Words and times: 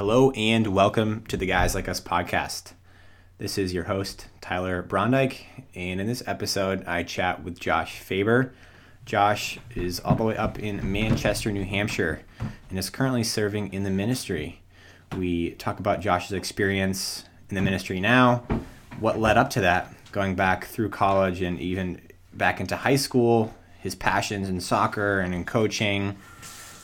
Hello 0.00 0.30
and 0.30 0.68
welcome 0.68 1.26
to 1.26 1.36
the 1.36 1.44
Guys 1.44 1.74
Like 1.74 1.86
Us 1.86 2.00
podcast. 2.00 2.72
This 3.36 3.58
is 3.58 3.74
your 3.74 3.84
host, 3.84 4.28
Tyler 4.40 4.82
Brondike, 4.82 5.40
and 5.74 6.00
in 6.00 6.06
this 6.06 6.22
episode, 6.26 6.82
I 6.86 7.02
chat 7.02 7.44
with 7.44 7.60
Josh 7.60 7.98
Faber. 7.98 8.54
Josh 9.04 9.58
is 9.74 10.00
all 10.00 10.14
the 10.14 10.24
way 10.24 10.38
up 10.38 10.58
in 10.58 10.90
Manchester, 10.90 11.52
New 11.52 11.66
Hampshire, 11.66 12.22
and 12.70 12.78
is 12.78 12.88
currently 12.88 13.22
serving 13.22 13.74
in 13.74 13.82
the 13.82 13.90
ministry. 13.90 14.62
We 15.18 15.50
talk 15.50 15.78
about 15.78 16.00
Josh's 16.00 16.32
experience 16.32 17.26
in 17.50 17.54
the 17.54 17.60
ministry 17.60 18.00
now, 18.00 18.44
what 19.00 19.20
led 19.20 19.36
up 19.36 19.50
to 19.50 19.60
that, 19.60 19.92
going 20.12 20.34
back 20.34 20.64
through 20.64 20.88
college 20.88 21.42
and 21.42 21.60
even 21.60 22.00
back 22.32 22.58
into 22.58 22.74
high 22.74 22.96
school, 22.96 23.54
his 23.78 23.94
passions 23.94 24.48
in 24.48 24.62
soccer 24.62 25.20
and 25.20 25.34
in 25.34 25.44
coaching 25.44 26.16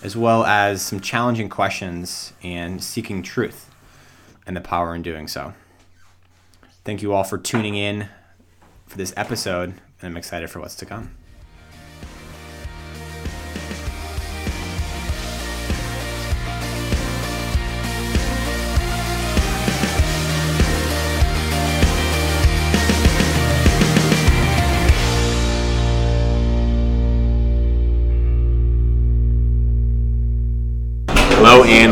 as 0.03 0.17
well 0.17 0.45
as 0.45 0.83
some 0.83 1.01
challenging 1.01 1.49
questions 1.49 2.33
and 2.43 2.83
seeking 2.83 3.23
truth 3.23 3.71
and 4.47 4.57
the 4.57 4.61
power 4.61 4.95
in 4.95 5.03
doing 5.03 5.27
so. 5.29 5.55
Thank 6.85 7.03
you 7.03 7.13
all 7.13 7.25
for 7.25 7.39
tuning 7.39 7.75
in 7.75 8.09
for 8.87 8.97
this 8.97 9.13
episode, 9.17 9.71
and 9.71 9.81
I'm 10.03 10.17
excited 10.17 10.51
for 10.51 10.61
what's 10.61 10.77
to 10.77 10.87
come. 10.87 11.17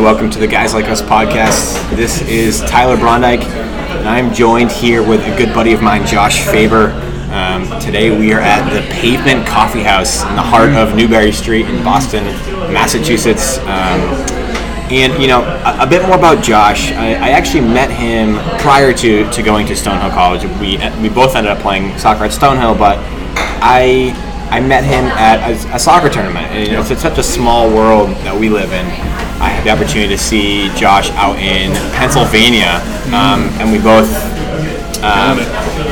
Welcome 0.04 0.28
to 0.28 0.38
the 0.38 0.46
Guys 0.46 0.74
Like 0.74 0.84
Us 0.84 1.00
podcast. 1.00 1.96
This 1.96 2.20
is 2.28 2.60
Tyler 2.64 2.94
Brondike, 2.94 3.42
and 3.42 4.06
I'm 4.06 4.34
joined 4.34 4.70
here 4.70 5.02
with 5.02 5.22
a 5.22 5.34
good 5.38 5.54
buddy 5.54 5.72
of 5.72 5.80
mine, 5.80 6.06
Josh 6.06 6.44
Faber. 6.44 6.90
Um, 7.32 7.80
today 7.80 8.10
we 8.14 8.30
are 8.34 8.38
at 8.38 8.68
the 8.68 8.86
Pavement 8.92 9.46
Coffee 9.46 9.82
House 9.82 10.20
in 10.24 10.36
the 10.36 10.42
heart 10.42 10.72
of 10.72 10.94
Newbury 10.94 11.32
Street 11.32 11.64
in 11.70 11.82
Boston, 11.82 12.22
Massachusetts. 12.70 13.56
Um, 13.60 14.02
and 14.92 15.22
you 15.22 15.26
know 15.26 15.40
a, 15.40 15.84
a, 15.84 15.86
bit 15.86 16.06
more 16.06 16.18
about 16.18 16.44
Josh. 16.44 16.92
I, 16.92 17.14
I, 17.14 17.28
actually 17.30 17.62
met 17.62 17.90
him 17.90 18.34
prior 18.58 18.92
to, 18.92 19.30
to 19.30 19.42
going 19.42 19.66
to 19.68 19.72
Stonehill 19.72 20.10
College. 20.10 20.44
We 20.60 20.76
we 21.00 21.08
both 21.08 21.34
ended 21.34 21.50
up 21.50 21.60
playing 21.60 21.98
soccer 21.98 22.24
at 22.24 22.30
Stonehill, 22.30 22.78
but 22.78 22.98
I 23.62 24.12
I 24.50 24.60
met 24.60 24.84
him 24.84 25.06
at 25.06 25.50
a, 25.50 25.76
a 25.76 25.78
soccer 25.78 26.10
tournament. 26.10 26.46
And, 26.48 26.68
you 26.68 26.74
know, 26.74 26.82
it's 26.82 27.00
such 27.00 27.16
a 27.16 27.22
small 27.22 27.68
world 27.70 28.10
that 28.18 28.38
we 28.38 28.50
live 28.50 28.70
in. 28.72 28.86
I 29.44 29.52
had 29.52 29.64
the 29.64 29.70
opportunity 29.70 30.08
to 30.08 30.16
see 30.16 30.72
Josh 30.72 31.10
out 31.20 31.36
in 31.36 31.76
Pennsylvania, 31.92 32.80
um, 33.12 33.52
and 33.60 33.68
we 33.68 33.76
both 33.76 34.08
um, 35.04 35.36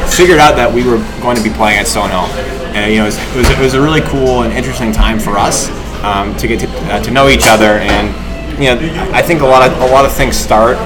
figured 0.08 0.40
out 0.40 0.56
that 0.56 0.72
we 0.72 0.88
were 0.88 0.96
going 1.20 1.36
to 1.36 1.44
be 1.44 1.52
playing 1.52 1.76
at 1.76 1.84
Stonehill. 1.84 2.32
And 2.72 2.88
you 2.88 3.04
know, 3.04 3.04
it 3.04 3.12
was, 3.12 3.18
it 3.20 3.36
was, 3.36 3.50
it 3.50 3.58
was 3.60 3.74
a 3.74 3.82
really 3.82 4.00
cool 4.08 4.42
and 4.42 4.52
interesting 4.56 4.90
time 4.90 5.20
for 5.20 5.36
us 5.36 5.68
um, 6.00 6.34
to 6.40 6.48
get 6.48 6.60
to, 6.64 6.68
uh, 6.88 7.02
to 7.04 7.10
know 7.10 7.28
each 7.28 7.44
other. 7.44 7.76
And 7.76 8.08
you 8.56 8.72
know, 8.72 8.80
I 9.12 9.20
think 9.20 9.42
a 9.42 9.46
lot 9.46 9.68
of 9.68 9.76
a 9.84 9.92
lot 9.92 10.08
of 10.08 10.12
things 10.12 10.34
start 10.34 10.80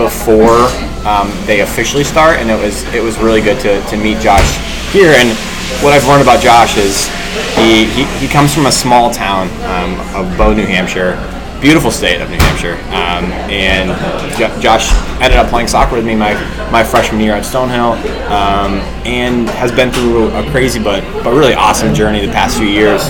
before 0.00 0.72
um, 1.04 1.28
they 1.44 1.60
officially 1.60 2.04
start, 2.04 2.40
and 2.40 2.48
it 2.48 2.56
was 2.56 2.88
it 2.94 3.02
was 3.02 3.18
really 3.18 3.42
good 3.42 3.60
to, 3.60 3.84
to 3.92 3.96
meet 4.00 4.16
Josh 4.24 4.48
here. 4.96 5.12
And 5.12 5.36
what 5.84 5.92
I've 5.92 6.08
learned 6.08 6.22
about 6.22 6.40
Josh 6.40 6.80
is 6.80 7.12
he, 7.60 7.84
he, 7.84 8.04
he 8.16 8.28
comes 8.28 8.54
from 8.54 8.66
a 8.66 8.72
small 8.72 9.10
town 9.10 9.48
um, 9.68 10.00
of 10.16 10.36
Bow, 10.36 10.52
New 10.52 10.64
Hampshire, 10.66 11.16
beautiful 11.62 11.92
state 11.92 12.20
of 12.20 12.28
New 12.28 12.36
Hampshire. 12.36 12.74
Um, 12.88 13.30
and 13.48 13.88
J- 14.36 14.60
Josh 14.60 14.92
ended 15.22 15.38
up 15.38 15.48
playing 15.48 15.68
soccer 15.68 15.94
with 15.94 16.04
me 16.04 16.16
my, 16.16 16.34
my 16.70 16.82
freshman 16.82 17.20
year 17.20 17.34
at 17.34 17.44
Stonehill 17.44 17.94
um, 18.28 18.74
and 19.06 19.48
has 19.50 19.70
been 19.70 19.90
through 19.92 20.28
a 20.34 20.50
crazy 20.50 20.82
but, 20.82 21.02
but 21.22 21.32
really 21.32 21.54
awesome 21.54 21.94
journey 21.94 22.26
the 22.26 22.32
past 22.32 22.58
few 22.58 22.66
years. 22.66 23.02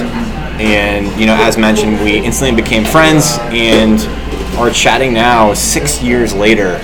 And, 0.60 1.18
you 1.18 1.26
know, 1.26 1.34
as 1.34 1.56
mentioned, 1.56 1.98
we 2.04 2.18
instantly 2.18 2.62
became 2.62 2.84
friends 2.84 3.38
and 3.50 3.98
are 4.58 4.70
chatting 4.70 5.14
now 5.14 5.54
six 5.54 6.02
years 6.02 6.34
later. 6.34 6.76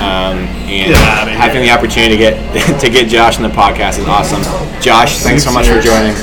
Um, 0.00 0.48
and 0.64 0.92
yeah, 0.92 1.26
having 1.26 1.60
the 1.60 1.70
opportunity 1.70 2.16
to 2.16 2.18
get 2.18 2.80
to 2.80 2.88
get 2.88 3.08
Josh 3.08 3.36
in 3.36 3.42
the 3.42 3.50
podcast 3.50 3.98
is 3.98 4.08
awesome. 4.08 4.40
Josh, 4.80 5.18
thanks 5.18 5.44
so 5.44 5.52
much 5.52 5.66
years. 5.66 5.84
for 5.84 5.90
joining. 5.90 6.16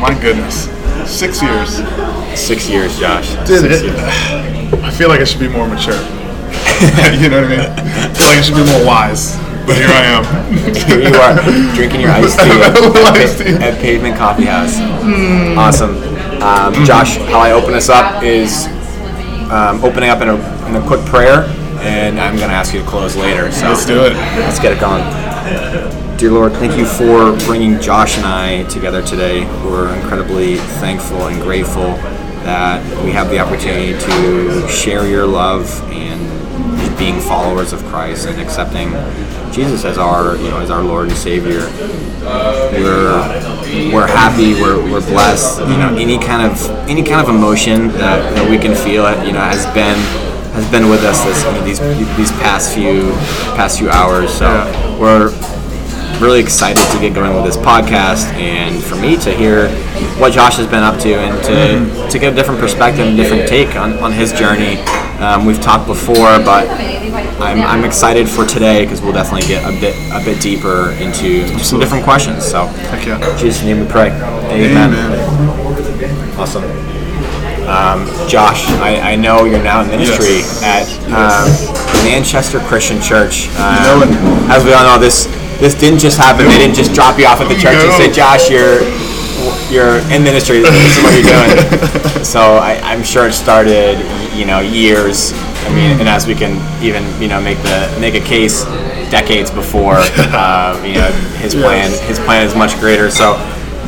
My 0.00 0.18
goodness, 0.18 0.68
six 1.06 1.42
years. 1.42 1.80
Six 2.38 2.68
years, 2.68 2.98
Josh. 2.98 3.34
Dude, 3.46 3.60
six 3.60 3.80
it, 3.80 3.84
years. 3.84 3.98
I 4.82 4.90
feel 4.90 5.08
like 5.08 5.20
I 5.20 5.24
should 5.24 5.40
be 5.40 5.48
more 5.48 5.68
mature. 5.68 5.94
you 7.20 7.28
know 7.28 7.42
what 7.42 7.50
I 7.50 7.56
mean? 7.56 7.60
I 7.60 8.12
feel 8.14 8.26
like 8.28 8.38
I 8.38 8.42
should 8.42 8.56
be 8.56 8.64
more 8.64 8.84
wise. 8.86 9.36
But 9.66 9.76
here 9.76 9.88
I 9.88 10.04
am. 10.04 10.24
here 10.88 11.00
you 11.00 11.14
are, 11.16 11.74
drinking 11.74 12.02
your 12.02 12.10
iced 12.10 12.38
tea, 12.38 12.50
at, 12.50 13.62
at, 13.62 13.80
Pavement 13.80 14.16
Coffee 14.16 14.44
House. 14.44 14.76
Mm. 14.76 15.56
Awesome. 15.56 15.96
Um, 16.42 16.84
Josh, 16.84 17.16
how 17.16 17.40
I 17.40 17.52
open 17.52 17.72
this 17.72 17.88
up 17.88 18.22
is 18.22 18.66
um, 19.50 19.82
opening 19.82 20.10
up 20.10 20.20
in 20.20 20.28
a, 20.28 20.66
in 20.68 20.76
a 20.76 20.86
quick 20.86 21.00
prayer, 21.06 21.44
and 21.80 22.20
I'm 22.20 22.36
going 22.36 22.50
to 22.50 22.54
ask 22.54 22.74
you 22.74 22.80
to 22.80 22.86
close 22.86 23.16
later. 23.16 23.50
So 23.52 23.68
let's 23.68 23.86
do 23.86 24.04
it. 24.04 24.12
Let's 24.12 24.58
get 24.58 24.72
it 24.72 24.80
going. 24.80 26.03
Dear 26.16 26.30
Lord, 26.30 26.52
thank 26.52 26.78
you 26.78 26.86
for 26.86 27.36
bringing 27.44 27.80
Josh 27.80 28.16
and 28.16 28.24
I 28.24 28.62
together 28.68 29.02
today. 29.02 29.44
We're 29.64 29.92
incredibly 29.96 30.56
thankful 30.78 31.26
and 31.26 31.42
grateful 31.42 31.96
that 32.44 33.04
we 33.04 33.10
have 33.10 33.30
the 33.30 33.40
opportunity 33.40 33.98
to 33.98 34.68
share 34.68 35.08
your 35.08 35.26
love 35.26 35.68
and 35.90 36.98
being 36.98 37.20
followers 37.20 37.72
of 37.72 37.84
Christ 37.86 38.28
and 38.28 38.40
accepting 38.40 38.90
Jesus 39.52 39.84
as 39.84 39.98
our 39.98 40.36
you 40.36 40.50
know 40.50 40.60
as 40.60 40.70
our 40.70 40.84
Lord 40.84 41.08
and 41.08 41.16
Savior. 41.16 41.68
We're 42.72 43.92
we're 43.92 44.06
happy. 44.06 44.54
We're, 44.54 44.80
we're 44.84 45.00
blessed. 45.00 45.60
You 45.62 45.76
know 45.76 45.96
any 45.96 46.18
kind 46.18 46.48
of 46.48 46.70
any 46.88 47.02
kind 47.02 47.26
of 47.26 47.34
emotion 47.34 47.88
that, 47.88 48.34
that 48.36 48.48
we 48.48 48.56
can 48.56 48.76
feel 48.76 49.10
you 49.26 49.32
know 49.32 49.40
has 49.40 49.66
been 49.74 49.98
has 50.54 50.70
been 50.70 50.88
with 50.88 51.02
us 51.02 51.24
this 51.24 51.44
you 51.44 51.50
know, 51.50 51.64
these 51.64 52.16
these 52.16 52.30
past 52.40 52.72
few 52.72 53.10
past 53.56 53.80
few 53.80 53.90
hours. 53.90 54.32
So 54.32 54.46
we're 55.00 55.32
really 56.20 56.40
excited 56.40 56.82
to 56.92 57.00
get 57.00 57.14
going 57.14 57.34
with 57.34 57.44
this 57.44 57.56
podcast 57.56 58.32
and 58.34 58.82
for 58.82 58.96
me 58.96 59.16
to 59.16 59.32
hear 59.32 59.68
what 60.18 60.32
Josh 60.32 60.56
has 60.56 60.66
been 60.66 60.82
up 60.82 61.00
to 61.00 61.14
and 61.14 61.42
to, 61.44 61.50
mm-hmm. 61.50 62.08
to 62.08 62.18
get 62.18 62.32
a 62.32 62.36
different 62.36 62.60
perspective 62.60 63.06
and 63.06 63.16
different 63.16 63.48
take 63.48 63.76
on, 63.76 63.94
on 63.98 64.12
his 64.12 64.32
journey. 64.32 64.76
Um, 65.20 65.46
we've 65.46 65.60
talked 65.60 65.86
before, 65.86 66.38
but 66.44 66.68
I'm, 67.40 67.62
I'm 67.62 67.84
excited 67.84 68.28
for 68.28 68.44
today 68.44 68.84
because 68.84 69.00
we'll 69.00 69.12
definitely 69.12 69.46
get 69.48 69.64
a 69.64 69.80
bit 69.80 69.94
a 70.12 70.24
bit 70.24 70.40
deeper 70.42 70.90
into 71.00 71.46
some 71.58 71.78
different 71.80 72.04
questions. 72.04 72.44
So, 72.44 72.66
Heck 72.66 73.06
yeah. 73.06 73.38
Jesus' 73.38 73.62
name 73.62 73.80
we 73.80 73.86
pray. 73.86 74.10
Amen. 74.10 74.92
Amen. 74.92 76.38
Awesome. 76.38 76.64
Um, 77.64 78.04
Josh, 78.28 78.68
I, 78.80 79.12
I, 79.12 79.16
know 79.16 79.46
you're 79.46 79.62
now 79.62 79.80
in 79.80 79.88
ministry 79.88 80.44
yes. 80.44 80.62
at 80.62 80.84
um, 81.06 82.04
Manchester 82.04 82.60
Christian 82.60 83.00
Church. 83.00 83.48
Um, 83.56 84.02
as 84.50 84.62
we 84.66 84.74
all 84.74 84.84
know, 84.84 84.98
this 85.00 85.26
this 85.58 85.74
didn't 85.74 86.00
just 86.00 86.18
happen. 86.18 86.46
They 86.46 86.58
didn't 86.58 86.74
just 86.74 86.94
drop 86.94 87.18
you 87.18 87.26
off 87.26 87.40
at 87.40 87.48
the 87.48 87.54
church 87.54 87.76
and 87.76 87.92
say, 87.94 88.10
Josh, 88.10 88.50
you're 88.50 88.82
you're 89.70 89.98
in 90.12 90.22
ministry. 90.22 90.60
This 90.60 90.96
is 90.96 91.02
what 91.02 91.12
you're 91.14 91.30
doing. 91.30 92.24
so 92.24 92.40
I, 92.40 92.80
I'm 92.82 93.02
sure 93.02 93.28
it 93.28 93.32
started, 93.32 93.98
you 94.34 94.44
know, 94.46 94.60
years. 94.60 95.32
I 95.64 95.74
mean, 95.74 95.98
and 95.98 96.08
as 96.08 96.26
we 96.26 96.34
can 96.34 96.60
even, 96.82 97.04
you 97.20 97.28
know, 97.28 97.40
make 97.40 97.58
the 97.58 97.96
make 98.00 98.14
a 98.14 98.24
case, 98.24 98.64
decades 99.10 99.50
before, 99.50 99.96
uh, 99.98 100.80
you 100.84 100.94
know, 100.94 101.10
his 101.38 101.54
plan 101.54 101.90
his 102.06 102.18
plan 102.20 102.46
is 102.46 102.54
much 102.54 102.78
greater. 102.78 103.10
So. 103.10 103.34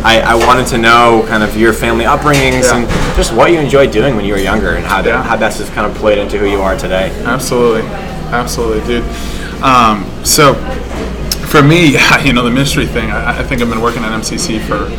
I, 0.04 0.20
I, 0.20 0.34
wanted 0.46 0.68
to 0.68 0.78
know 0.78 1.24
kind 1.26 1.42
of 1.42 1.56
your 1.56 1.72
family 1.72 2.04
upbringings 2.04 2.64
yeah. 2.64 2.76
and 2.76 3.16
just 3.16 3.34
what 3.34 3.50
you 3.50 3.58
enjoyed 3.58 3.90
doing 3.90 4.14
when 4.14 4.24
you 4.24 4.34
were 4.34 4.38
younger 4.38 4.74
and 4.74 4.84
how, 4.84 5.02
yeah. 5.02 5.20
how 5.20 5.36
that's 5.36 5.58
just 5.58 5.72
kind 5.72 5.90
of 5.90 5.96
played 5.96 6.18
into 6.18 6.38
who 6.38 6.46
you 6.46 6.60
are 6.60 6.76
today. 6.76 7.10
Absolutely. 7.24 7.80
Absolutely, 8.30 8.86
dude. 8.86 9.04
Um, 9.62 10.04
so 10.24 10.54
for 11.56 11.62
me, 11.62 11.96
you 12.24 12.32
know, 12.32 12.42
the 12.42 12.50
ministry 12.50 12.86
thing. 12.86 13.10
I, 13.10 13.40
I, 13.40 13.42
think 13.42 13.62
I've 13.62 13.70
been 13.70 13.80
working 13.80 14.02
at 14.04 14.12
MCC 14.12 14.60
for 14.60 14.90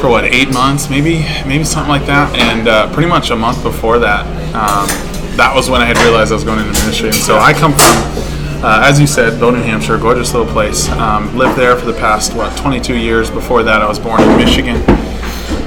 for 0.00 0.08
what 0.08 0.24
eight 0.24 0.52
months, 0.52 0.88
maybe, 0.90 1.24
maybe 1.46 1.64
something 1.64 1.88
like 1.88 2.06
that. 2.06 2.36
And 2.36 2.66
uh, 2.66 2.92
pretty 2.92 3.08
much 3.08 3.30
a 3.30 3.36
month 3.36 3.62
before 3.62 4.00
that, 4.00 4.26
um, 4.54 4.88
that 5.36 5.52
was 5.54 5.70
when 5.70 5.80
I 5.80 5.84
had 5.84 5.96
realized 5.98 6.32
I 6.32 6.34
was 6.34 6.44
going 6.44 6.58
into 6.58 6.72
ministry. 6.80 7.08
And 7.08 7.16
so 7.16 7.38
I 7.38 7.52
come 7.52 7.72
from, 7.72 8.64
uh, 8.64 8.82
as 8.84 9.00
you 9.00 9.06
said, 9.06 9.38
Bow, 9.38 9.50
New 9.50 9.62
Hampshire, 9.62 9.96
gorgeous 9.98 10.34
little 10.34 10.50
place. 10.52 10.88
Um, 10.90 11.36
lived 11.36 11.56
there 11.56 11.76
for 11.76 11.86
the 11.86 11.94
past 11.94 12.34
what 12.34 12.56
22 12.58 12.96
years. 12.96 13.30
Before 13.30 13.62
that, 13.62 13.80
I 13.80 13.88
was 13.88 14.00
born 14.00 14.20
in 14.22 14.36
Michigan. 14.36 14.82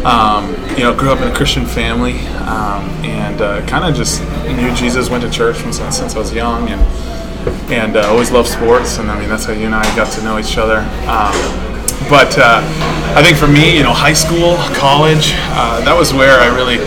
Um, 0.05 0.51
you 0.77 0.83
know, 0.83 0.93
grew 0.93 1.11
up 1.11 1.19
in 1.19 1.29
a 1.29 1.35
Christian 1.35 1.65
family, 1.65 2.19
um, 2.43 2.83
and 3.03 3.41
uh, 3.41 3.65
kind 3.67 3.85
of 3.85 3.95
just 3.95 4.21
knew 4.47 4.73
Jesus. 4.75 5.09
Went 5.09 5.23
to 5.23 5.29
church 5.29 5.57
since, 5.57 5.77
since 5.97 6.15
I 6.15 6.19
was 6.19 6.33
young, 6.33 6.69
and 6.69 6.81
and 7.69 7.97
uh, 7.97 8.07
always 8.07 8.31
loved 8.31 8.49
sports. 8.49 8.97
And 8.97 9.09
I 9.09 9.19
mean, 9.19 9.29
that's 9.29 9.45
how 9.45 9.53
you 9.53 9.65
and 9.65 9.75
I 9.75 9.83
got 9.95 10.11
to 10.13 10.23
know 10.23 10.39
each 10.39 10.57
other. 10.57 10.79
Um, 11.07 11.33
but 12.09 12.37
uh, 12.37 12.61
I 13.17 13.23
think 13.23 13.37
for 13.37 13.47
me, 13.47 13.77
you 13.77 13.83
know, 13.83 13.93
high 13.93 14.13
school, 14.13 14.57
college, 14.77 15.33
uh, 15.57 15.81
that 15.85 15.97
was 15.97 16.13
where 16.13 16.39
I 16.39 16.53
really 16.53 16.77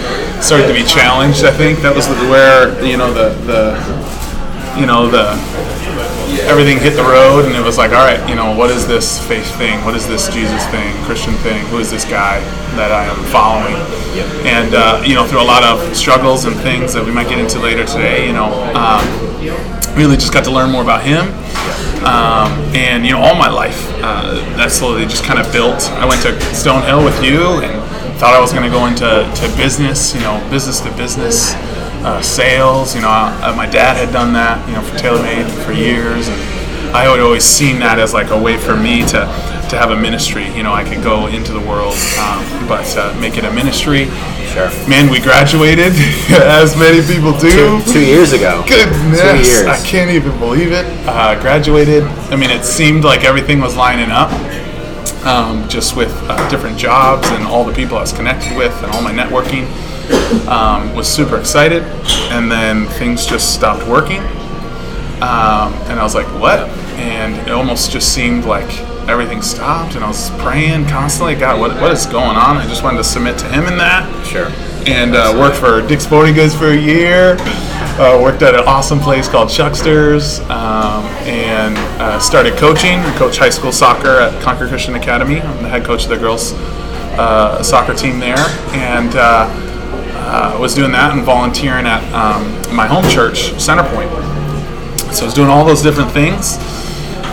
started 0.41 0.69
to 0.69 0.75
be 0.75 0.85
challenged. 0.85 1.45
I 1.45 1.51
think 1.51 1.81
that 1.81 1.95
was 1.95 2.07
where 2.31 2.71
you 2.85 2.97
know 2.97 3.13
the 3.13 3.35
the 3.43 3.75
you 4.79 4.87
know 4.87 5.11
the 5.11 5.35
everything 6.47 6.79
hit 6.79 6.95
the 6.95 7.03
road, 7.03 7.47
and 7.47 7.55
it 7.55 7.65
was 7.65 7.79
like, 7.79 7.91
all 7.91 8.05
right, 8.05 8.23
you 8.29 8.37
know, 8.37 8.57
what 8.57 8.71
is 8.71 8.87
this 8.87 9.19
faith 9.27 9.49
thing? 9.57 9.83
What 9.85 9.95
is 9.95 10.07
this 10.07 10.29
Jesus 10.33 10.65
thing, 10.69 10.95
Christian 11.05 11.35
thing? 11.43 11.65
Who 11.67 11.79
is 11.79 11.91
this 11.91 12.05
guy 12.05 12.41
that 12.77 12.93
I 12.93 13.05
am 13.05 13.19
following? 13.33 13.75
And 14.47 14.75
uh, 14.75 15.03
you 15.05 15.15
know, 15.15 15.27
through 15.27 15.43
a 15.43 15.49
lot 15.49 15.65
of 15.65 15.97
struggles 15.97 16.45
and 16.45 16.55
things 16.57 16.93
that 16.95 17.05
we 17.05 17.11
might 17.11 17.29
get 17.29 17.39
into 17.39 17.59
later 17.59 17.85
today, 17.85 18.27
you 18.27 18.33
know, 18.33 18.53
um, 18.75 19.03
really 19.99 20.17
just 20.17 20.33
got 20.33 20.45
to 20.45 20.53
learn 20.53 20.71
more 20.71 20.83
about 20.83 21.03
him. 21.03 21.27
Um, 22.07 22.55
and 22.73 23.05
you 23.05 23.11
know, 23.11 23.21
all 23.21 23.35
my 23.35 23.51
life, 23.51 23.91
uh, 23.99 24.39
that 24.57 24.71
slowly 24.71 25.03
just 25.03 25.25
kind 25.25 25.41
of 25.41 25.53
built. 25.53 25.91
I 25.99 26.07
went 26.07 26.23
to 26.23 26.31
Stonehill 26.55 27.05
with 27.05 27.19
you, 27.23 27.59
and 27.67 27.75
thought 28.19 28.35
I 28.35 28.41
was 28.41 28.53
going 28.53 28.63
to 28.63 28.71
go 28.71 28.87
into 28.87 29.07
to 29.07 29.57
business, 29.57 30.15
you 30.15 30.21
know, 30.21 30.39
business 30.51 30.81
to 30.81 30.91
business 30.97 31.55
uh, 32.07 32.23
sales. 32.23 32.95
You 32.95 33.03
know, 33.03 33.11
uh, 33.11 33.53
my 33.57 33.67
dad 33.67 33.97
had 33.97 34.13
done 34.13 34.33
that, 34.35 34.63
you 34.69 34.75
know, 34.75 34.83
for 34.83 34.97
TaylorMade 34.97 35.51
for 35.67 35.73
years, 35.73 36.29
and 36.29 36.39
I 36.95 37.11
had 37.11 37.19
always 37.19 37.45
seen 37.45 37.81
that 37.81 37.99
as 37.99 38.15
like 38.15 38.31
a 38.31 38.41
way 38.41 38.57
for 38.57 38.77
me 38.77 39.03
to 39.11 39.27
to 39.71 39.77
have 39.77 39.91
a 39.91 39.97
ministry. 39.97 40.47
You 40.55 40.63
know, 40.63 40.73
I 40.73 40.85
could 40.85 41.03
go 41.03 41.27
into 41.27 41.53
the 41.53 41.61
world, 41.61 41.99
um, 42.23 42.41
but 42.71 42.87
uh, 42.97 43.15
make 43.21 43.37
it 43.37 43.45
a 43.45 43.53
ministry. 43.53 44.07
Sure. 44.53 44.71
Man, 44.89 45.11
we 45.11 45.21
graduated, 45.21 45.93
as 46.31 46.77
many 46.77 47.01
people 47.07 47.33
do. 47.39 47.51
Two, 47.83 47.93
two 47.93 48.05
years 48.05 48.33
ago. 48.33 48.65
Goodness, 48.67 49.21
Two 49.21 49.37
years. 49.51 49.67
I 49.67 49.79
can't 49.85 50.11
even 50.11 50.37
believe 50.39 50.73
it. 50.73 50.87
Uh, 51.07 51.39
graduated. 51.41 52.03
I 52.33 52.37
mean, 52.37 52.51
it 52.51 52.65
seemed 52.65 53.05
like 53.05 53.25
everything 53.25 53.61
was 53.61 53.77
lining 53.77 54.11
up. 54.11 54.31
Um, 55.27 55.69
just 55.69 55.97
with 55.97 56.13
uh, 56.29 56.49
different 56.49 56.79
jobs 56.79 57.27
and 57.29 57.45
all 57.45 57.65
the 57.65 57.75
people 57.75 57.99
I 57.99 58.01
was 58.01 58.13
connected 58.13 58.57
with 58.57 58.73
and 58.83 58.93
all 58.93 59.03
my 59.03 59.13
networking, 59.13 59.67
um, 60.49 60.95
was 60.95 61.07
super 61.09 61.39
excited. 61.39 61.83
And 62.31 62.51
then 62.51 62.87
things 62.87 63.27
just 63.27 63.53
stopped 63.53 63.87
working, 63.87 64.21
um, 65.21 65.75
and 65.91 65.99
I 65.99 66.03
was 66.03 66.15
like, 66.15 66.27
"What?" 66.41 66.61
And 66.99 67.35
it 67.47 67.51
almost 67.51 67.91
just 67.91 68.15
seemed 68.15 68.45
like 68.45 68.71
everything 69.09 69.43
stopped. 69.43 69.95
And 69.95 70.05
I 70.05 70.09
was 70.09 70.31
praying 70.39 70.87
constantly, 70.87 71.35
"God, 71.35 71.61
what, 71.61 71.81
what 71.81 71.93
is 71.93 72.07
going 72.07 72.37
on?" 72.37 72.57
I 72.57 72.67
just 72.67 72.83
wanted 72.83 72.99
to 72.99 73.05
submit 73.05 73.39
to 73.39 73.47
Him 73.47 73.67
in 73.67 73.77
that 73.79 74.05
Sure. 74.27 74.51
and 74.87 75.15
uh, 75.15 75.35
worked 75.39 75.57
for 75.57 75.81
Dick's 75.87 76.05
Sporting 76.05 76.35
Goods 76.35 76.55
for 76.55 76.69
a 76.69 76.77
year. 76.77 77.37
Uh, 77.99 78.19
worked 78.23 78.43
at 78.43 78.55
an 78.55 78.61
awesome 78.67 79.01
place 79.01 79.29
called 79.29 79.49
Chucksters, 79.49 80.39
um, 80.51 81.05
and 81.27 81.77
uh, 82.01 82.19
started 82.21 82.57
coaching. 82.57 83.01
I 83.01 83.17
coach 83.19 83.39
high 83.39 83.51
school 83.51 83.73
soccer 83.73 84.21
at 84.21 84.41
Concord 84.43 84.69
Christian 84.69 84.95
Academy. 84.95 85.41
I'm 85.41 85.63
the 85.65 85.69
head 85.69 85.85
coach 85.85 86.05
of 86.05 86.11
the 86.11 86.17
girls 86.17 86.53
uh, 87.19 87.61
soccer 87.63 87.95
team 87.95 88.21
there, 88.21 88.39
and 88.73 89.15
uh, 89.17 89.49
uh, 89.51 90.57
was 90.61 90.75
doing 90.77 90.93
that 90.93 91.13
and 91.13 91.25
volunteering 91.25 91.87
at 91.87 92.03
um, 92.13 92.45
my 92.75 92.87
home 92.87 93.03
church, 93.11 93.51
Centerpoint. 93.55 94.09
So 95.13 95.23
I 95.23 95.25
was 95.25 95.35
doing 95.35 95.49
all 95.49 95.65
those 95.65 95.83
different 95.83 96.13
things. 96.13 96.57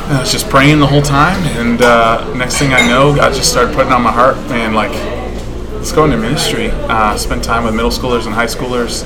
And 0.05 0.17
I 0.17 0.19
was 0.19 0.31
just 0.31 0.49
praying 0.49 0.79
the 0.79 0.85
whole 0.85 1.01
time, 1.01 1.43
and 1.57 1.81
uh, 1.81 2.31
next 2.35 2.57
thing 2.57 2.73
I 2.73 2.87
know, 2.87 3.15
God 3.15 3.33
just 3.33 3.49
started 3.49 3.73
putting 3.75 3.91
on 3.91 4.03
my 4.03 4.11
heart, 4.11 4.37
man, 4.49 4.75
like 4.75 4.91
let's 5.73 5.91
go 5.91 6.05
into 6.05 6.17
ministry. 6.17 6.69
Uh, 6.71 7.17
spend 7.17 7.43
time 7.43 7.63
with 7.63 7.73
middle 7.73 7.89
schoolers 7.89 8.25
and 8.25 8.33
high 8.35 8.45
schoolers. 8.45 9.03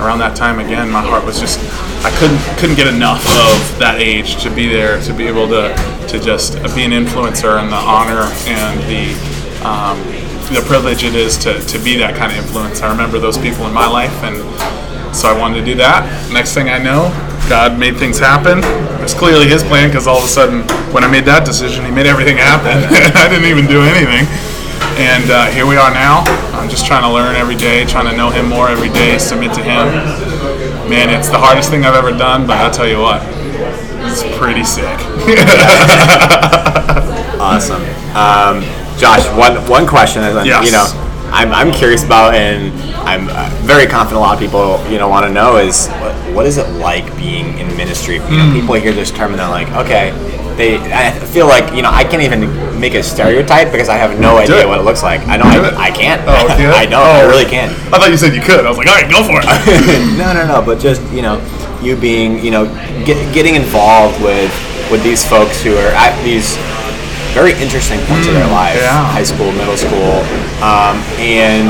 Around 0.00 0.20
that 0.20 0.34
time 0.34 0.58
again, 0.58 0.90
my 0.90 1.02
heart 1.02 1.26
was 1.26 1.38
just 1.38 1.60
I 2.06 2.10
couldn't 2.18 2.40
couldn't 2.58 2.76
get 2.76 2.86
enough 2.86 3.20
of 3.20 3.78
that 3.78 3.96
age 4.00 4.42
to 4.42 4.48
be 4.48 4.66
there 4.66 4.98
to 5.02 5.12
be 5.12 5.26
able 5.26 5.46
to 5.48 5.74
to 6.08 6.18
just 6.18 6.54
be 6.74 6.84
an 6.84 6.92
influencer 6.92 7.60
and 7.60 7.70
the 7.70 7.76
honor 7.76 8.24
and 8.48 8.80
the 8.88 9.12
um, 9.60 10.00
the 10.54 10.64
privilege 10.66 11.04
it 11.04 11.14
is 11.14 11.36
to, 11.38 11.60
to 11.60 11.78
be 11.78 11.96
that 11.96 12.16
kind 12.16 12.32
of 12.32 12.38
influence. 12.38 12.80
I 12.80 12.90
remember 12.90 13.18
those 13.18 13.36
people 13.36 13.66
in 13.66 13.74
my 13.74 13.86
life, 13.86 14.22
and 14.24 14.36
so 15.14 15.28
I 15.28 15.38
wanted 15.38 15.60
to 15.60 15.64
do 15.64 15.74
that. 15.76 16.32
Next 16.32 16.54
thing 16.54 16.70
I 16.70 16.78
know, 16.78 17.12
God 17.50 17.76
made 17.80 17.96
things 17.98 18.16
happen. 18.16 18.62
It 18.62 19.02
was 19.02 19.12
clearly 19.12 19.48
His 19.48 19.64
plan 19.64 19.88
because 19.90 20.06
all 20.06 20.18
of 20.18 20.24
a 20.24 20.28
sudden, 20.30 20.62
when 20.94 21.02
I 21.02 21.10
made 21.10 21.24
that 21.26 21.44
decision, 21.44 21.84
He 21.84 21.90
made 21.90 22.06
everything 22.06 22.36
happen. 22.38 22.78
I 23.18 23.26
didn't 23.26 23.50
even 23.50 23.66
do 23.66 23.82
anything. 23.82 24.30
And 25.02 25.26
uh, 25.30 25.50
here 25.50 25.66
we 25.66 25.74
are 25.74 25.90
now. 25.90 26.22
I'm 26.54 26.70
just 26.70 26.86
trying 26.86 27.02
to 27.02 27.10
learn 27.10 27.34
every 27.34 27.56
day, 27.56 27.84
trying 27.86 28.06
to 28.06 28.16
know 28.16 28.30
Him 28.30 28.46
more 28.48 28.68
every 28.68 28.88
day, 28.90 29.18
submit 29.18 29.52
to 29.58 29.62
Him. 29.66 29.90
Man, 30.86 31.10
it's 31.10 31.28
the 31.28 31.38
hardest 31.42 31.70
thing 31.70 31.84
I've 31.84 31.98
ever 31.98 32.12
done, 32.14 32.46
but 32.46 32.56
I'll 32.58 32.70
tell 32.70 32.86
you 32.86 33.00
what, 33.02 33.18
it's 34.06 34.22
pretty 34.38 34.62
sick. 34.62 34.98
Awesome. 37.40 37.80
Um, 38.12 38.60
Josh, 39.00 39.24
one 39.34 39.56
one 39.66 39.86
question 39.86 40.22
is, 40.22 40.36
Yes. 40.44 40.60
you 40.66 40.72
know, 40.72 40.84
I'm, 41.32 41.52
I'm 41.52 41.72
curious 41.72 42.04
about, 42.04 42.34
and 42.34 42.72
I'm 43.06 43.28
uh, 43.30 43.48
very 43.62 43.86
confident 43.86 44.18
a 44.18 44.20
lot 44.20 44.34
of 44.34 44.40
people, 44.40 44.78
you 44.90 44.98
know, 44.98 45.08
want 45.08 45.26
to 45.26 45.32
know 45.32 45.56
is 45.56 45.88
what, 45.88 46.14
what 46.34 46.46
is 46.46 46.58
it 46.58 46.68
like 46.78 47.04
being 47.16 47.58
in 47.58 47.68
ministry? 47.76 48.16
You 48.16 48.20
know, 48.38 48.46
Hmm. 48.50 48.60
people 48.60 48.74
hear 48.74 48.92
this 48.92 49.10
term 49.10 49.30
and 49.32 49.40
they're 49.40 49.48
like, 49.48 49.68
okay, 49.86 50.10
they. 50.56 50.76
I 50.92 51.10
feel 51.30 51.46
like 51.46 51.72
you 51.74 51.80
know 51.82 51.90
I 51.90 52.02
can't 52.04 52.22
even 52.22 52.50
make 52.80 52.94
a 52.94 53.02
stereotype 53.02 53.70
because 53.70 53.88
I 53.88 53.96
have 53.96 54.18
no 54.18 54.32
Do 54.36 54.42
idea 54.42 54.62
it. 54.62 54.68
what 54.68 54.78
it 54.80 54.82
looks 54.82 55.02
like. 55.02 55.20
I 55.28 55.36
know 55.36 55.44
Do 55.50 55.64
it. 55.64 55.74
I, 55.74 55.86
I 55.86 55.90
can't. 55.90 56.20
Oh, 56.26 56.46
yeah? 56.58 56.72
I 56.82 56.86
know. 56.86 57.00
oh. 57.00 57.24
I 57.24 57.30
really 57.30 57.44
can't. 57.46 57.70
I 57.94 57.98
thought 57.98 58.10
you 58.10 58.16
said 58.18 58.34
you 58.34 58.42
could. 58.42 58.66
I 58.66 58.68
was 58.68 58.76
like, 58.76 58.88
all 58.88 58.94
right, 59.00 59.08
go 59.10 59.22
for 59.22 59.38
it. 59.40 59.46
no, 60.18 60.32
no, 60.34 60.44
no. 60.46 60.60
But 60.64 60.80
just 60.80 61.00
you 61.12 61.22
know, 61.22 61.38
you 61.80 61.96
being 61.96 62.44
you 62.44 62.50
know 62.50 62.66
get, 63.06 63.16
getting 63.32 63.54
involved 63.54 64.20
with 64.20 64.50
with 64.90 65.02
these 65.04 65.24
folks 65.24 65.62
who 65.62 65.72
are 65.76 65.94
at 65.94 66.12
these 66.24 66.58
very 67.32 67.52
interesting 67.62 68.00
points 68.10 68.26
of 68.26 68.34
their 68.34 68.50
life, 68.50 68.74
yeah. 68.74 69.06
high 69.06 69.22
school, 69.22 69.52
middle 69.54 69.76
school, 69.78 70.18
um, 70.62 70.96
and 71.18 71.68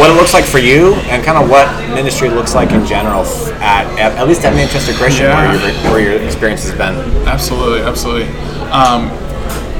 what 0.00 0.10
it 0.10 0.14
looks 0.14 0.34
like 0.34 0.44
for 0.44 0.58
you, 0.58 0.94
and 1.10 1.22
kind 1.24 1.38
of 1.38 1.48
what 1.48 1.66
ministry 1.94 2.28
looks 2.28 2.54
like 2.54 2.70
in 2.72 2.84
general 2.86 3.24
at 3.62 3.86
at, 3.98 4.12
at 4.18 4.26
least 4.28 4.44
at 4.44 4.54
Manchester 4.54 4.92
Christian, 4.94 5.26
Yeah. 5.26 5.36
where 5.36 5.70
your 5.70 5.92
where 5.92 6.00
your 6.00 6.22
experience 6.22 6.62
has 6.64 6.72
been. 6.76 6.94
Absolutely, 7.26 7.80
absolutely. 7.82 8.28
Um, 8.70 9.10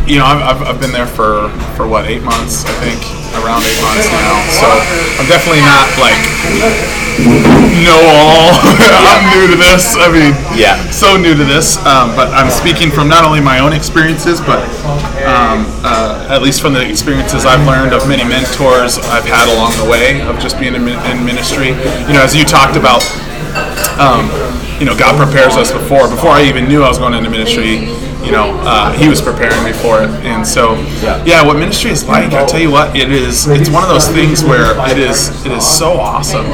you 0.07 0.19
know, 0.19 0.27
I've, 0.27 0.43
I've, 0.43 0.63
I've 0.75 0.81
been 0.81 0.93
there 0.93 1.07
for, 1.07 1.49
for 1.79 1.87
what, 1.87 2.07
eight 2.07 2.23
months, 2.23 2.65
I 2.67 2.75
think, 2.83 3.01
around 3.39 3.63
eight 3.65 3.81
months 3.81 4.11
now. 4.11 4.37
So 4.51 4.67
I'm 5.23 5.29
definitely 5.31 5.63
not 5.65 5.87
like 6.03 6.19
know 7.87 7.99
all. 7.99 8.51
I'm 9.13 9.25
new 9.31 9.47
to 9.51 9.57
this. 9.57 9.95
I 9.97 10.11
mean, 10.11 10.35
Yeah. 10.59 10.77
so 10.91 11.17
new 11.17 11.35
to 11.35 11.45
this. 11.45 11.79
Um, 11.87 12.15
but 12.17 12.29
I'm 12.35 12.51
speaking 12.51 12.91
from 12.91 13.09
not 13.09 13.25
only 13.25 13.41
my 13.41 13.59
own 13.61 13.73
experiences, 13.73 14.41
but 14.41 14.63
um, 15.25 15.67
uh, 15.87 16.27
at 16.31 16.43
least 16.43 16.61
from 16.63 16.73
the 16.75 16.83
experiences 16.83 17.47
I've 17.47 17.65
learned 17.67 17.93
of 17.95 18.09
many 18.09 18.25
mentors 18.25 18.99
I've 19.13 19.25
had 19.27 19.49
along 19.55 19.73
the 19.83 19.89
way 19.91 20.21
of 20.23 20.39
just 20.41 20.59
being 20.59 20.75
in, 20.75 20.87
in 20.89 21.25
ministry. 21.25 21.69
You 22.09 22.15
know, 22.19 22.23
as 22.23 22.35
you 22.35 22.45
talked 22.45 22.77
about, 22.77 23.03
um, 24.01 24.29
you 24.83 24.87
know, 24.87 24.99
God 24.99 25.15
prepares 25.15 25.55
us 25.55 25.71
before. 25.71 26.09
Before 26.09 26.31
I 26.31 26.43
even 26.43 26.67
knew 26.67 26.83
I 26.83 26.89
was 26.89 26.99
going 26.99 27.15
into 27.15 27.31
ministry, 27.31 27.87
you 28.27 28.33
know, 28.33 28.51
uh, 28.67 28.91
He 28.93 29.09
was 29.09 29.23
preparing 29.23 29.63
me 29.63 29.71
for 29.71 30.03
it. 30.03 30.11
And 30.27 30.45
so, 30.45 30.75
yeah, 31.23 31.47
what 31.47 31.57
ministry 31.57 31.93
is 31.93 32.09
like, 32.09 32.33
I 32.33 32.45
tell 32.47 32.59
you 32.59 32.73
what, 32.73 32.97
it 32.97 33.13
is. 33.13 33.47
It's 33.47 33.71
one 33.71 33.85
of 33.85 33.89
those 33.89 34.09
things 34.09 34.43
where 34.43 34.75
it 34.91 34.99
is. 34.99 35.47
It 35.47 35.53
is 35.53 35.65
so 35.65 35.93
awesome. 35.93 36.47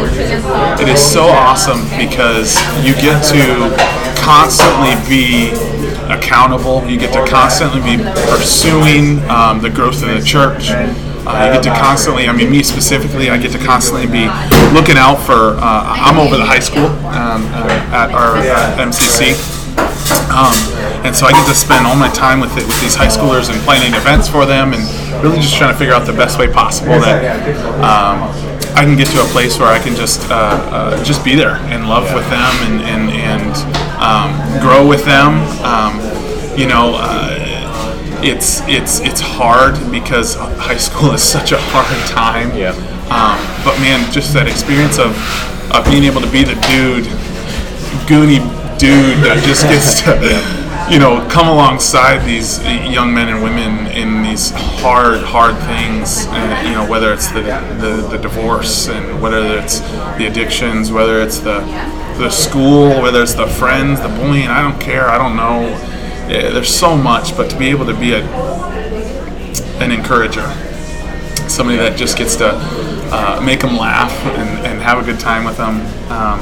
It 0.77 0.91
is 0.91 1.01
so 1.01 1.25
awesome 1.25 1.81
because 1.97 2.61
you 2.85 2.93
get 3.01 3.25
to 3.33 3.73
constantly 4.21 4.93
be 5.09 5.49
accountable. 6.13 6.87
You 6.87 6.99
get 6.99 7.15
to 7.15 7.25
constantly 7.27 7.81
be 7.81 7.97
pursuing 8.29 9.21
um, 9.31 9.63
the 9.63 9.71
growth 9.71 10.03
of 10.03 10.11
the 10.11 10.21
church. 10.21 10.69
You 11.29 11.53
get 11.53 11.63
to 11.65 11.71
constantly, 11.71 12.27
I 12.27 12.33
mean, 12.33 12.51
me 12.51 12.63
specifically, 12.63 13.29
I 13.29 13.37
get 13.37 13.53
to 13.53 13.59
constantly 13.59 14.07
be 14.07 14.25
looking 14.73 14.97
out 14.97 15.17
for. 15.17 15.61
Uh, 15.61 15.85
I'm 15.85 16.19
over 16.19 16.37
the 16.37 16.45
high 16.45 16.59
school 16.59 16.87
um, 17.13 17.45
uh, 17.53 17.93
at 17.93 18.11
our 18.11 18.39
uh, 18.41 18.81
MCC. 18.81 19.37
Um, 20.33 20.57
and 21.05 21.15
so 21.15 21.27
I 21.27 21.33
get 21.33 21.47
to 21.47 21.55
spend 21.55 21.87
all 21.87 21.97
my 21.97 22.09
time 22.11 22.41
with 22.41 22.57
it, 22.57 22.67
with 22.67 22.81
these 22.81 22.95
high 22.95 23.13
schoolers 23.13 23.53
and 23.53 23.61
planning 23.63 23.93
events 23.93 24.27
for 24.27 24.47
them, 24.47 24.73
and 24.73 24.83
really 25.23 25.37
just 25.37 25.57
trying 25.57 25.73
to 25.73 25.79
figure 25.79 25.95
out 25.95 26.07
the 26.07 26.13
best 26.13 26.39
way 26.39 26.51
possible 26.51 26.99
that 27.01 27.21
um, 27.85 28.25
I 28.75 28.85
can 28.85 28.97
get 28.97 29.09
to 29.09 29.21
a 29.21 29.29
place 29.29 29.59
where 29.59 29.69
I 29.69 29.79
can 29.79 29.95
just 29.95 30.31
uh, 30.31 30.35
uh, 30.35 31.05
just 31.05 31.25
be 31.25 31.35
there 31.35 31.57
and 31.69 31.89
love 31.89 32.13
with 32.15 32.29
them 32.31 32.55
and 32.65 32.81
and, 32.89 33.11
and 33.13 33.53
um, 34.01 34.33
grow 34.61 34.87
with 34.89 35.05
them. 35.05 35.45
Um, 35.63 36.01
you 36.59 36.67
know. 36.67 36.97
Uh, 36.97 37.38
it's 38.25 38.61
it's 38.67 39.01
it's 39.01 39.21
hard 39.21 39.75
because 39.91 40.35
high 40.35 40.77
school 40.77 41.13
is 41.13 41.23
such 41.23 41.53
a 41.53 41.59
hard 41.59 42.09
time. 42.09 42.57
Yeah. 42.57 42.73
Um, 43.09 43.39
but 43.65 43.79
man, 43.81 44.11
just 44.13 44.35
that 44.35 44.49
experience 44.49 44.99
of 44.99 45.17
of 45.73 45.85
being 45.85 46.05
able 46.05 46.21
to 46.21 46.31
be 46.31 46.45
the 46.45 46.55
dude, 46.69 47.05
goony 48.09 48.41
dude 48.79 49.19
that 49.25 49.43
just 49.45 49.65
gets 49.65 50.01
to, 50.03 50.15
you 50.93 50.99
know, 50.99 51.27
come 51.29 51.49
alongside 51.49 52.25
these 52.25 52.63
young 52.65 53.13
men 53.13 53.29
and 53.29 53.43
women 53.43 53.87
in 53.89 54.23
these 54.23 54.51
hard, 54.81 55.21
hard 55.23 55.57
things. 55.67 56.27
And, 56.29 56.69
you 56.69 56.75
know, 56.75 56.89
whether 56.89 57.13
it's 57.13 57.29
the, 57.29 57.43
the 57.43 58.09
the 58.11 58.19
divorce 58.19 58.89
and 58.89 59.21
whether 59.21 59.59
it's 59.59 59.81
the 60.19 60.27
addictions, 60.27 60.91
whether 60.91 61.21
it's 61.21 61.39
the 61.39 61.61
the 62.19 62.31
school, 62.31 63.01
whether 63.03 63.23
it's 63.23 63.35
the 63.35 63.47
friends, 63.47 64.01
the 64.01 64.09
bullying. 64.09 64.49
I 64.49 64.63
don't 64.63 64.81
care. 64.81 65.09
I 65.09 65.19
don't 65.19 65.37
know. 65.37 65.69
Yeah, 66.29 66.51
there's 66.51 66.75
so 66.75 66.97
much, 66.97 67.37
but 67.37 67.51
to 67.51 67.59
be 67.59 67.69
able 67.69 67.87
to 67.87 67.99
be 67.99 68.13
a 68.13 68.23
an 69.81 69.93
encourager, 69.93 70.43
somebody 71.49 71.79
that 71.79 71.97
just 71.97 72.19
gets 72.19 72.37
to 72.37 72.51
uh, 73.11 73.41
make 73.43 73.61
them 73.61 73.77
laugh 73.77 74.13
and, 74.37 74.67
and 74.67 74.81
have 74.83 74.99
a 74.99 75.03
good 75.03 75.19
time 75.19 75.45
with 75.45 75.57
them. 75.57 75.81
Um, 76.11 76.41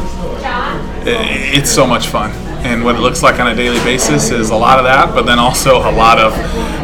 it, 1.06 1.56
it's 1.56 1.70
so 1.70 1.86
much 1.86 2.08
fun. 2.08 2.30
And 2.64 2.82
what 2.82 2.96
it 2.96 3.00
looks 3.00 3.22
like 3.22 3.38
on 3.38 3.46
a 3.46 3.54
daily 3.54 3.78
basis 3.84 4.30
is 4.30 4.50
a 4.50 4.56
lot 4.56 4.78
of 4.78 4.84
that, 4.84 5.14
but 5.14 5.22
then 5.22 5.38
also 5.38 5.78
a 5.78 5.92
lot 5.92 6.18
of 6.18 6.32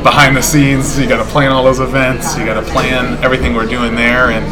behind 0.05 0.37
the 0.37 0.43
scenes. 0.43 0.97
You 0.97 1.09
got 1.09 1.25
to 1.25 1.29
plan 1.31 1.51
all 1.51 1.65
those 1.65 1.81
events. 1.81 2.37
You 2.39 2.45
got 2.45 2.61
to 2.63 2.71
plan 2.71 3.23
everything 3.25 3.55
we're 3.55 3.67
doing 3.67 3.97
there, 3.97 4.31
and 4.31 4.45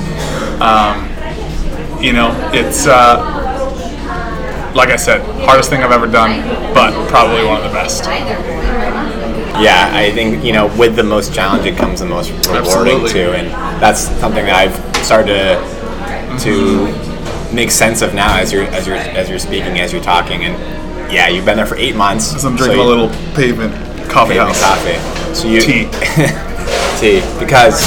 um, 0.60 2.02
you 2.02 2.12
know, 2.12 2.32
it's 2.52 2.86
uh, 2.86 3.39
like 4.74 4.90
I 4.90 4.96
said, 4.96 5.20
hardest 5.44 5.70
thing 5.70 5.82
I've 5.82 5.92
ever 5.92 6.06
done, 6.06 6.42
but 6.74 6.92
probably 7.08 7.44
one 7.44 7.58
of 7.58 7.64
the 7.64 7.70
best. 7.76 8.04
Yeah, 9.60 9.90
I 9.92 10.10
think 10.12 10.42
you 10.44 10.52
know, 10.52 10.74
with 10.78 10.96
the 10.96 11.02
most 11.02 11.34
challenging 11.34 11.76
comes 11.76 12.00
the 12.00 12.06
most 12.06 12.30
rewarding 12.30 12.56
Absolutely. 12.56 13.10
too, 13.12 13.32
and 13.32 13.48
that's 13.82 14.00
something 14.20 14.44
that 14.46 14.54
I've 14.56 15.04
started 15.04 15.26
to 16.38 16.40
to 16.44 17.54
make 17.54 17.70
sense 17.70 18.00
of 18.00 18.14
now 18.14 18.38
as 18.38 18.52
you're 18.52 18.64
as 18.64 18.86
you're 18.86 18.96
as 18.96 19.28
you're 19.28 19.38
speaking, 19.38 19.80
as 19.80 19.92
you're 19.92 20.02
talking, 20.02 20.44
and 20.44 21.12
yeah, 21.12 21.28
you've 21.28 21.44
been 21.44 21.56
there 21.56 21.66
for 21.66 21.76
eight 21.76 21.94
months. 21.96 22.34
As 22.34 22.44
I'm 22.44 22.56
so 22.56 22.64
drinking 22.64 22.78
you- 22.80 22.86
a 22.86 22.88
little 22.88 23.08
pavement 23.34 23.74
coffee 24.08 24.34
pavement 24.34 24.56
house. 24.56 24.62
coffee. 24.62 25.34
So 25.34 25.46
you 25.48 25.60
Tea. 25.60 25.84
tea 27.00 27.20
because 27.38 27.80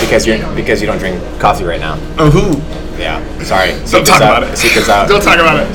because 0.00 0.26
you're 0.26 0.38
because 0.54 0.80
you 0.80 0.86
don't 0.86 0.98
drink 0.98 1.20
coffee 1.40 1.64
right 1.64 1.80
now. 1.80 1.94
Oh, 2.18 2.30
who? 2.30 2.60
Yeah, 2.98 3.22
sorry. 3.44 3.70
Don't 3.90 4.04
talk 4.06 4.20
out. 4.20 4.42
about 4.42 4.52
it. 4.52 4.56
Secrets 4.56 4.88
out. 4.88 5.08
Don't 5.08 5.22
talk 5.22 5.38
about 5.38 5.60
it. 5.60 5.72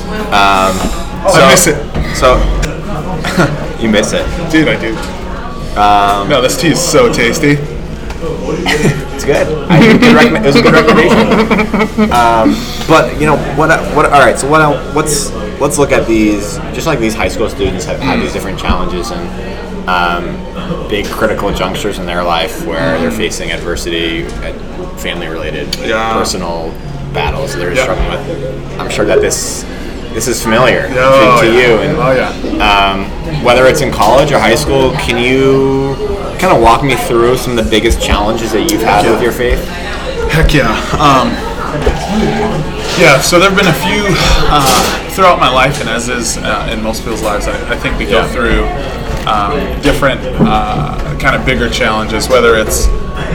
So, 1.32 1.40
I 1.40 1.50
miss 1.52 1.68
it. 1.68 1.78
So 2.16 2.36
you 3.82 3.90
miss 3.90 4.12
it. 4.14 4.26
Dude, 4.52 4.68
I 4.68 4.80
do. 4.80 4.96
Um, 5.80 6.30
No, 6.30 6.42
this 6.42 6.60
tea 6.60 6.70
is 6.70 6.82
so 6.82 7.12
tasty. 7.12 7.58
It's 9.14 9.26
good. 9.26 9.48
I, 9.70 9.80
good 9.98 10.16
recommend, 10.16 10.44
it 10.46 10.48
was 10.48 10.56
a 10.56 10.62
good 10.62 10.74
recommendation. 10.74 12.12
Um, 12.12 12.56
but 12.88 13.20
you 13.20 13.26
know 13.28 13.38
what? 13.56 13.70
What? 13.96 14.06
All 14.06 14.20
right. 14.20 14.38
So 14.38 14.50
what? 14.50 14.62
What's? 14.96 15.32
Let's 15.62 15.78
look 15.78 15.92
at 15.92 16.08
these. 16.08 16.58
Just 16.74 16.88
like 16.88 17.00
these 17.00 17.14
high 17.14 17.28
school 17.28 17.48
students 17.50 17.86
have 17.86 18.00
had 18.00 18.20
these 18.22 18.34
different 18.34 18.60
challenges 18.60 19.12
and 19.12 19.90
um, 19.90 20.90
big 20.90 21.06
critical 21.06 21.54
junctures 21.54 22.00
in 22.00 22.06
their 22.06 22.24
life 22.24 22.66
where 22.66 22.98
they're 23.00 23.12
facing 23.12 23.52
adversity, 23.52 24.24
family-related, 24.98 25.76
Yeah. 25.78 26.14
personal 26.14 26.72
battles 27.14 27.54
that 27.54 27.60
they're 27.60 27.74
Yeah. 27.74 27.84
struggling 27.84 28.10
with. 28.12 28.80
I'm 28.80 28.90
sure 28.90 29.06
that 29.06 29.22
this 29.22 29.66
this 30.14 30.28
is 30.28 30.44
familiar 30.44 30.88
to, 30.90 30.96
Oh, 31.00 31.42
to 31.42 31.48
yeah. 31.48 31.68
you. 31.68 31.78
And 31.80 31.98
Oh, 31.98 32.12
yeah. 32.12 32.62
um, 32.70 33.44
whether 33.44 33.66
it's 33.66 33.82
in 33.82 33.92
college 33.92 34.32
or 34.32 34.38
high 34.38 34.54
school, 34.54 34.92
can 35.00 35.18
you 35.18 35.96
kind 36.38 36.54
of 36.56 36.62
walk 36.62 36.84
me 36.84 36.94
through 36.96 37.38
some 37.38 37.58
of 37.58 37.66
the 37.66 37.70
biggest 37.72 38.00
challenges 38.00 38.52
that 38.52 38.70
you've 38.70 38.84
had 38.84 39.10
with 39.10 39.24
your 39.24 39.32
faith? 39.32 39.68
Heck 40.30 40.54
yeah. 40.54 40.70
Um, 41.00 41.32
yeah, 43.00 43.20
so 43.22 43.40
there 43.40 43.50
have 43.50 43.58
been 43.58 43.68
a 43.68 43.74
few 43.74 44.06
uh, 44.54 45.10
throughout 45.16 45.40
my 45.40 45.50
life, 45.50 45.80
and 45.82 45.90
as 45.90 46.10
is 46.10 46.38
uh, 46.38 46.70
in 46.72 46.84
most 46.84 47.02
people's 47.02 47.24
lives, 47.24 47.48
I, 47.48 47.74
I 47.74 47.76
think 47.78 47.98
we 47.98 48.06
go 48.06 48.22
Yeah. 48.22 48.28
through 48.28 48.62
um, 49.28 49.82
different 49.82 50.20
uh, 50.24 51.18
kind 51.20 51.36
of 51.36 51.46
bigger 51.46 51.70
challenges, 51.70 52.28
whether 52.30 52.56
it's 52.56 52.88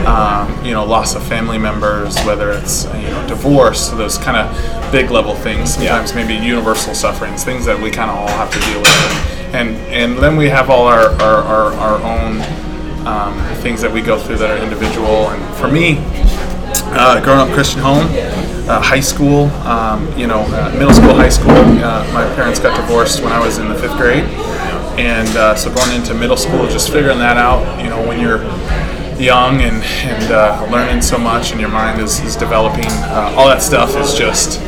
um, 0.05 0.63
you 0.63 0.73
know 0.73 0.85
loss 0.85 1.15
of 1.15 1.23
family 1.23 1.57
members, 1.57 2.17
whether 2.25 2.51
it's 2.51 2.85
you 2.85 3.09
know 3.09 3.25
divorce, 3.27 3.89
those 3.89 4.17
kind 4.17 4.37
of 4.37 4.91
big 4.91 5.11
level 5.11 5.35
things. 5.35 5.75
Sometimes 5.75 6.13
maybe 6.13 6.33
universal 6.35 6.93
sufferings, 6.93 7.43
things 7.43 7.65
that 7.65 7.79
we 7.79 7.91
kind 7.91 8.09
of 8.11 8.17
all 8.17 8.27
have 8.27 8.51
to 8.51 8.59
deal 8.59 8.79
with, 8.79 9.53
and 9.53 9.75
and 9.87 10.17
then 10.17 10.37
we 10.37 10.49
have 10.49 10.69
all 10.69 10.87
our 10.87 11.09
our, 11.21 11.43
our, 11.43 11.73
our 11.73 12.01
own 12.03 12.41
um, 13.07 13.55
things 13.57 13.81
that 13.81 13.91
we 13.91 14.01
go 14.01 14.17
through 14.19 14.37
that 14.37 14.51
are 14.51 14.63
individual. 14.63 15.29
And 15.29 15.55
for 15.57 15.67
me, 15.67 15.97
uh, 16.91 17.21
growing 17.23 17.39
up 17.39 17.49
Christian 17.53 17.81
home, 17.81 18.05
uh, 18.69 18.81
high 18.81 18.99
school, 18.99 19.45
um, 19.65 20.05
you 20.17 20.27
know, 20.27 20.41
uh, 20.41 20.71
middle 20.77 20.93
school, 20.93 21.13
high 21.13 21.29
school. 21.29 21.51
Uh, 21.51 22.07
my 22.13 22.23
parents 22.35 22.59
got 22.59 22.75
divorced 22.79 23.23
when 23.23 23.31
I 23.31 23.39
was 23.39 23.57
in 23.57 23.67
the 23.69 23.75
fifth 23.75 23.97
grade, 23.97 24.25
and 24.99 25.27
uh, 25.37 25.55
so 25.55 25.73
going 25.73 25.91
into 25.93 26.13
middle 26.13 26.37
school, 26.37 26.67
just 26.67 26.91
figuring 26.91 27.19
that 27.19 27.37
out. 27.37 27.81
You 27.83 27.89
know, 27.89 28.05
when 28.07 28.19
you're 28.19 28.43
young 29.19 29.61
and 29.61 29.83
and 30.03 30.31
uh, 30.31 30.67
learning 30.71 31.01
so 31.01 31.17
much, 31.17 31.51
and 31.51 31.59
your 31.59 31.69
mind 31.69 32.01
is, 32.01 32.19
is 32.21 32.35
developing, 32.35 32.85
uh, 32.87 33.33
all 33.37 33.47
that 33.47 33.61
stuff 33.61 33.95
is 33.97 34.13
just, 34.13 34.59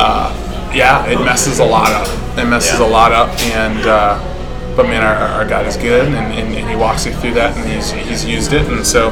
uh, 0.00 0.32
yeah, 0.74 1.06
it 1.06 1.18
messes 1.24 1.58
a 1.60 1.64
lot 1.64 1.90
up. 1.92 2.08
It 2.38 2.46
messes 2.46 2.78
Yeah. 2.80 2.86
a 2.86 2.90
lot 2.90 3.12
up, 3.12 3.28
and. 3.40 3.86
Uh, 3.86 4.30
but 4.76 4.86
man, 4.86 5.04
our, 5.04 5.14
our 5.14 5.46
God 5.48 5.66
is 5.66 5.76
good, 5.76 6.04
and, 6.08 6.16
and, 6.16 6.52
and 6.52 6.68
He 6.68 6.74
walks 6.74 7.06
you 7.06 7.12
through 7.12 7.34
that, 7.34 7.56
and 7.56 7.64
He's, 7.70 7.92
he's 7.92 8.24
used 8.24 8.52
it. 8.52 8.66
And 8.66 8.84
so 8.84 9.10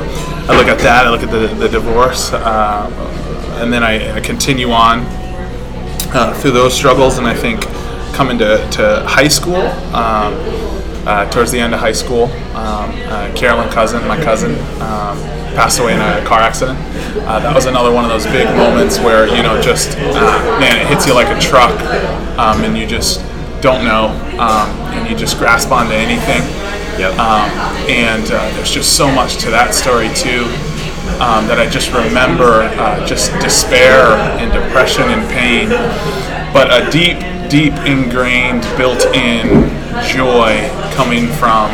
I 0.49 0.57
look 0.59 0.67
at 0.67 0.81
that, 0.81 1.07
I 1.07 1.11
look 1.11 1.23
at 1.23 1.31
the, 1.31 1.47
the 1.55 1.69
divorce, 1.69 2.33
uh, 2.33 2.91
and 3.63 3.73
then 3.73 3.85
I, 3.85 4.17
I 4.17 4.21
continue 4.21 4.73
on 4.73 5.05
uh, 6.13 6.35
through 6.41 6.51
those 6.51 6.75
struggles. 6.75 7.19
And 7.19 7.29
I 7.29 7.35
think 7.35 7.61
coming 8.13 8.39
to, 8.39 8.69
to 8.73 9.05
high 9.07 9.29
school, 9.29 9.57
um, 9.95 10.35
uh, 11.05 11.29
towards 11.31 11.51
the 11.51 11.59
end 11.59 11.75
of 11.75 11.81
high 11.81 11.93
school, 11.93 12.25
um, 12.55 12.91
uh, 13.09 13.33
Carolyn 13.35 13.69
Cousin, 13.71 14.07
my 14.07 14.23
cousin, 14.23 14.53
um, 14.81 15.19
passed 15.55 15.81
away 15.81 15.95
in 15.95 16.01
a 16.01 16.25
car 16.25 16.41
accident. 16.41 16.79
Uh, 17.27 17.41
that 17.41 17.55
was 17.55 17.67
another 17.67 17.93
one 17.93 18.05
of 18.05 18.11
those 18.11 18.27
big 18.27 18.47
moments 18.57 18.99
where, 18.99 19.27
you 19.27 19.43
know, 19.43 19.61
just, 19.61 19.97
uh, 19.99 20.59
man, 20.61 20.81
it 20.81 20.87
hits 20.87 21.07
you 21.07 21.15
like 21.15 21.29
a 21.35 21.41
truck, 21.41 21.73
um, 22.39 22.63
and 22.65 22.77
you 22.77 22.87
just 22.87 23.21
don't 23.61 23.85
know, 23.85 24.09
um, 24.39 24.71
and 24.95 25.09
you 25.09 25.17
just 25.17 25.39
grasp 25.39 25.71
onto 25.71 25.93
anything. 25.93 26.43
Yep. 26.99 27.19
Um, 27.19 27.51
and 27.89 28.25
uh, 28.27 28.51
there's 28.55 28.71
just 28.71 28.97
so 28.97 29.11
much 29.11 29.39
to 29.39 29.51
that 29.51 29.73
story 29.73 30.09
too 30.13 30.45
um, 31.23 31.47
that 31.49 31.59
I 31.59 31.69
just 31.69 31.93
remember 31.93 32.69
uh, 32.77 33.07
just 33.07 33.33
despair 33.41 34.13
and 34.39 34.53
depression 34.53 35.05
and 35.09 35.25
pain, 35.31 35.69
but 36.53 36.69
a 36.71 36.91
deep, 36.91 37.17
deep 37.53 37.75
ingrained, 37.85 38.63
built-in 38.79 39.69
joy 40.09 40.67
coming 40.95 41.27
from 41.33 41.71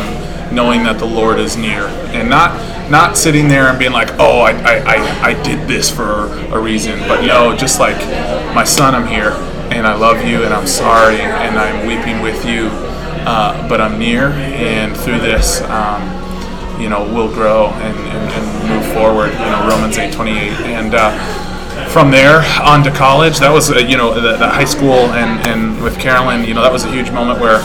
knowing 0.53 0.83
that 0.83 0.99
the 0.99 1.07
Lord 1.07 1.39
is 1.39 1.57
near, 1.57 1.87
and 2.11 2.29
not 2.29 2.91
not 2.91 3.17
sitting 3.17 3.47
there 3.47 3.69
and 3.69 3.79
being 3.79 3.93
like, 3.93 4.11
oh, 4.19 4.41
I, 4.41 4.51
I, 4.51 4.75
I, 4.79 5.21
I 5.29 5.43
did 5.45 5.69
this 5.69 5.89
for 5.89 6.33
a 6.53 6.59
reason, 6.59 6.99
but 7.01 7.25
no, 7.25 7.55
just 7.55 7.79
like 7.79 7.97
my 8.57 8.65
son, 8.65 8.93
I'm 8.93 9.07
here, 9.07 9.31
and 9.71 9.87
I 9.87 9.95
love 9.95 10.27
you, 10.27 10.43
and 10.43 10.53
I'm 10.53 10.67
sorry, 10.67 11.21
and 11.21 11.57
I'm 11.57 11.87
weeping 11.87 12.23
with 12.23 12.45
you, 12.45 12.71
uh, 13.25 13.69
but 13.69 13.81
I'm 13.81 14.01
near, 14.01 14.31
and 14.31 14.97
through 14.97 15.21
this. 15.21 15.61
Um, 15.63 16.03
you 16.81 16.89
know, 16.89 17.05
we'll 17.05 17.33
grow 17.33 17.67
and, 17.69 17.97
and, 17.97 18.33
and 18.33 18.69
move 18.69 18.95
forward. 18.95 19.31
You 19.31 19.39
know, 19.39 19.69
Romans 19.71 19.97
8:28, 19.97 20.27
and 20.67 20.95
uh, 20.95 21.48
from 21.91 22.11
there 22.11 22.43
on 22.63 22.83
to 22.85 22.91
college. 22.91 23.39
That 23.39 23.53
was, 23.53 23.71
uh, 23.71 23.79
you 23.79 23.97
know, 23.97 24.15
the, 24.15 24.37
the 24.37 24.49
high 24.49 24.65
school 24.65 25.13
and, 25.15 25.47
and 25.47 25.83
with 25.83 25.99
Carolyn. 25.99 26.45
You 26.45 26.55
know, 26.55 26.63
that 26.63 26.73
was 26.73 26.85
a 26.85 26.91
huge 26.91 27.11
moment 27.11 27.41
where 27.41 27.59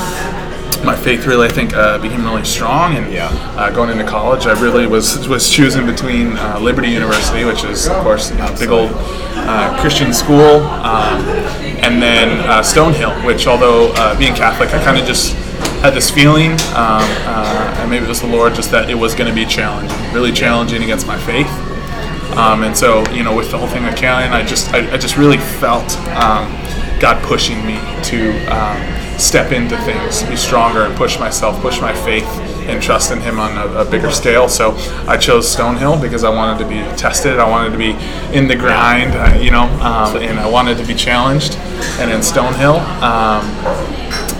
my 0.83 0.95
faith 0.95 1.25
really, 1.25 1.47
I 1.47 1.51
think, 1.51 1.73
uh, 1.73 1.97
became 1.99 2.23
really 2.25 2.43
strong. 2.43 2.95
And 2.95 3.11
Yeah. 3.11 3.27
uh, 3.57 3.69
going 3.71 3.89
into 3.89 4.03
college, 4.03 4.45
I 4.47 4.53
really 4.61 4.85
was 4.87 5.27
was 5.27 5.49
choosing 5.49 5.85
between 5.85 6.37
uh, 6.37 6.59
Liberty 6.59 6.89
University, 6.89 7.45
which 7.45 7.63
is 7.63 7.87
of 7.87 8.03
course 8.03 8.31
a 8.31 8.55
big 8.59 8.69
old 8.69 8.91
uh, 8.93 9.77
Christian 9.79 10.13
school, 10.13 10.61
um, 10.83 11.21
and 11.85 12.01
then 12.01 12.39
uh, 12.49 12.61
Stonehill, 12.61 13.25
which 13.25 13.47
although 13.47 13.91
uh, 13.95 14.17
being 14.17 14.33
Catholic, 14.35 14.73
I 14.73 14.83
kind 14.83 14.97
of 14.97 15.05
just 15.05 15.33
had 15.81 15.93
this 15.93 16.09
feeling, 16.09 16.51
um, 16.75 17.03
uh, 17.27 17.77
and 17.79 17.89
maybe 17.89 18.05
it 18.05 18.09
was 18.09 18.21
the 18.21 18.27
Lord, 18.27 18.53
just 18.55 18.71
that 18.71 18.89
it 18.89 18.95
was 18.95 19.13
going 19.15 19.27
to 19.29 19.35
be 19.35 19.45
challenging, 19.45 19.97
really 20.13 20.31
challenging 20.31 20.83
against 20.83 21.07
my 21.07 21.17
faith. 21.19 21.47
Um, 22.37 22.63
and 22.63 22.75
so, 22.75 23.07
you 23.11 23.23
know, 23.23 23.35
with 23.35 23.51
the 23.51 23.57
whole 23.57 23.67
thing 23.67 23.83
with 23.83 23.95
Caroline, 23.95 24.31
I 24.31 24.43
just, 24.43 24.73
I, 24.73 24.91
I 24.91 24.97
just 24.97 25.17
really 25.17 25.37
felt 25.37 25.97
um, 26.09 26.51
God 26.99 27.21
pushing 27.23 27.63
me 27.65 27.77
to 28.05 28.31
um, 28.47 29.19
step 29.19 29.51
into 29.51 29.77
things, 29.81 30.23
be 30.23 30.35
stronger, 30.35 30.83
and 30.83 30.95
push 30.95 31.19
myself, 31.19 31.59
push 31.61 31.79
my 31.79 31.93
faith, 31.93 32.25
and 32.67 32.81
trust 32.81 33.11
in 33.11 33.19
Him 33.19 33.39
on 33.39 33.57
a, 33.57 33.81
a 33.81 33.85
bigger 33.85 34.09
scale. 34.09 34.49
So 34.49 34.71
I 35.07 35.17
chose 35.17 35.53
Stonehill 35.53 36.01
because 36.01 36.23
I 36.23 36.29
wanted 36.29 36.63
to 36.63 36.69
be 36.69 36.79
tested. 36.97 37.39
I 37.39 37.49
wanted 37.49 37.71
to 37.71 37.77
be 37.77 37.91
in 38.35 38.47
the 38.47 38.55
grind, 38.55 39.11
uh, 39.11 39.37
you 39.39 39.51
know, 39.51 39.63
um, 39.81 40.17
and 40.17 40.39
I 40.39 40.49
wanted 40.49 40.77
to 40.77 40.85
be 40.85 40.95
challenged. 40.95 41.55
And 41.99 42.09
in 42.09 42.19
Stonehill, 42.21 42.79
um, 43.01 43.45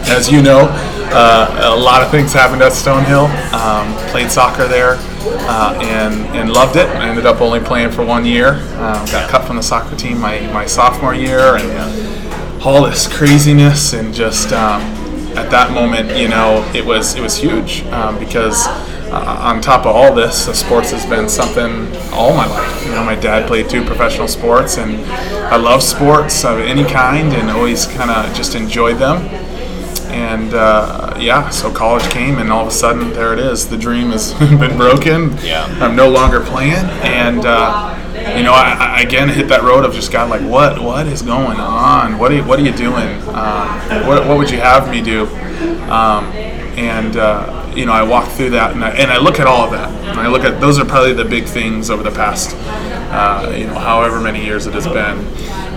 as 0.10 0.32
you 0.32 0.42
know, 0.42 0.68
uh, 1.16 1.76
a 1.76 1.80
lot 1.80 2.02
of 2.02 2.10
things 2.10 2.34
happened 2.34 2.64
at 2.64 2.72
Stonehill. 2.72 3.30
Um, 3.54 3.94
played 4.10 4.32
soccer 4.32 4.68
there 4.68 4.98
uh, 5.26 5.80
and, 5.82 6.14
and 6.36 6.52
loved 6.52 6.76
it. 6.76 6.88
I 6.88 7.10
ended 7.10 7.26
up 7.26 7.42
only 7.42 7.60
playing 7.60 7.92
for 7.92 8.06
one 8.06 8.26
year. 8.26 8.54
Um, 8.76 9.06
got 9.08 9.30
cut 9.30 9.46
from 9.46 9.58
the 9.58 9.64
soccer 9.64 9.96
team 9.96 10.20
my, 10.20 10.40
my 10.52 10.66
sophomore 10.66 11.14
year, 11.14 11.58
and 11.58 12.64
all 12.64 12.84
this 12.84 13.14
craziness 13.14 13.94
and 13.94 14.14
just 14.14 14.54
um, 14.54 14.82
at 15.36 15.50
that 15.52 15.72
moment, 15.72 16.16
you 16.18 16.28
know, 16.28 16.70
it 16.74 16.86
was 16.86 17.16
it 17.16 17.22
was 17.22 17.36
huge 17.36 17.84
um, 17.88 18.20
because 18.20 18.68
uh, 19.14 19.38
on 19.42 19.62
top 19.62 19.86
of 19.86 19.96
all 19.96 20.14
this, 20.14 20.48
uh, 20.48 20.54
sports 20.54 20.92
has 20.92 21.06
been 21.06 21.30
something 21.30 21.86
all 22.12 22.34
my 22.36 22.48
life. 22.48 22.86
You 22.86 22.92
know, 22.92 23.04
my 23.04 23.16
dad 23.16 23.48
played 23.48 23.70
two 23.70 23.84
professional 23.84 24.28
sports, 24.28 24.78
and 24.78 25.04
I 25.06 25.56
love 25.56 25.84
sports 25.84 26.44
of 26.46 26.60
any 26.60 26.84
kind, 26.84 27.34
and 27.34 27.50
always 27.50 27.86
kind 27.86 28.10
of 28.10 28.34
just 28.36 28.56
enjoyed 28.56 28.98
them. 28.98 29.18
And 30.14 30.54
uh, 30.54 31.16
yeah, 31.20 31.50
so 31.50 31.72
college 31.72 32.04
came, 32.12 32.38
and 32.38 32.52
all 32.52 32.62
of 32.62 32.68
a 32.68 32.72
sudden, 32.72 33.12
there 33.14 33.34
it 33.34 33.40
is. 33.40 33.68
The 33.68 33.78
dream 33.78 34.12
has 34.12 34.34
been 34.40 34.78
broken. 34.78 35.36
Yeah. 35.40 35.66
I'm 35.82 35.96
no 35.96 36.10
longer 36.10 36.40
playing, 36.40 36.86
and 37.02 37.46
uh, 37.46 37.94
you 38.38 38.44
know, 38.44 38.54
I, 38.54 38.98
I 38.98 39.02
again 39.02 39.28
hit 39.28 39.48
that 39.50 39.64
road 39.64 39.86
of 39.86 39.94
just 39.94 40.12
God, 40.12 40.30
like, 40.30 40.42
what, 40.42 40.80
what 40.82 41.08
is 41.08 41.22
going 41.22 41.58
on? 41.58 42.20
What 42.20 42.32
are 42.32 42.36
you, 42.36 42.44
what 42.44 42.60
are 42.60 42.64
you 42.64 42.74
doing? 42.74 43.10
Um, 43.30 44.08
what, 44.08 44.28
what 44.28 44.38
would 44.38 44.52
you 44.52 44.60
have 44.60 44.90
me 44.90 45.02
do? 45.02 45.26
Um, 45.90 46.26
and 46.78 47.18
uh, 47.18 47.72
you 47.76 47.86
know, 47.86 47.92
I 47.92 48.04
walk 48.04 48.30
through 48.32 48.52
that, 48.52 48.74
and 48.74 48.84
I, 48.84 48.92
and 48.92 49.12
I 49.12 49.18
look 49.18 49.40
at 49.40 49.48
all 49.48 49.66
of 49.66 49.72
that, 49.72 49.90
and 49.90 50.20
I 50.20 50.28
look 50.28 50.44
at 50.44 50.62
those 50.62 50.80
are 50.80 50.86
probably 50.86 51.14
the 51.14 51.26
big 51.26 51.46
things 51.46 51.90
over 51.90 52.04
the 52.04 52.12
past, 52.12 52.56
uh, 53.12 53.52
you 53.56 53.66
know, 53.66 53.80
however 53.80 54.20
many 54.20 54.46
years 54.46 54.68
it 54.68 54.74
has 54.74 54.86
been. 54.86 55.28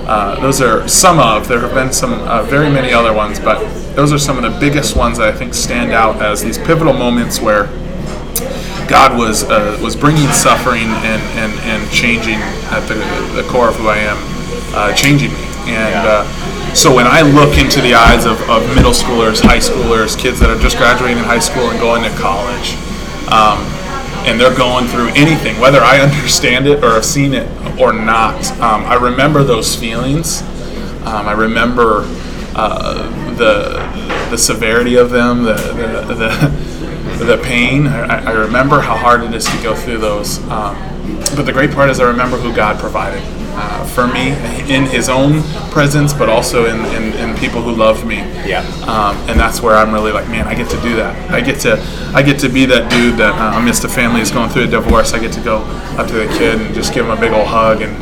Uh, 0.06 0.38
those 0.40 0.60
are 0.60 0.86
some 0.86 1.18
of. 1.18 1.48
There 1.48 1.60
have 1.60 1.74
been 1.74 1.92
some 1.92 2.12
uh, 2.12 2.42
very 2.42 2.70
many 2.70 2.92
other 2.92 3.12
ones, 3.12 3.40
but 3.40 3.58
those 3.96 4.12
are 4.12 4.18
some 4.18 4.36
of 4.36 4.42
the 4.42 4.60
biggest 4.60 4.94
ones 4.94 5.16
that 5.16 5.34
I 5.34 5.36
think 5.36 5.54
stand 5.54 5.90
out 5.90 6.20
as 6.20 6.42
these 6.42 6.58
pivotal 6.58 6.92
moments 6.92 7.40
where 7.40 7.64
God 8.86 9.16
was 9.16 9.42
uh, 9.44 9.80
was 9.82 9.96
bringing 9.96 10.28
suffering 10.28 10.84
and, 10.84 11.22
and, 11.40 11.52
and 11.60 11.90
changing 11.90 12.38
at 12.70 12.86
the, 12.86 12.94
the 13.34 13.48
core 13.48 13.70
of 13.70 13.76
who 13.76 13.88
I 13.88 13.96
am, 13.96 14.18
uh, 14.76 14.92
changing 14.92 15.32
me. 15.32 15.46
And 15.72 16.06
uh, 16.06 16.74
so 16.74 16.94
when 16.94 17.06
I 17.06 17.22
look 17.22 17.56
into 17.56 17.80
the 17.80 17.94
eyes 17.94 18.26
of, 18.26 18.38
of 18.50 18.62
middle 18.76 18.92
schoolers, 18.92 19.42
high 19.42 19.58
schoolers, 19.58 20.16
kids 20.16 20.38
that 20.40 20.50
are 20.50 20.60
just 20.60 20.76
graduating 20.76 21.24
high 21.24 21.40
school 21.40 21.70
and 21.70 21.80
going 21.80 22.04
to 22.04 22.10
college, 22.18 22.76
um, 23.32 23.58
and 24.28 24.38
they're 24.38 24.56
going 24.56 24.86
through 24.88 25.08
anything, 25.16 25.58
whether 25.58 25.80
I 25.80 26.00
understand 26.06 26.66
it 26.66 26.84
or 26.84 26.90
have 26.92 27.04
seen 27.06 27.32
it 27.32 27.48
or 27.80 27.94
not, 27.94 28.46
um, 28.60 28.84
I 28.84 28.94
remember 28.94 29.42
those 29.42 29.74
feelings. 29.74 30.42
Um, 31.02 31.26
I 31.26 31.32
remember 31.32 32.02
uh, 32.54 33.25
the 33.36 33.78
the 34.30 34.38
severity 34.38 34.96
of 34.96 35.10
them, 35.10 35.44
the 35.44 35.54
the, 35.54 36.14
the, 37.18 37.24
the 37.24 37.42
pain. 37.42 37.86
I, 37.86 38.30
I 38.30 38.32
remember 38.32 38.80
how 38.80 38.96
hard 38.96 39.22
it 39.22 39.34
is 39.34 39.44
to 39.44 39.62
go 39.62 39.74
through 39.74 39.98
those. 39.98 40.38
Um, 40.48 40.76
but 41.36 41.42
the 41.42 41.52
great 41.52 41.70
part 41.70 41.90
is 41.90 42.00
I 42.00 42.04
remember 42.04 42.36
who 42.36 42.54
God 42.54 42.78
provided 42.78 43.22
uh, 43.56 43.84
for 43.86 44.06
me 44.06 44.30
in 44.72 44.84
His 44.84 45.08
own 45.08 45.42
presence, 45.70 46.12
but 46.12 46.28
also 46.28 46.66
in, 46.66 46.84
in, 46.94 47.12
in 47.14 47.36
people 47.36 47.62
who 47.62 47.72
love 47.72 48.06
me. 48.06 48.16
Yeah. 48.46 48.60
Um, 48.86 49.16
and 49.28 49.40
that's 49.40 49.62
where 49.62 49.74
I'm 49.74 49.92
really 49.92 50.12
like, 50.12 50.28
man, 50.28 50.46
I 50.46 50.54
get 50.54 50.68
to 50.70 50.80
do 50.82 50.96
that. 50.96 51.30
I 51.30 51.40
get 51.40 51.60
to 51.60 51.80
I 52.14 52.22
get 52.22 52.38
to 52.40 52.48
be 52.48 52.66
that 52.66 52.90
dude 52.90 53.16
that 53.18 53.34
uh, 53.34 53.58
amidst 53.58 53.84
a 53.84 53.88
family 53.88 54.20
is 54.20 54.30
going 54.30 54.50
through 54.50 54.64
a 54.64 54.68
divorce. 54.68 55.12
I 55.12 55.18
get 55.18 55.32
to 55.32 55.40
go 55.40 55.58
up 55.98 56.06
to 56.08 56.14
the 56.14 56.26
kid 56.38 56.60
and 56.60 56.74
just 56.74 56.92
give 56.92 57.06
him 57.06 57.12
a 57.12 57.20
big 57.20 57.32
old 57.32 57.46
hug 57.46 57.82
and 57.82 57.96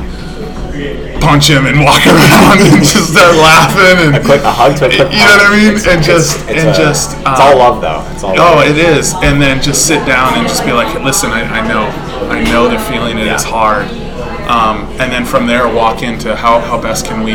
punch 1.20 1.48
him 1.48 1.66
and 1.66 1.80
walk 1.84 2.04
around 2.06 2.60
and 2.60 2.84
just 2.84 3.12
start 3.12 3.34
laughing 3.36 4.06
and 4.08 4.16
A 4.16 4.20
quick 4.24 4.42
a 4.42 4.52
hug 4.52 4.76
to 4.78 4.86
a 4.86 4.88
quick 4.88 5.12
you 5.12 5.18
know 5.18 5.38
what 5.38 5.52
I 5.52 5.56
mean? 5.56 5.68
It's- 5.76 5.86
and 5.86 6.02
just 6.02 6.36
it's 6.48 6.60
and 6.64 6.68
a- 6.70 6.74
just 6.74 7.16
it's 7.18 7.40
all 7.40 7.56
love 7.58 7.80
though. 7.80 8.04
It's 8.12 8.22
all 8.24 8.32
Oh, 8.38 8.56
love. 8.56 8.66
it 8.66 8.76
is. 8.78 9.14
And 9.22 9.40
then 9.40 9.62
just 9.62 9.86
sit 9.86 10.04
down 10.06 10.34
and 10.34 10.46
just 10.48 10.64
be 10.64 10.72
like, 10.72 10.92
listen, 11.02 11.30
I, 11.30 11.42
I 11.60 11.66
know, 11.68 11.84
I 12.30 12.42
know 12.44 12.68
the 12.68 12.78
feeling. 12.90 13.18
It 13.18 13.26
is 13.28 13.44
Yeah. 13.44 13.50
hard. 13.50 13.86
Um, 14.48 14.84
and 15.00 15.10
then 15.10 15.24
from 15.24 15.46
there, 15.46 15.66
walk 15.72 16.02
into 16.02 16.36
how, 16.36 16.60
how 16.60 16.78
best 16.80 17.06
can 17.06 17.22
we 17.22 17.34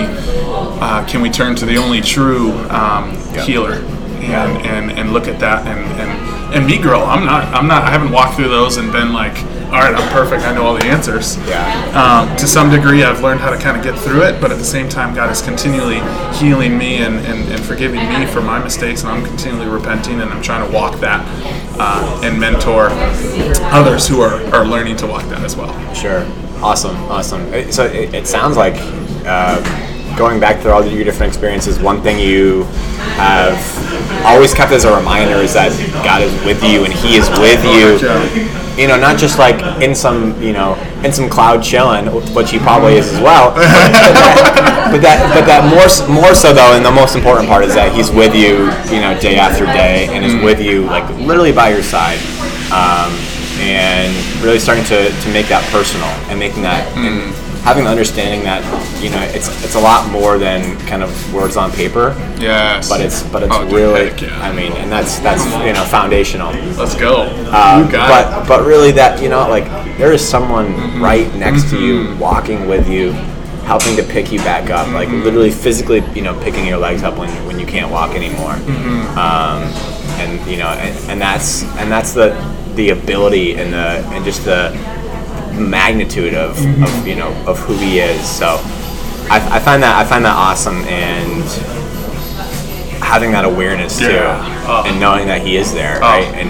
uh, 0.81 1.03
can 1.07 1.21
we 1.21 1.29
turn 1.29 1.55
to 1.55 1.65
the 1.65 1.77
only 1.77 2.01
true 2.01 2.51
um, 2.69 3.17
Yeah. 3.33 3.43
healer 3.43 3.73
and, 4.21 4.65
and 4.65 4.91
and 4.91 5.11
look 5.13 5.27
at 5.27 5.39
that 5.39 5.65
and 5.65 5.79
and 5.99 6.53
and 6.55 6.65
me 6.67 6.77
grow. 6.77 7.03
I'm 7.03 7.25
not 7.25 7.45
I'm 7.53 7.67
not 7.67 7.83
I 7.83 7.89
haven't 7.89 8.11
walked 8.11 8.35
through 8.35 8.49
those 8.49 8.77
and 8.77 8.91
been 8.91 9.11
like, 9.13 9.35
all 9.71 9.75
right, 9.75 9.93
I'm 9.93 10.11
perfect. 10.11 10.43
I 10.43 10.53
know 10.53 10.65
all 10.65 10.73
the 10.73 10.85
answers. 10.85 11.37
Yeah. 11.47 12.27
Um, 12.29 12.35
to 12.37 12.47
some 12.47 12.71
degree, 12.71 13.03
I've 13.03 13.21
learned 13.21 13.39
how 13.39 13.51
to 13.51 13.57
kind 13.57 13.77
of 13.77 13.83
get 13.83 13.97
through 13.99 14.23
it, 14.23 14.41
but 14.41 14.51
at 14.51 14.57
the 14.57 14.65
same 14.65 14.89
time, 14.89 15.13
God 15.13 15.29
is 15.29 15.43
continually 15.43 15.99
healing 16.35 16.75
me 16.75 16.97
and, 16.97 17.17
and, 17.19 17.47
and 17.51 17.63
forgiving 17.63 17.99
me 18.09 18.25
for 18.25 18.41
my 18.41 18.57
mistakes, 18.57 19.03
and 19.03 19.11
I'm 19.11 19.23
continually 19.23 19.67
repenting, 19.67 20.21
and 20.21 20.31
I'm 20.31 20.41
trying 20.41 20.67
to 20.67 20.73
walk 20.75 20.99
that 21.01 21.23
uh, 21.79 22.21
and 22.23 22.39
mentor 22.39 22.87
others 23.71 24.07
who 24.07 24.21
are, 24.21 24.43
are 24.55 24.65
learning 24.65 24.97
to 24.97 25.07
walk 25.07 25.23
that 25.29 25.43
as 25.43 25.55
well. 25.55 25.71
Sure. 25.93 26.25
Awesome. 26.63 26.95
Awesome. 27.03 27.71
So 27.71 27.85
it, 27.85 28.13
it 28.13 28.27
sounds 28.27 28.57
like 28.57 28.73
uh, 29.25 29.61
going 30.17 30.39
back 30.39 30.61
through 30.61 30.71
all 30.71 30.83
your 30.83 31.03
different 31.03 31.31
experiences, 31.31 31.79
one 31.79 32.01
thing 32.01 32.17
you 32.19 32.63
have 33.15 34.25
always 34.25 34.53
kept 34.53 34.71
as 34.71 34.83
a 34.83 34.95
reminder 34.95 35.35
is 35.35 35.53
that 35.53 35.71
God 36.03 36.21
is 36.21 36.33
with 36.43 36.63
you 36.63 36.85
and 36.85 36.93
He 36.93 37.15
is 37.15 37.29
with 37.39 37.63
you. 37.63 38.68
You 38.79 38.87
know, 38.87 38.97
not 38.97 39.17
just 39.19 39.37
like 39.37 39.59
in 39.81 39.93
some, 39.93 40.41
you 40.41 40.53
know, 40.53 40.75
in 41.03 41.11
some 41.11 41.27
cloud 41.29 41.61
chilling, 41.61 42.05
which 42.33 42.51
He 42.51 42.59
probably 42.59 42.95
is 42.95 43.11
as 43.13 43.19
well. 43.21 43.51
But 43.51 43.67
that, 43.67 44.89
but 44.91 45.01
that, 45.01 45.35
but 45.35 45.45
that 45.45 45.67
more, 45.67 45.87
more 46.07 46.33
so 46.33 46.53
though, 46.53 46.73
and 46.73 46.85
the 46.85 46.91
most 46.91 47.15
important 47.15 47.49
part 47.49 47.65
is 47.65 47.75
that 47.75 47.93
He's 47.93 48.09
with 48.09 48.33
you, 48.33 48.71
you 48.87 49.01
know, 49.01 49.19
day 49.19 49.35
after 49.35 49.65
day, 49.65 50.07
and 50.11 50.23
is 50.23 50.35
with 50.43 50.61
you 50.61 50.85
like 50.85 51.07
literally 51.19 51.51
by 51.51 51.69
your 51.69 51.83
side. 51.83 52.19
Um, 52.71 53.11
and 53.59 54.15
really 54.41 54.59
starting 54.59 54.85
to, 54.85 55.09
to 55.11 55.33
make 55.33 55.47
that 55.47 55.67
personal 55.67 56.07
and 56.31 56.39
making 56.39 56.63
that 56.63 56.87
and 56.95 57.35
having 57.63 57.83
the 57.83 57.89
understanding 57.89 58.43
that 58.43 58.63
you 59.03 59.09
know 59.09 59.21
it's 59.21 59.47
it's 59.63 59.75
a 59.75 59.79
lot 59.79 60.09
more 60.11 60.37
than 60.37 60.77
kind 60.87 61.03
of 61.03 61.33
words 61.33 61.57
on 61.57 61.71
paper 61.71 62.15
Yes. 62.39 62.87
but 62.89 63.01
it's 63.01 63.21
but 63.23 63.43
it's 63.43 63.53
Oh, 63.53 63.65
really 63.69 64.09
heck 64.09 64.21
yeah. 64.21 64.39
I 64.41 64.51
mean 64.53 64.71
and 64.73 64.91
that's 64.91 65.19
that's 65.19 65.43
you 65.65 65.73
know 65.73 65.83
foundational 65.85 66.51
Let's 66.77 66.95
go. 66.95 67.23
um, 67.51 67.85
you 67.85 67.91
got 67.91 68.07
but 68.09 68.47
but 68.47 68.65
really 68.65 68.91
that 68.93 69.21
you 69.21 69.29
know 69.29 69.47
like 69.49 69.65
there 69.97 70.11
is 70.13 70.27
someone 70.27 70.67
Mm-hmm. 70.69 71.01
right 71.03 71.35
next 71.35 71.69
to 71.71 71.79
you 71.79 72.15
walking 72.17 72.67
with 72.67 72.87
you 72.89 73.11
helping 73.67 73.95
to 73.97 74.03
pick 74.03 74.31
you 74.31 74.39
back 74.39 74.69
up 74.71 74.87
like 74.93 75.07
Mm-hmm. 75.09 75.23
literally 75.23 75.51
physically 75.51 76.01
you 76.15 76.21
know 76.21 76.33
picking 76.41 76.65
your 76.65 76.77
legs 76.77 77.03
up 77.03 77.17
when, 77.17 77.29
when 77.45 77.59
you 77.59 77.65
can't 77.67 77.91
walk 77.91 78.11
anymore 78.15 78.53
Mm-hmm. 78.55 79.17
um, 79.17 79.63
and 80.21 80.49
you 80.49 80.57
know 80.57 80.69
and, 80.69 81.11
and 81.11 81.21
that's 81.21 81.63
and 81.77 81.91
that's 81.91 82.13
the 82.13 82.29
the 82.75 82.89
ability 82.91 83.55
and 83.55 83.73
the 83.73 83.99
and 84.15 84.23
just 84.23 84.45
the 84.45 84.71
magnitude 85.59 86.33
of, 86.33 86.55
Mm-hmm. 86.57 86.83
of 86.83 87.07
you 87.07 87.15
know 87.15 87.31
of 87.47 87.59
who 87.59 87.73
he 87.77 87.99
is 87.99 88.25
so 88.27 88.57
I, 89.31 89.37
I 89.51 89.59
find 89.59 89.81
that 89.83 89.95
I 89.97 90.07
find 90.09 90.23
that 90.25 90.35
awesome 90.35 90.77
and 90.85 91.43
having 93.03 93.31
that 93.31 93.45
awareness 93.45 93.97
too 93.97 94.05
Yeah. 94.11 94.65
Oh. 94.67 94.83
and 94.87 94.99
knowing 94.99 95.27
that 95.27 95.41
he 95.45 95.57
is 95.57 95.73
there 95.73 95.99
right 95.99 96.25
and 96.35 96.49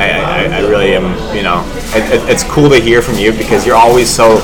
I, 0.00 0.10
I, 0.10 0.58
I 0.58 0.60
really 0.60 0.94
am 0.94 1.04
you 1.34 1.42
know 1.42 1.62
it, 1.94 2.04
it, 2.22 2.30
it's 2.30 2.44
cool 2.44 2.68
to 2.70 2.78
hear 2.80 3.00
from 3.02 3.14
you 3.16 3.32
because 3.32 3.66
you're 3.66 3.76
always 3.76 4.08
so 4.08 4.38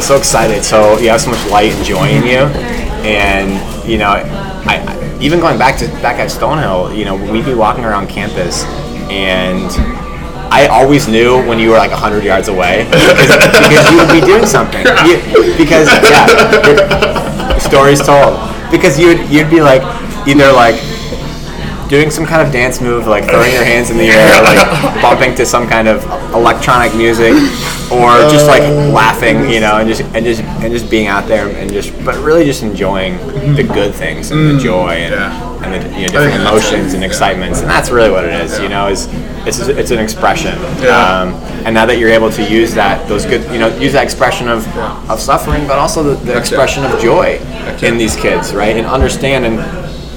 so 0.00 0.16
excited 0.16 0.64
so 0.64 0.98
you 0.98 1.10
have 1.10 1.20
so 1.20 1.30
much 1.30 1.44
light 1.50 1.72
and 1.72 1.84
joy 1.84 2.08
in 2.08 2.22
you 2.24 2.44
and 3.06 3.88
you 3.88 3.98
know 3.98 4.08
I, 4.10 4.82
I 4.86 5.18
even 5.20 5.38
going 5.40 5.58
back 5.58 5.78
to 5.80 5.86
back 6.00 6.18
at 6.18 6.28
Stonehill 6.30 6.96
you 6.96 7.04
know 7.04 7.14
we'd 7.30 7.44
be 7.44 7.54
walking 7.54 7.84
around 7.84 8.08
campus 8.08 8.64
and 9.10 9.70
I 10.50 10.66
always 10.66 11.06
knew 11.06 11.36
when 11.46 11.58
you 11.58 11.70
were 11.70 11.78
like 11.78 11.92
100 11.92 12.24
yards 12.24 12.48
away 12.48 12.84
because, 12.84 13.36
because 13.68 13.90
you 13.90 13.96
would 13.98 14.10
be 14.10 14.20
doing 14.20 14.46
something. 14.46 14.84
You, 15.06 15.54
because, 15.56 15.88
yeah, 16.10 17.58
stories 17.58 18.00
told. 18.00 18.38
Because 18.70 18.98
you'd, 18.98 19.28
you'd 19.30 19.50
be 19.50 19.60
like, 19.60 19.82
either 20.26 20.52
like 20.52 20.74
doing 21.88 22.10
some 22.10 22.24
kind 22.24 22.46
of 22.46 22.52
dance 22.52 22.80
move, 22.80 23.06
like 23.06 23.24
throwing 23.28 23.52
your 23.52 23.64
hands 23.64 23.90
in 23.90 23.96
the 23.96 24.04
air, 24.04 24.42
like 24.42 25.02
bumping 25.02 25.34
to 25.34 25.44
some 25.44 25.68
kind 25.68 25.88
of 25.88 26.04
electronic 26.32 26.94
music, 26.94 27.32
or 27.90 28.14
just 28.30 28.46
like 28.46 28.62
uh, 28.62 28.90
laughing, 28.90 29.50
you 29.50 29.60
know, 29.60 29.78
and 29.78 29.88
just 29.88 30.02
and 30.14 30.24
just 30.24 30.42
and 30.42 30.72
just 30.72 30.88
being 30.88 31.08
out 31.08 31.26
there 31.26 31.48
and 31.48 31.72
just, 31.72 31.92
but 32.04 32.16
really 32.24 32.44
just 32.44 32.62
enjoying 32.62 33.16
the 33.56 33.64
good 33.64 33.92
things 33.92 34.30
and 34.30 34.50
the 34.50 34.54
mm. 34.54 34.60
joy 34.60 34.90
and, 34.90 35.14
Yeah. 35.14 35.49
And 35.72 35.82
the 35.82 35.88
you 36.00 36.06
know, 36.06 36.12
different 36.24 36.40
emotions 36.40 36.94
and 36.94 37.02
excitements, 37.04 37.60
and 37.60 37.68
that's 37.70 37.90
really 37.90 38.10
what 38.10 38.24
it 38.24 38.34
is. 38.40 38.58
You 38.58 38.68
know, 38.68 38.88
is 38.88 39.08
it's 39.46 39.58
it's 39.60 39.90
an 39.90 39.98
expression. 39.98 40.54
Yeah. 40.82 40.96
Um, 41.22 41.34
and 41.64 41.74
now 41.74 41.84
that 41.86 41.98
you're 41.98 42.10
able 42.10 42.30
to 42.30 42.42
use 42.42 42.74
that, 42.74 43.06
those 43.08 43.26
good, 43.26 43.42
you 43.52 43.58
know, 43.58 43.68
use 43.76 43.92
that 43.92 44.02
expression 44.04 44.48
of, 44.48 44.66
of 45.10 45.20
suffering, 45.20 45.66
but 45.66 45.78
also 45.78 46.02
the, 46.02 46.14
the 46.24 46.36
expression 46.38 46.84
of 46.84 46.98
joy 47.00 47.38
in 47.82 47.98
these 47.98 48.16
kids, 48.16 48.54
right? 48.54 48.76
And 48.76 48.86
understand 48.86 49.44
and 49.44 49.56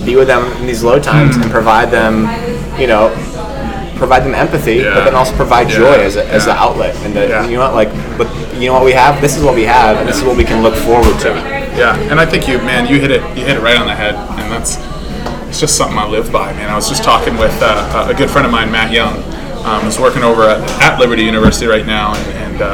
be 0.06 0.16
with 0.16 0.28
them 0.28 0.46
in 0.62 0.68
these 0.68 0.84
low 0.84 1.00
times 1.00 1.36
Hmm. 1.36 1.44
and 1.44 1.52
provide 1.52 1.92
them, 1.92 2.28
you 2.80 2.88
know, 2.88 3.10
provide 3.98 4.24
them 4.24 4.34
empathy, 4.34 4.84
but 4.84 5.04
then 5.06 5.16
also 5.16 5.36
provide 5.36 5.70
Yeah. 5.70 5.78
joy 5.80 5.94
as, 6.04 6.16
a, 6.16 6.26
as 6.30 6.46
the 6.46 6.52
outlet. 6.54 6.96
And 7.06 7.14
the, 7.14 7.28
Yeah. 7.28 7.46
you 7.48 7.56
know 7.58 7.72
what, 7.72 7.76
like, 7.76 7.92
but 8.18 8.28
you 8.56 8.68
know 8.68 8.74
what 8.74 8.86
we 8.86 8.94
have? 8.94 9.20
This 9.22 9.36
is 9.38 9.44
what 9.44 9.56
we 9.56 9.64
have, 9.64 9.98
and 9.98 10.08
this 10.08 10.18
is 10.18 10.24
what 10.24 10.38
we 10.38 10.44
can 10.46 10.64
look 10.64 10.76
forward 10.76 11.20
to. 11.22 11.30
Yeah, 11.76 11.98
and 12.10 12.20
I 12.20 12.26
think 12.26 12.48
you, 12.48 12.58
man, 12.60 12.88
you 12.88 13.00
hit 13.00 13.12
it, 13.12 13.22
you 13.38 13.44
hit 13.46 13.58
it 13.58 13.62
right 13.62 13.78
on 13.78 13.88
the 13.88 13.96
head, 13.96 14.16
and 14.16 14.52
that's 14.52 14.78
it's 15.54 15.60
just 15.60 15.78
something 15.78 16.00
I 16.00 16.08
live 16.08 16.32
by, 16.32 16.52
man. 16.54 16.68
I 16.68 16.74
was 16.74 16.90
just 16.90 17.04
talking 17.04 17.38
with 17.38 17.54
uh, 17.62 18.10
a 18.10 18.14
good 18.18 18.28
friend 18.28 18.44
of 18.44 18.52
mine, 18.52 18.72
Matt 18.72 18.92
Young, 18.92 19.22
um, 19.62 19.86
who's 19.86 20.00
working 20.00 20.24
over 20.24 20.50
at, 20.50 20.58
at 20.82 21.00
Liberty 21.00 21.22
University 21.22 21.68
right 21.68 21.86
now, 21.86 22.16
and, 22.16 22.58
and 22.58 22.62
uh, 22.64 22.74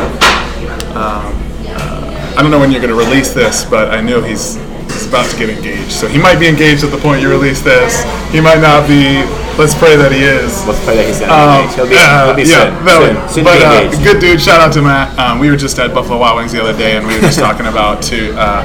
um, 0.95 1.35
uh, 1.67 2.35
I 2.37 2.41
don't 2.41 2.51
know 2.51 2.57
when 2.57 2.71
you're 2.71 2.79
going 2.79 2.95
to 2.95 2.97
release 2.97 3.33
this, 3.33 3.65
but 3.65 3.91
I 3.91 3.99
knew 3.99 4.23
he's 4.23 4.55
he's 4.87 5.07
about 5.11 5.29
to 5.29 5.37
get 5.37 5.49
engaged, 5.49 5.91
so 5.91 6.07
he 6.07 6.17
might 6.17 6.39
be 6.39 6.47
engaged 6.47 6.85
at 6.85 6.91
the 6.91 6.97
point 6.97 7.21
you 7.21 7.29
release 7.29 7.61
this. 7.61 7.99
He 8.31 8.39
might 8.39 8.61
not 8.61 8.87
be. 8.87 9.27
Let's 9.59 9.75
pray 9.75 9.97
that 9.97 10.13
he 10.13 10.23
is. 10.23 10.63
Let's 10.63 10.79
pray 10.85 10.95
that 10.95 11.05
he's 11.05 11.19
done. 11.19 11.35
Um, 11.35 11.67
he'll 11.75 11.83
be, 11.83 11.99
uh, 11.99 12.27
he'll 12.27 12.35
be 12.39 12.47
yeah, 12.47 12.71
soon. 12.79 12.85
that 12.85 13.27
soon, 13.27 13.43
but 13.43 13.59
uh, 13.59 13.91
good 14.07 14.21
dude. 14.21 14.39
Shout 14.39 14.61
out 14.61 14.71
to 14.71 14.81
Matt. 14.81 15.19
Um, 15.19 15.37
we 15.37 15.51
were 15.51 15.57
just 15.57 15.77
at 15.79 15.93
Buffalo 15.93 16.17
Wild 16.17 16.37
Wings 16.37 16.53
the 16.53 16.63
other 16.63 16.79
day, 16.79 16.95
and 16.95 17.05
we 17.05 17.15
were 17.15 17.27
just 17.27 17.39
talking 17.39 17.65
about 17.67 18.01
to 18.03 18.31
uh, 18.39 18.63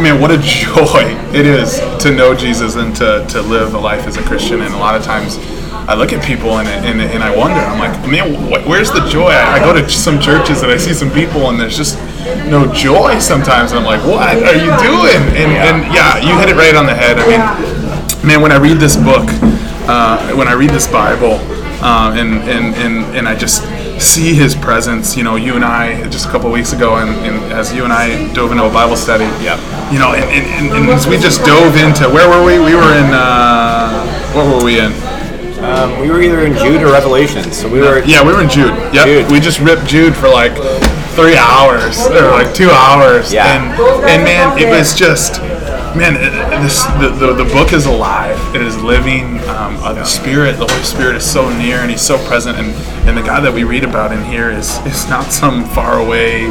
man, 0.00 0.20
what 0.20 0.30
a 0.30 0.38
joy 0.42 1.04
it 1.32 1.46
is 1.46 1.80
to 2.02 2.10
know 2.10 2.34
Jesus 2.34 2.76
and 2.76 2.94
to, 2.96 3.26
to 3.30 3.42
live 3.42 3.74
a 3.74 3.78
life 3.78 4.06
as 4.06 4.16
a 4.16 4.22
Christian. 4.22 4.62
And 4.62 4.74
a 4.74 4.78
lot 4.78 4.94
of 4.94 5.04
times 5.04 5.38
I 5.88 5.94
look 5.94 6.12
at 6.12 6.24
people 6.24 6.58
and, 6.58 6.68
and, 6.68 7.00
and 7.00 7.22
I 7.22 7.34
wonder, 7.36 7.58
I'm 7.58 7.78
like, 7.78 8.08
man, 8.08 8.34
wh- 8.50 8.66
where's 8.66 8.90
the 8.90 9.06
joy? 9.08 9.30
I, 9.30 9.58
I 9.58 9.58
go 9.60 9.72
to 9.72 9.88
some 9.88 10.20
churches 10.20 10.62
and 10.62 10.70
I 10.70 10.76
see 10.76 10.94
some 10.94 11.10
people 11.10 11.50
and 11.50 11.60
there's 11.60 11.76
just 11.76 11.98
no 12.48 12.72
joy 12.72 13.18
sometimes. 13.18 13.72
And 13.72 13.80
I'm 13.80 13.86
like, 13.86 14.02
what 14.06 14.22
are 14.22 14.54
you 14.54 14.72
doing? 14.80 15.22
And 15.36 15.52
yeah, 15.52 15.70
and 15.70 15.94
yeah 15.94 16.18
you 16.18 16.38
hit 16.38 16.48
it 16.48 16.56
right 16.56 16.74
on 16.74 16.86
the 16.86 16.94
head. 16.94 17.18
I 17.18 17.26
mean, 17.26 18.26
man, 18.26 18.40
when 18.40 18.52
I 18.52 18.58
read 18.58 18.78
this 18.78 18.96
book, 18.96 19.26
uh, 19.88 20.34
when 20.34 20.48
I 20.48 20.52
read 20.52 20.70
this 20.70 20.86
Bible, 20.86 21.38
uh, 21.82 22.12
and, 22.14 22.34
and, 22.48 22.74
and, 22.74 23.16
and 23.16 23.28
I 23.28 23.34
just 23.34 23.64
see 24.00 24.34
his 24.34 24.54
presence. 24.54 25.16
You 25.16 25.24
know, 25.24 25.36
you 25.36 25.54
and 25.54 25.64
I 25.64 26.08
just 26.08 26.26
a 26.26 26.30
couple 26.30 26.50
weeks 26.50 26.72
ago, 26.72 26.96
and, 26.96 27.10
and, 27.26 27.52
as 27.52 27.72
you 27.72 27.84
and 27.84 27.92
I 27.92 28.32
dove 28.32 28.50
into 28.52 28.64
a 28.64 28.72
Bible 28.72 28.96
study, 28.96 29.24
yeah, 29.44 29.60
you 29.92 29.98
know, 29.98 30.12
and, 30.12 30.24
and, 30.24 30.72
and, 30.72 30.90
as 30.90 31.06
we 31.06 31.18
just 31.18 31.44
dove 31.44 31.76
into 31.76 32.08
where 32.08 32.28
were 32.28 32.44
we? 32.44 32.58
We 32.58 32.74
were 32.74 32.92
in 32.96 33.10
uh, 33.12 34.06
what 34.34 34.46
were 34.46 34.64
we 34.64 34.80
in? 34.80 34.92
Um, 35.62 36.00
we 36.00 36.10
were 36.10 36.22
either 36.22 36.40
in 36.40 36.56
Jude 36.56 36.82
or 36.82 36.92
Revelation. 36.92 37.52
So 37.52 37.68
we 37.70 37.80
were. 37.80 38.02
Yeah, 38.04 38.24
we 38.24 38.32
were 38.32 38.42
in 38.42 38.48
Jude. 38.48 38.72
Yep. 38.94 39.04
Jude. 39.04 39.30
We 39.30 39.40
just 39.40 39.60
ripped 39.60 39.86
Jude 39.86 40.16
for 40.16 40.28
like 40.28 40.56
three 41.14 41.36
hours 41.36 42.06
or 42.06 42.30
like 42.30 42.54
two 42.54 42.70
hours. 42.70 43.32
Yeah. 43.32 43.44
And, 43.44 43.80
and 44.08 44.24
man, 44.24 44.58
it 44.58 44.70
was 44.70 44.94
just 44.96 45.40
man, 45.96 46.14
this 46.62 46.84
the, 47.00 47.08
the, 47.08 47.44
the, 47.44 47.50
book 47.52 47.72
is 47.72 47.86
alive. 47.86 48.38
It 48.54 48.62
is 48.62 48.80
living. 48.82 49.38
Um, 49.48 49.76
uh, 49.78 49.92
the 49.92 50.04
Spirit, 50.04 50.58
the 50.58 50.66
Holy 50.66 50.84
Spirit, 50.84 51.16
is 51.16 51.30
so 51.30 51.48
near 51.58 51.78
and 51.78 51.90
He's 51.90 52.02
so 52.02 52.18
present. 52.26 52.58
And, 52.58 52.68
and 53.08 53.16
the 53.16 53.22
God 53.22 53.40
that 53.40 53.52
we 53.52 53.64
read 53.64 53.84
about 53.84 54.12
in 54.12 54.24
here 54.24 54.50
is 54.50 54.78
is 54.86 55.08
not 55.08 55.32
some 55.32 55.64
far 55.64 55.98
away, 55.98 56.46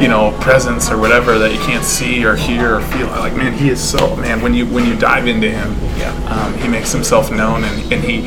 you 0.00 0.08
know, 0.08 0.36
presence 0.40 0.90
or 0.90 0.98
whatever 0.98 1.38
that 1.38 1.52
you 1.52 1.58
can't 1.60 1.84
see 1.84 2.24
or 2.24 2.36
hear 2.36 2.76
or 2.76 2.80
feel. 2.80 3.06
Like 3.06 3.36
man, 3.36 3.52
He 3.52 3.68
is 3.68 3.80
so 3.80 4.16
man. 4.16 4.40
When 4.40 4.54
you 4.54 4.66
when 4.66 4.86
you 4.86 4.96
dive 4.98 5.26
into 5.26 5.50
Him, 5.50 5.76
yeah. 5.98 6.12
um, 6.28 6.56
He 6.58 6.68
makes 6.68 6.92
Himself 6.92 7.30
known 7.30 7.64
and, 7.64 7.92
and 7.92 8.02
He 8.02 8.22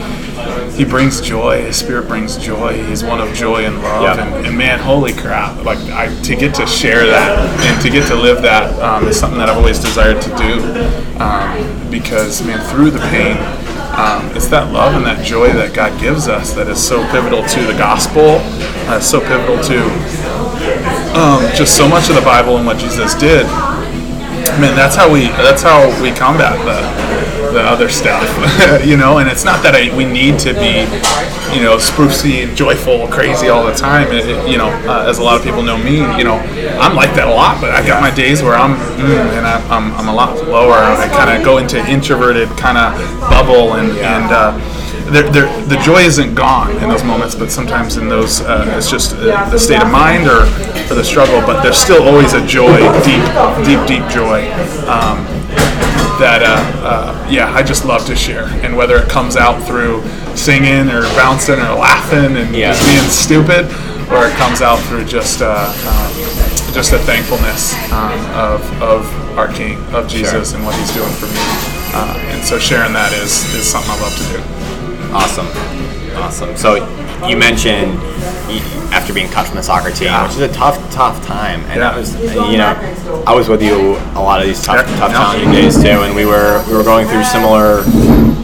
he 0.75 0.85
brings 0.85 1.21
joy. 1.21 1.61
His 1.61 1.77
spirit 1.77 2.07
brings 2.07 2.37
joy. 2.37 2.83
He's 2.85 3.03
one 3.03 3.21
of 3.21 3.33
joy 3.35 3.65
and 3.65 3.81
love. 3.81 4.17
Yeah. 4.17 4.25
And, 4.25 4.47
and, 4.47 4.57
man, 4.57 4.79
holy 4.79 5.13
crap! 5.13 5.63
Like 5.63 5.77
I, 5.89 6.13
to 6.23 6.35
get 6.35 6.55
to 6.55 6.65
share 6.65 7.05
that 7.05 7.37
and 7.61 7.81
to 7.81 7.89
get 7.89 8.07
to 8.07 8.15
live 8.15 8.41
that 8.41 8.79
um, 8.79 9.07
is 9.07 9.19
something 9.19 9.37
that 9.37 9.49
I've 9.49 9.57
always 9.57 9.79
desired 9.79 10.21
to 10.21 10.29
do. 10.29 11.21
Um, 11.21 11.91
because 11.91 12.45
man, 12.45 12.59
through 12.71 12.89
the 12.89 12.99
pain, 12.99 13.37
um, 13.93 14.35
it's 14.35 14.47
that 14.47 14.73
love 14.73 14.95
and 14.95 15.05
that 15.05 15.23
joy 15.23 15.53
that 15.53 15.75
God 15.75 15.99
gives 16.01 16.27
us 16.27 16.53
that 16.53 16.67
is 16.67 16.83
so 16.83 17.07
pivotal 17.11 17.43
to 17.43 17.61
the 17.61 17.73
gospel. 17.73 18.39
Uh, 18.89 18.99
so 18.99 19.19
pivotal 19.19 19.63
to 19.63 20.42
um, 21.15 21.41
just 21.55 21.77
so 21.77 21.87
much 21.87 22.09
of 22.09 22.15
the 22.15 22.21
Bible 22.21 22.57
and 22.57 22.65
what 22.65 22.77
Jesus 22.77 23.13
did. 23.15 23.45
Man, 24.59 24.75
that's 24.75 24.95
how 24.95 25.11
we 25.11 25.27
that's 25.41 25.61
how 25.61 25.89
we 26.01 26.11
combat 26.11 26.57
the 26.65 27.23
the 27.53 27.61
other 27.61 27.87
stuff, 27.87 28.23
you 28.85 28.97
know. 28.97 29.19
And 29.19 29.29
it's 29.29 29.45
not 29.45 29.63
that 29.63 29.75
I, 29.75 29.95
we 29.95 30.05
need 30.05 30.39
to 30.39 30.53
be, 30.53 30.83
you 31.55 31.63
know, 31.63 31.77
sprucey 31.77 32.43
and 32.43 32.57
joyful, 32.57 33.07
crazy 33.07 33.47
all 33.47 33.65
the 33.65 33.73
time. 33.73 34.11
It, 34.11 34.25
it, 34.25 34.49
you 34.49 34.57
know, 34.57 34.69
uh, 34.89 35.05
as 35.07 35.19
a 35.19 35.23
lot 35.23 35.37
of 35.37 35.43
people 35.43 35.61
know 35.61 35.77
me, 35.77 36.01
you 36.17 36.23
know, 36.23 36.37
I'm 36.81 36.95
like 36.95 37.13
that 37.15 37.27
a 37.27 37.33
lot. 37.33 37.61
But 37.61 37.71
I've 37.71 37.87
got 37.87 38.01
my 38.01 38.13
days 38.13 38.41
where 38.41 38.55
I'm 38.55 38.75
mm, 38.75 39.37
and 39.37 39.45
I, 39.45 39.61
am 39.69 39.93
I'm, 39.93 39.99
I'm 39.99 40.07
a 40.09 40.13
lot 40.13 40.35
lower. 40.47 40.73
I 40.73 41.07
kind 41.09 41.29
of 41.29 41.45
go 41.45 41.59
into 41.59 41.79
introverted 41.87 42.49
kind 42.57 42.77
of 42.77 42.93
bubble 43.29 43.73
and 43.75 43.91
and. 43.99 44.31
Uh, 44.31 44.72
they're, 45.11 45.29
they're, 45.31 45.65
the 45.65 45.77
joy 45.83 46.01
isn't 46.01 46.35
gone 46.35 46.71
in 46.83 46.89
those 46.89 47.03
moments, 47.03 47.35
but 47.35 47.51
sometimes 47.51 47.97
in 47.97 48.09
those, 48.09 48.41
uh, 48.41 48.73
it's 48.77 48.89
just 48.89 49.15
uh, 49.15 49.49
the 49.49 49.59
state 49.59 49.81
of 49.81 49.91
mind 49.91 50.27
or, 50.27 50.43
or 50.89 50.95
the 50.95 51.03
struggle. 51.03 51.41
But 51.41 51.61
there's 51.61 51.77
still 51.77 52.03
always 52.03 52.33
a 52.33 52.45
joy, 52.45 52.77
deep, 53.03 53.23
deep, 53.65 53.81
deep 53.87 54.09
joy. 54.09 54.49
Um, 54.87 55.25
that 56.19 56.41
uh, 56.45 56.61
uh, 56.85 57.27
yeah 57.29 57.51
I 57.53 57.63
just 57.63 57.85
love 57.85 58.05
to 58.05 58.15
share 58.15 58.45
and 58.63 58.77
whether 58.77 58.97
it 58.97 59.09
comes 59.09 59.35
out 59.35 59.65
through 59.65 60.03
singing 60.37 60.89
or 60.89 61.01
bouncing 61.17 61.57
or 61.57 61.73
laughing 61.73 62.37
and 62.37 62.55
yeah. 62.55 62.71
just 62.71 62.85
being 62.85 63.09
stupid 63.09 63.65
or 64.13 64.27
it 64.29 64.35
comes 64.37 64.61
out 64.61 64.77
through 64.85 65.05
just 65.05 65.41
uh, 65.41 65.67
um, 65.89 66.73
just 66.73 66.93
a 66.93 66.99
thankfulness 66.99 67.73
um, 67.91 68.19
of, 68.33 68.61
of 68.81 69.37
our 69.37 69.51
King 69.51 69.77
of 69.93 70.07
Jesus 70.07 70.49
sure. 70.51 70.57
and 70.57 70.65
what 70.65 70.75
he's 70.75 70.93
doing 70.93 71.11
for 71.17 71.25
me 71.25 71.43
uh, 71.97 72.13
and 72.29 72.43
so 72.43 72.59
sharing 72.59 72.93
that 72.93 73.11
is 73.13 73.43
is 73.55 73.65
something 73.65 73.91
I 73.91 73.99
love 74.01 74.15
to 74.15 74.37
do 74.37 74.52
awesome 75.13 75.47
awesome 76.17 76.55
so 76.57 76.75
you 77.27 77.37
mentioned 77.37 77.97
after 78.93 79.11
being 79.11 79.29
cut 79.29 79.47
from 79.47 79.55
the 79.55 79.63
soccer 79.63 79.89
team, 79.89 80.07
yeah. 80.07 80.23
which 80.23 80.33
is 80.33 80.41
a 80.41 80.53
tough, 80.53 80.77
tough 80.91 81.25
time. 81.25 81.61
And 81.61 81.81
yeah. 81.81 81.89
that 81.89 81.97
was, 81.97 82.13
you 82.21 82.57
know, 82.57 83.23
I 83.25 83.33
was 83.33 83.49
with 83.49 83.63
you 83.63 83.97
a 84.13 84.21
lot 84.21 84.39
of 84.39 84.47
these 84.47 84.61
tough, 84.63 84.87
yeah. 84.87 84.97
tough, 84.97 85.11
challenging 85.11 85.51
days 85.51 85.81
too, 85.81 86.05
and 86.05 86.15
we 86.15 86.25
were 86.25 86.63
we 86.67 86.73
were 86.75 86.83
going 86.83 87.07
through 87.07 87.23
similar, 87.23 87.81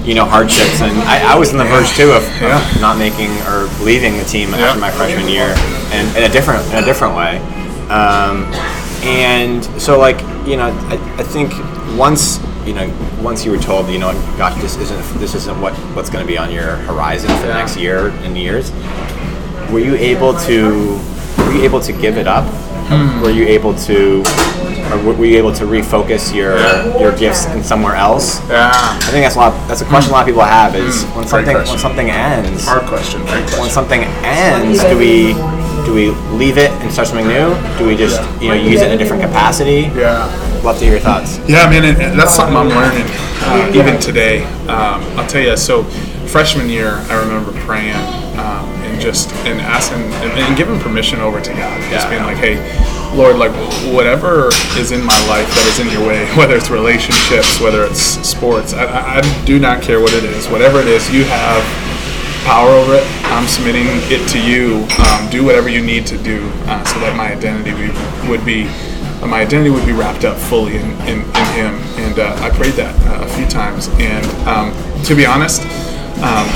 you 0.04 0.16
know, 0.16 0.26
hardships. 0.26 0.82
And 0.82 0.98
I, 1.06 1.34
I 1.34 1.36
was 1.38 1.52
in 1.52 1.58
the 1.58 1.66
verge 1.66 1.90
too 1.96 2.12
of, 2.12 2.24
of, 2.42 2.82
not 2.82 2.98
making 2.98 3.30
or 3.46 3.70
leaving 3.86 4.18
the 4.18 4.26
team 4.26 4.54
after 4.54 4.80
my 4.80 4.92
freshman 4.92 5.30
year, 5.30 5.54
and 5.94 6.18
in 6.18 6.24
a 6.24 6.30
different 6.30 6.66
in 6.74 6.84
a 6.84 6.86
different 6.86 7.16
way. 7.16 7.38
Um, 7.90 8.46
and 9.06 9.64
so, 9.80 10.00
like, 10.00 10.20
you 10.48 10.58
know, 10.58 10.74
I, 10.90 10.98
I 11.18 11.24
think 11.24 11.54
once 11.98 12.40
you 12.70 12.76
know, 12.76 12.88
once 13.20 13.44
you 13.44 13.50
were 13.50 13.58
told, 13.58 13.90
you 13.90 13.98
know, 13.98 14.14
gosh, 14.38 14.62
this 14.62 14.78
isn't 14.78 15.20
this 15.20 15.34
isn't 15.34 15.60
what 15.60 15.74
what's 15.96 16.12
going 16.12 16.24
to 16.24 16.28
be 16.28 16.38
on 16.38 16.52
your 16.52 16.76
horizon 16.86 17.28
for 17.42 17.48
the 17.48 17.54
next 17.56 17.76
year 17.76 18.10
and 18.22 18.38
years, 18.38 18.72
were 19.72 19.80
you 19.80 19.96
able 19.96 20.38
to 20.42 21.00
were 21.40 21.54
you 21.54 21.64
able 21.64 21.82
to 21.82 21.92
give 21.92 22.16
it 22.16 22.28
up? 22.28 22.46
Hmm. 22.90 23.22
Were 23.24 23.32
you 23.32 23.48
able 23.48 23.74
to 23.90 24.24
or 24.92 25.14
were 25.16 25.26
you 25.26 25.38
able 25.38 25.52
to 25.54 25.64
refocus 25.64 26.34
your 26.34 26.58
your 27.02 27.18
gifts 27.18 27.48
in 27.48 27.64
somewhere 27.64 27.96
else? 27.96 28.40
Yeah. 28.50 28.70
I 28.72 29.10
think 29.10 29.26
that's 29.26 29.36
a 29.36 29.40
lot. 29.40 29.68
That's 29.68 29.82
a 29.82 29.86
question 29.86 30.12
a 30.12 30.14
lot 30.14 30.22
of 30.22 30.28
people 30.28 30.44
have 30.44 30.76
is 30.76 31.06
mm. 31.06 31.16
when 31.16 31.28
something 31.28 31.56
when 31.56 31.80
something 31.80 32.10
ends. 32.12 32.68
Hard 32.68 32.86
question. 32.86 33.24
question. 33.24 33.60
When 33.60 33.70
something 33.72 34.02
ends, 34.22 34.84
do 34.84 34.96
we 34.96 35.34
do 35.86 35.94
we 35.96 36.12
leave 36.38 36.60
it 36.60 36.70
and 36.82 36.92
start 36.92 37.08
something 37.08 37.28
new? 37.28 37.50
Do 37.80 37.88
we 37.88 37.98
just 37.98 38.22
you 38.40 38.50
know 38.50 38.54
use 38.54 38.82
it 38.82 38.92
in 38.92 38.94
a 38.94 38.98
different 38.98 39.24
capacity? 39.24 39.90
Yeah. 39.98 40.49
Love 40.64 40.78
to 40.78 40.84
hear 40.84 40.94
your 40.94 41.02
thoughts. 41.02 41.40
Yeah, 41.48 41.64
I 41.64 41.70
mean, 41.70 41.84
and 41.86 42.20
that's 42.20 42.36
something 42.36 42.56
I'm 42.56 42.68
learning 42.68 43.06
uh, 43.48 43.72
even 43.74 44.00
today. 44.00 44.44
Um, 44.68 45.02
I'll 45.18 45.28
tell 45.28 45.42
you. 45.42 45.56
So, 45.56 45.84
freshman 46.28 46.70
year, 46.70 46.96
I 47.10 47.20
remember 47.20 47.54
praying 47.62 47.96
um, 48.36 48.68
and 48.84 49.00
just 49.00 49.32
and 49.48 49.62
asking 49.62 50.02
and, 50.02 50.38
and, 50.38 50.58
giving 50.58 50.78
permission 50.80 51.20
over 51.20 51.40
to 51.40 51.50
God, 51.52 51.80
just 51.90 52.06
yeah. 52.06 52.10
being 52.10 52.24
like, 52.24 52.36
"Hey, 52.38 52.60
Lord, 53.16 53.38
like 53.38 53.54
whatever 53.96 54.50
is 54.78 54.92
in 54.92 55.00
my 55.04 55.18
life 55.28 55.48
that 55.48 55.66
is 55.72 55.80
in 55.80 55.88
your 55.98 56.06
way, 56.06 56.26
whether 56.38 56.56
it's 56.56 56.70
relationships, 56.70 57.62
whether 57.62 57.86
it's 57.86 58.02
sports, 58.28 58.74
I, 58.74 59.20
I 59.20 59.46
do 59.46 59.60
not 59.60 59.82
care 59.82 60.02
what 60.02 60.14
it 60.14 60.26
is. 60.26 60.48
Whatever 60.50 60.82
it 60.82 60.88
is, 60.88 61.10
you 61.10 61.24
have 61.24 61.64
power 62.46 62.70
over 62.70 62.96
it. 62.96 63.08
I'm 63.32 63.48
submitting 63.48 63.88
it 64.12 64.28
to 64.30 64.40
you. 64.42 64.86
Um, 65.08 65.30
do 65.30 65.46
whatever 65.46 65.70
you 65.70 65.82
need 65.82 66.06
to 66.08 66.18
do 66.18 66.52
uh, 66.66 66.84
so 66.84 67.00
that 67.00 67.16
my 67.16 67.32
identity 67.32 67.72
would 68.30 68.46
be 68.46 68.68
uh, 69.22 69.28
my 69.28 69.42
identity 69.42 69.70
would 69.70 69.86
be 69.86 69.92
wrapped 69.92 70.26
up 70.26 70.38
fully 70.38 70.78
in, 70.78 70.92
in, 71.02 71.20
in 71.20 71.48
Him. 71.56 71.74
And 71.98 72.20
uh, 72.20 72.36
I 72.40 72.50
prayed 72.50 72.74
that 72.74 72.96
uh, 73.08 73.26
a 73.26 73.30
few 73.30 73.48
times. 73.48 73.88
And 74.00 74.26
um, 74.48 74.74
to 75.04 75.16
be 75.16 75.26
honest, 75.26 75.62
um, 76.24 76.48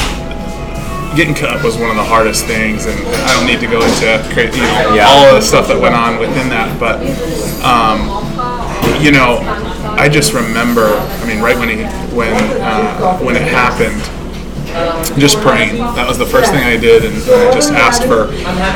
getting 1.15 1.35
cut 1.35 1.63
was 1.63 1.77
one 1.77 1.89
of 1.89 1.95
the 1.95 2.03
hardest 2.03 2.45
things. 2.45 2.85
And 2.85 2.99
I 3.25 3.33
don't 3.33 3.47
need 3.47 3.59
to 3.59 3.67
go 3.67 3.81
into 3.81 4.05
you 4.05 4.61
know 4.61 4.95
yeah. 4.95 5.07
all 5.07 5.25
of 5.25 5.35
the 5.35 5.41
stuff 5.41 5.67
that 5.67 5.79
went 5.79 5.95
on 5.95 6.19
within 6.19 6.49
that, 6.49 6.79
but 6.79 6.99
um, 7.63 8.09
you 9.01 9.11
know, 9.11 9.39
I 9.97 10.09
just 10.09 10.33
remember. 10.33 10.87
I 10.87 11.27
mean, 11.27 11.41
right 11.41 11.57
when 11.57 11.69
he 11.69 11.83
when 12.15 12.33
uh, 12.61 13.19
when 13.19 13.35
it 13.35 13.43
happened 13.43 14.01
just 15.19 15.37
praying. 15.37 15.77
That 15.77 16.07
was 16.07 16.17
the 16.17 16.25
first 16.25 16.51
thing 16.51 16.63
I 16.63 16.77
did, 16.77 17.05
and 17.05 17.15
I 17.15 17.53
just 17.53 17.71
asked 17.71 18.03
for 18.03 18.27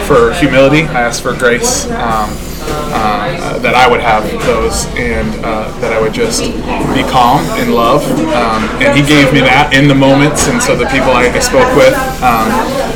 for 0.05 0.33
humility. 0.33 0.83
I 0.83 1.01
asked 1.01 1.23
for 1.23 1.35
grace. 1.35 1.89
Um, 1.91 2.29
uh, 2.69 3.59
that 3.59 3.75
I 3.75 3.89
would 3.89 4.01
have 4.01 4.23
those 4.45 4.85
and 4.95 5.27
uh, 5.43 5.71
that 5.79 5.93
I 5.93 6.01
would 6.01 6.13
just 6.13 6.41
be 6.41 7.03
calm 7.11 7.43
in 7.59 7.73
love. 7.73 8.03
Um, 8.33 8.63
and 8.81 8.97
he 8.97 9.03
gave 9.05 9.33
me 9.33 9.41
that 9.41 9.73
in 9.73 9.87
the 9.87 9.95
moments, 9.95 10.47
and 10.47 10.61
so 10.61 10.75
the 10.75 10.87
people 10.87 11.11
I 11.11 11.27
spoke 11.39 11.69
with, 11.75 11.93
um, 12.23 12.47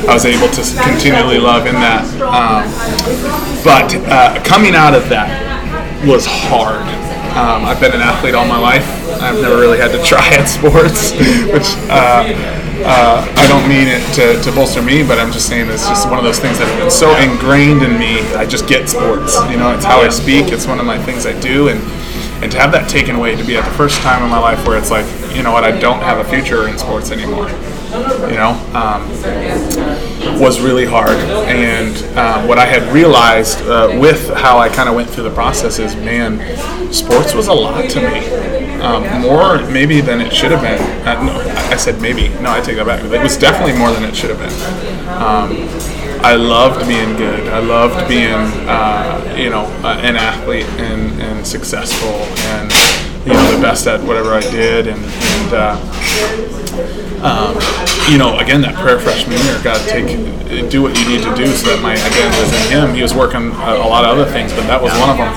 I 0.08 0.14
was 0.14 0.26
able 0.26 0.50
to 0.50 0.62
continually 0.84 1.38
love 1.38 1.68
in 1.68 1.76
that. 1.76 2.06
Um, 2.22 2.66
but 3.64 3.94
uh, 4.10 4.42
coming 4.44 4.76
out 4.76 4.94
of 4.94 5.10
that 5.10 5.30
was 6.06 6.26
hard. 6.26 6.82
Um, 7.32 7.64
I've 7.64 7.80
been 7.80 7.94
an 7.94 8.02
athlete 8.02 8.36
all 8.36 8.46
my 8.46 8.60
life. 8.60 8.86
I've 9.22 9.40
never 9.42 9.56
really 9.56 9.78
had 9.78 9.92
to 9.92 10.04
try 10.12 10.26
at 10.36 10.46
sports, 10.46 11.12
which 11.48 11.76
uh, 11.88 12.28
uh, 12.84 13.24
I 13.24 13.48
don't 13.48 13.68
mean 13.70 13.88
it 13.88 14.04
to, 14.16 14.42
to 14.44 14.52
bolster 14.56 14.82
me, 14.82 15.02
but 15.02 15.18
I'm 15.18 15.32
just 15.32 15.48
saying 15.48 15.70
it's 15.70 15.88
just 15.88 16.10
one 16.10 16.18
of 16.18 16.26
those 16.26 16.40
things 16.40 16.60
that 16.60 16.68
have 16.68 16.80
been 16.80 16.92
so 16.92 17.16
ingrained 17.18 17.84
in 17.84 17.98
me. 17.98 18.20
I 18.36 18.46
just 18.46 18.68
get 18.68 18.90
sports. 18.90 19.40
You 19.50 19.58
know, 19.58 19.74
it's 19.74 19.86
how 19.86 20.02
I 20.02 20.10
speak. 20.10 20.52
It's 20.52 20.68
one 20.68 20.80
of 20.80 20.86
my 20.86 20.98
things 20.98 21.26
I 21.26 21.40
do, 21.40 21.70
and 21.70 21.80
and 22.42 22.52
to 22.52 22.58
have 22.58 22.72
that 22.72 22.90
taken 22.90 23.16
away, 23.16 23.36
to 23.36 23.44
be 23.46 23.56
at 23.56 23.64
the 23.64 23.78
first 23.78 24.02
time 24.02 24.24
in 24.24 24.30
my 24.30 24.40
life 24.40 24.66
where 24.66 24.78
it's 24.78 24.90
like, 24.90 25.06
you 25.36 25.44
know 25.44 25.52
what, 25.52 25.64
I 25.64 25.72
don't 25.78 26.02
have 26.02 26.18
a 26.18 26.28
future 26.28 26.68
in 26.68 26.78
sports 26.78 27.12
anymore. 27.12 27.48
you 28.28 28.36
know, 28.36 28.58
um, 28.74 29.06
was 30.40 30.60
really 30.60 30.86
hard. 30.86 31.18
And 31.48 31.96
uh, 32.18 32.46
what 32.46 32.58
I 32.58 32.66
had 32.66 32.84
realized 32.94 33.62
uh, 33.62 33.98
with 34.00 34.30
how 34.30 34.58
I 34.58 34.70
kind 34.70 34.90
of 34.90 34.96
went 34.96 35.10
through 35.10 35.26
the 35.26 35.34
process 35.34 35.80
is, 35.80 35.96
man, 35.96 36.94
sports 36.94 37.34
was 37.34 37.48
a 37.48 37.54
lot 37.54 37.90
to 37.90 38.00
me. 38.00 38.52
Um, 38.82 39.22
more 39.22 39.62
maybe 39.70 40.02
than 40.02 40.22
it 40.22 40.34
should 40.34 40.52
have 40.52 40.62
been. 40.62 40.82
Uh, 41.08 41.22
no, 41.24 41.34
I 41.70 41.76
said 41.76 42.02
maybe. 42.02 42.30
No, 42.42 42.50
I 42.50 42.62
take 42.62 42.78
that 42.78 42.88
back. 42.88 43.04
It 43.04 43.22
was 43.22 43.38
definitely 43.38 43.78
more 43.78 43.92
than 43.92 44.04
it 44.04 44.16
should 44.16 44.32
have 44.32 44.40
been. 44.40 45.08
Um, 45.08 45.70
I 46.24 46.36
loved 46.36 46.88
being 46.88 47.16
good. 47.16 47.48
I 47.48 47.60
loved 47.60 48.08
being, 48.08 48.32
uh, 48.68 49.36
you 49.38 49.50
know, 49.50 49.66
uh, 49.84 50.00
an 50.02 50.16
athlete 50.16 50.66
and, 50.78 51.22
and 51.22 51.46
successful 51.46 52.10
and, 52.10 52.72
you 53.26 53.34
know, 53.34 53.56
the 53.56 53.62
best 53.62 53.88
at 53.88 54.02
whatever 54.02 54.34
I 54.34 54.42
did. 54.42 54.88
And, 54.88 55.04
and 55.04 55.54
uh, 55.54 55.78
um, 57.24 57.56
you 58.10 58.18
know, 58.18 58.38
again, 58.40 58.62
that 58.62 58.76
prayer 58.76 59.00
freshman 59.00 59.38
year, 59.46 59.60
God, 59.64 59.80
take, 59.88 60.08
do 60.70 60.82
what 60.82 60.98
you 60.98 61.08
need 61.08 61.24
to 61.24 61.34
do 61.36 61.48
so 61.54 61.76
that 61.76 61.82
my 61.82 61.94
identity 61.94 62.42
is 62.42 62.52
in 62.52 62.64
Him. 62.72 62.96
He 62.96 63.02
was 63.02 63.14
working 63.14 63.52
a, 63.52 63.80
a 63.82 63.88
lot 63.88 64.06
of 64.06 64.18
other 64.18 64.30
things, 64.30 64.54
but 64.54 64.68
that 64.68 64.82
was 64.82 64.92
one 65.00 65.10
of 65.10 65.18
them. 65.18 65.32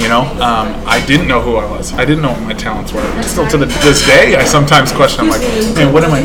You 0.00 0.08
know, 0.08 0.28
um, 0.44 0.76
I 0.84 1.02
didn't 1.06 1.26
know 1.26 1.40
who 1.40 1.56
I 1.56 1.64
was. 1.64 1.94
I 1.94 2.04
didn't 2.04 2.22
know 2.22 2.32
what 2.32 2.42
my 2.42 2.52
talents 2.52 2.92
were. 2.92 3.00
And 3.00 3.24
still 3.24 3.48
to 3.48 3.56
the, 3.56 3.66
this 3.80 4.04
day, 4.06 4.36
I 4.36 4.44
sometimes 4.44 4.92
question. 4.92 5.24
I'm 5.24 5.30
like, 5.30 5.40
man, 5.74 5.92
what 5.92 6.04
am 6.04 6.12
I? 6.12 6.20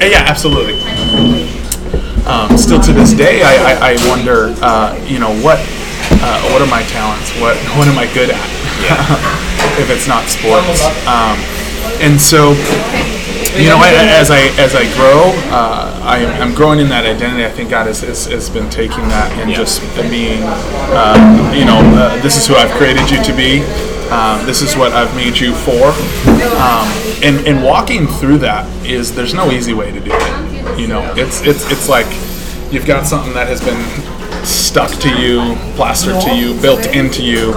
Yeah, 0.00 0.22
absolutely. 0.22 0.78
Um, 2.26 2.56
still 2.56 2.80
to 2.80 2.92
this 2.92 3.12
day, 3.12 3.42
I, 3.42 3.56
I, 3.56 3.92
I 3.92 4.08
wonder, 4.08 4.54
uh, 4.62 4.94
you 5.08 5.18
know, 5.18 5.34
what 5.42 5.58
uh, 6.22 6.40
what 6.50 6.62
are 6.62 6.70
my 6.70 6.82
talents? 6.84 7.32
What 7.40 7.56
what 7.76 7.88
am 7.88 7.98
I 7.98 8.06
good 8.14 8.30
at? 8.30 8.40
if 9.78 9.90
it's 9.90 10.06
not 10.06 10.24
sports, 10.28 10.86
um, 11.06 11.36
and 12.00 12.20
so 12.20 12.54
you 13.58 13.68
know, 13.68 13.80
as 13.82 14.30
I 14.30 14.40
as 14.62 14.74
I 14.74 14.84
grow, 14.94 15.32
uh, 15.50 16.00
I, 16.04 16.18
am 16.18 16.54
growing 16.54 16.78
in 16.78 16.88
that 16.90 17.04
identity. 17.04 17.44
I 17.44 17.50
think 17.50 17.70
God 17.70 17.86
has, 17.88 18.02
has, 18.02 18.26
has 18.26 18.48
been 18.48 18.70
taking 18.70 19.02
that 19.08 19.32
and 19.38 19.52
just 19.52 19.82
being, 20.10 20.42
uh, 20.94 21.52
you 21.54 21.64
know, 21.64 21.78
uh, 21.98 22.22
this 22.22 22.36
is 22.36 22.46
who 22.46 22.54
I've 22.54 22.70
created 22.78 23.10
you 23.10 23.22
to 23.22 23.32
be. 23.34 23.60
Um, 24.10 24.46
this 24.46 24.62
is 24.62 24.76
what 24.76 24.92
I've 24.92 25.14
made 25.16 25.36
you 25.36 25.54
for. 25.54 25.90
Um, 26.62 26.86
and 27.22 27.46
and 27.46 27.64
walking 27.64 28.06
through 28.06 28.38
that 28.38 28.64
is 28.86 29.14
there's 29.14 29.34
no 29.34 29.50
easy 29.50 29.74
way 29.74 29.90
to 29.90 30.00
do 30.00 30.10
it. 30.12 30.78
You 30.78 30.86
know, 30.86 31.02
it's 31.16 31.42
it's 31.42 31.68
it's 31.70 31.88
like 31.88 32.06
you've 32.72 32.86
got 32.86 33.06
something 33.06 33.34
that 33.34 33.48
has 33.48 33.60
been 33.60 34.17
stuck 34.48 34.90
to 35.00 35.10
you, 35.20 35.54
plastered 35.76 36.20
to 36.22 36.34
you, 36.34 36.58
built 36.60 36.86
into 36.86 37.22
you, 37.22 37.52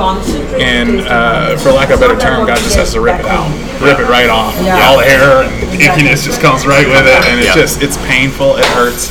and 0.60 1.02
uh, 1.02 1.58
for 1.58 1.72
lack 1.72 1.90
of 1.90 1.98
a 1.98 2.02
better 2.02 2.20
term, 2.20 2.46
God 2.46 2.58
just 2.58 2.76
has 2.76 2.94
to 2.94 3.02
rip 3.02 3.20
it 3.20 3.26
out, 3.26 3.50
rip 3.82 4.00
it 4.00 4.10
right 4.10 4.30
off. 4.30 4.56
All 4.58 4.98
the 4.98 5.06
hair 5.06 5.44
and 5.44 5.82
ickiness 5.82 6.26
just 6.26 6.42
comes 6.42 6.66
right 6.66 6.88
with 6.88 7.06
it, 7.08 7.26
and 7.26 7.40
it's 7.40 7.56
just 7.56 7.82
it's 7.82 7.98
painful, 8.08 8.58
it 8.58 8.66
hurts, 8.68 9.10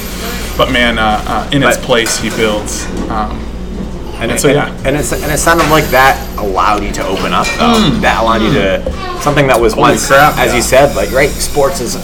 but 0.57 0.71
man, 0.71 0.99
uh, 0.99 1.23
uh, 1.27 1.51
in 1.53 1.63
its 1.63 1.79
place, 1.79 2.19
He 2.19 2.31
builds. 2.31 2.87
Um, 3.11 3.47
and, 4.21 4.33
and 4.33 4.41
so 4.41 4.49
yeah, 4.49 4.69
and, 4.85 4.97
it's 4.97 5.13
and 5.13 5.33
it 5.33 5.39
sounded 5.39 5.69
like 5.71 5.85
that 5.87 6.21
allowed 6.39 6.85
you 6.85 6.93
to 6.93 7.07
open 7.07 7.33
up. 7.33 7.47
Though. 7.57 7.73
Mm. 7.73 8.01
That 8.03 8.21
allowed 8.23 8.43
mm. 8.43 8.49
you 8.49 8.53
to 8.53 9.23
something 9.23 9.47
that 9.47 9.59
was 9.59 9.73
Holy 9.73 9.93
once, 9.93 10.07
crap, 10.07 10.37
as 10.37 10.51
yeah. 10.51 10.57
you 10.57 10.63
said, 10.63 10.95
like 10.95 11.11
right, 11.13 11.31
sports 11.31 11.81
is. 11.81 11.97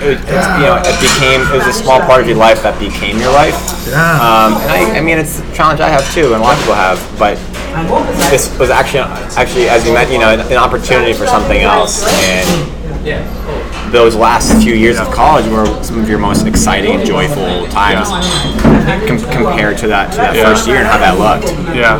It, 0.00 0.18
it's, 0.22 0.46
you 0.58 0.66
know, 0.66 0.78
it 0.78 0.96
became 1.02 1.42
it 1.42 1.58
was 1.58 1.66
a 1.66 1.72
small 1.72 2.00
part 2.00 2.20
of 2.22 2.28
your 2.28 2.36
life 2.36 2.62
that 2.62 2.78
became 2.78 3.18
your 3.18 3.32
life. 3.32 3.54
Yeah. 3.88 3.98
Um, 4.22 4.54
and 4.62 4.70
I, 4.70 4.98
I 4.98 5.00
mean, 5.00 5.18
it's 5.18 5.40
a 5.40 5.54
challenge 5.54 5.80
I 5.80 5.88
have 5.88 6.06
too, 6.14 6.32
and 6.34 6.36
a 6.36 6.44
lot 6.44 6.54
of 6.54 6.60
people 6.62 6.74
have. 6.74 6.98
But 7.18 7.36
this 8.30 8.56
was 8.58 8.70
actually, 8.70 9.00
actually, 9.36 9.68
as 9.68 9.86
you 9.86 9.92
meant, 9.92 10.10
you 10.12 10.18
know, 10.18 10.30
an, 10.30 10.40
an 10.40 10.56
opportunity 10.58 11.12
for 11.12 11.26
something 11.26 11.58
else. 11.58 12.04
And 12.24 12.46
those 13.92 14.14
last 14.14 14.62
few 14.62 14.74
years 14.74 14.98
of 15.00 15.10
college 15.10 15.46
were 15.50 15.66
some 15.82 15.98
of 15.98 16.08
your 16.08 16.18
most 16.18 16.46
exciting, 16.46 17.04
joyful 17.04 17.66
times 17.68 18.08
com- 19.08 19.18
compared 19.32 19.78
to 19.78 19.88
that 19.88 20.10
to 20.12 20.16
that 20.18 20.36
Yeah. 20.36 20.44
first 20.44 20.66
year 20.68 20.76
and 20.78 20.86
how 20.86 20.98
that 20.98 21.16
looked. 21.18 21.50
Yeah. 21.74 21.96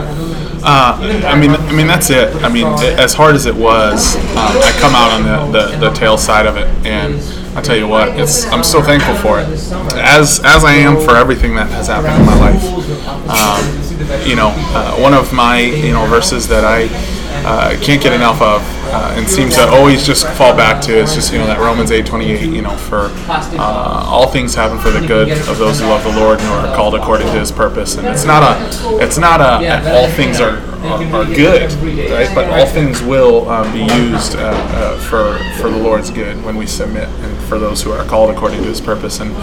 Uh, 0.63 0.99
I 1.27 1.39
mean, 1.39 1.53
I 1.53 1.73
mean 1.73 1.87
that's 1.87 2.11
it. 2.11 2.35
I 2.43 2.49
mean, 2.53 2.67
it, 2.83 2.99
as 2.99 3.15
hard 3.15 3.35
as 3.37 3.47
it 3.47 3.55
was, 3.55 4.17
um, 4.37 4.53
I 4.59 4.77
come 4.81 4.95
out 4.95 5.11
on 5.13 5.23
the, 5.53 5.59
the, 5.79 5.89
the 5.89 5.91
tail 5.95 6.19
side 6.19 6.47
of 6.47 6.57
it, 6.57 6.67
and 6.85 7.15
I 7.59 7.61
tell 7.61 7.77
you 7.77 7.89
what, 7.89 8.17
it's 8.21 8.47
I'm 8.53 8.63
so 8.63 8.81
thankful 8.81 9.17
for 9.17 9.41
it, 9.41 9.49
as 9.99 10.41
as 10.45 10.63
I 10.63 10.75
am 10.75 10.95
for 10.97 11.17
everything 11.17 11.57
that 11.57 11.69
has 11.71 11.89
happened 11.89 12.15
in 12.15 12.25
my 12.25 12.39
life. 12.39 12.63
Um, 13.27 14.23
you 14.25 14.37
know, 14.37 14.53
uh, 14.79 14.95
one 14.95 15.13
of 15.13 15.33
my 15.33 15.59
you 15.59 15.93
know 15.93 16.07
verses 16.07 16.47
that 16.47 16.65
I 16.65 16.87
uh, 17.45 17.77
can't 17.83 18.01
get 18.01 18.13
enough 18.13 18.41
of, 18.41 18.63
uh, 18.91 19.15
and 19.17 19.29
seems 19.29 19.55
to 19.57 19.67
always 19.69 20.07
just 20.07 20.27
fall 20.37 20.57
back 20.57 20.81
to 20.83 20.97
is 20.97 21.15
just 21.15 21.33
you 21.33 21.39
know 21.39 21.47
that 21.47 21.59
Romans 21.59 21.91
eight 21.91 22.07
twenty 22.07 22.31
eight. 22.33 22.49
You 22.49 22.63
know, 22.63 22.77
for 22.77 23.11
uh, 23.29 24.05
all 24.07 24.29
things 24.29 24.55
happen 24.55 24.79
for 24.79 24.91
the 24.91 25.07
good 25.07 25.31
of 25.49 25.59
those 25.59 25.81
who 25.81 25.87
love 25.87 26.03
the 26.05 26.13
Lord 26.21 26.41
and 26.41 26.49
are 26.49 26.75
called 26.75 26.95
according 26.95 27.27
to 27.29 27.39
His 27.39 27.53
purpose. 27.53 27.97
And 27.97 28.07
it's 28.07 28.25
not 28.25 28.43
a, 28.43 28.99
it's 29.05 29.19
not 29.19 29.41
a 29.41 29.93
all 29.95 30.09
things 30.09 30.41
are 30.41 30.59
are, 30.85 31.03
are 31.15 31.25
good, 31.25 31.73
right? 32.11 32.33
But 32.35 32.49
all 32.51 32.67
things 32.67 33.03
will 33.03 33.49
um, 33.49 33.73
be 33.73 33.81
used 33.95 34.37
uh, 34.37 34.51
uh, 34.51 34.99
for 35.01 35.39
for 35.61 35.71
the 35.71 35.79
Lord's 35.79 36.11
good 36.11 36.43
when 36.45 36.57
we 36.57 36.67
submit, 36.67 37.09
and 37.09 37.39
for 37.49 37.59
those 37.59 37.83
who 37.83 37.93
are 37.93 38.05
called 38.05 38.31
according 38.35 38.63
to 38.63 38.69
His 38.69 38.81
purpose. 38.81 39.21
And 39.21 39.35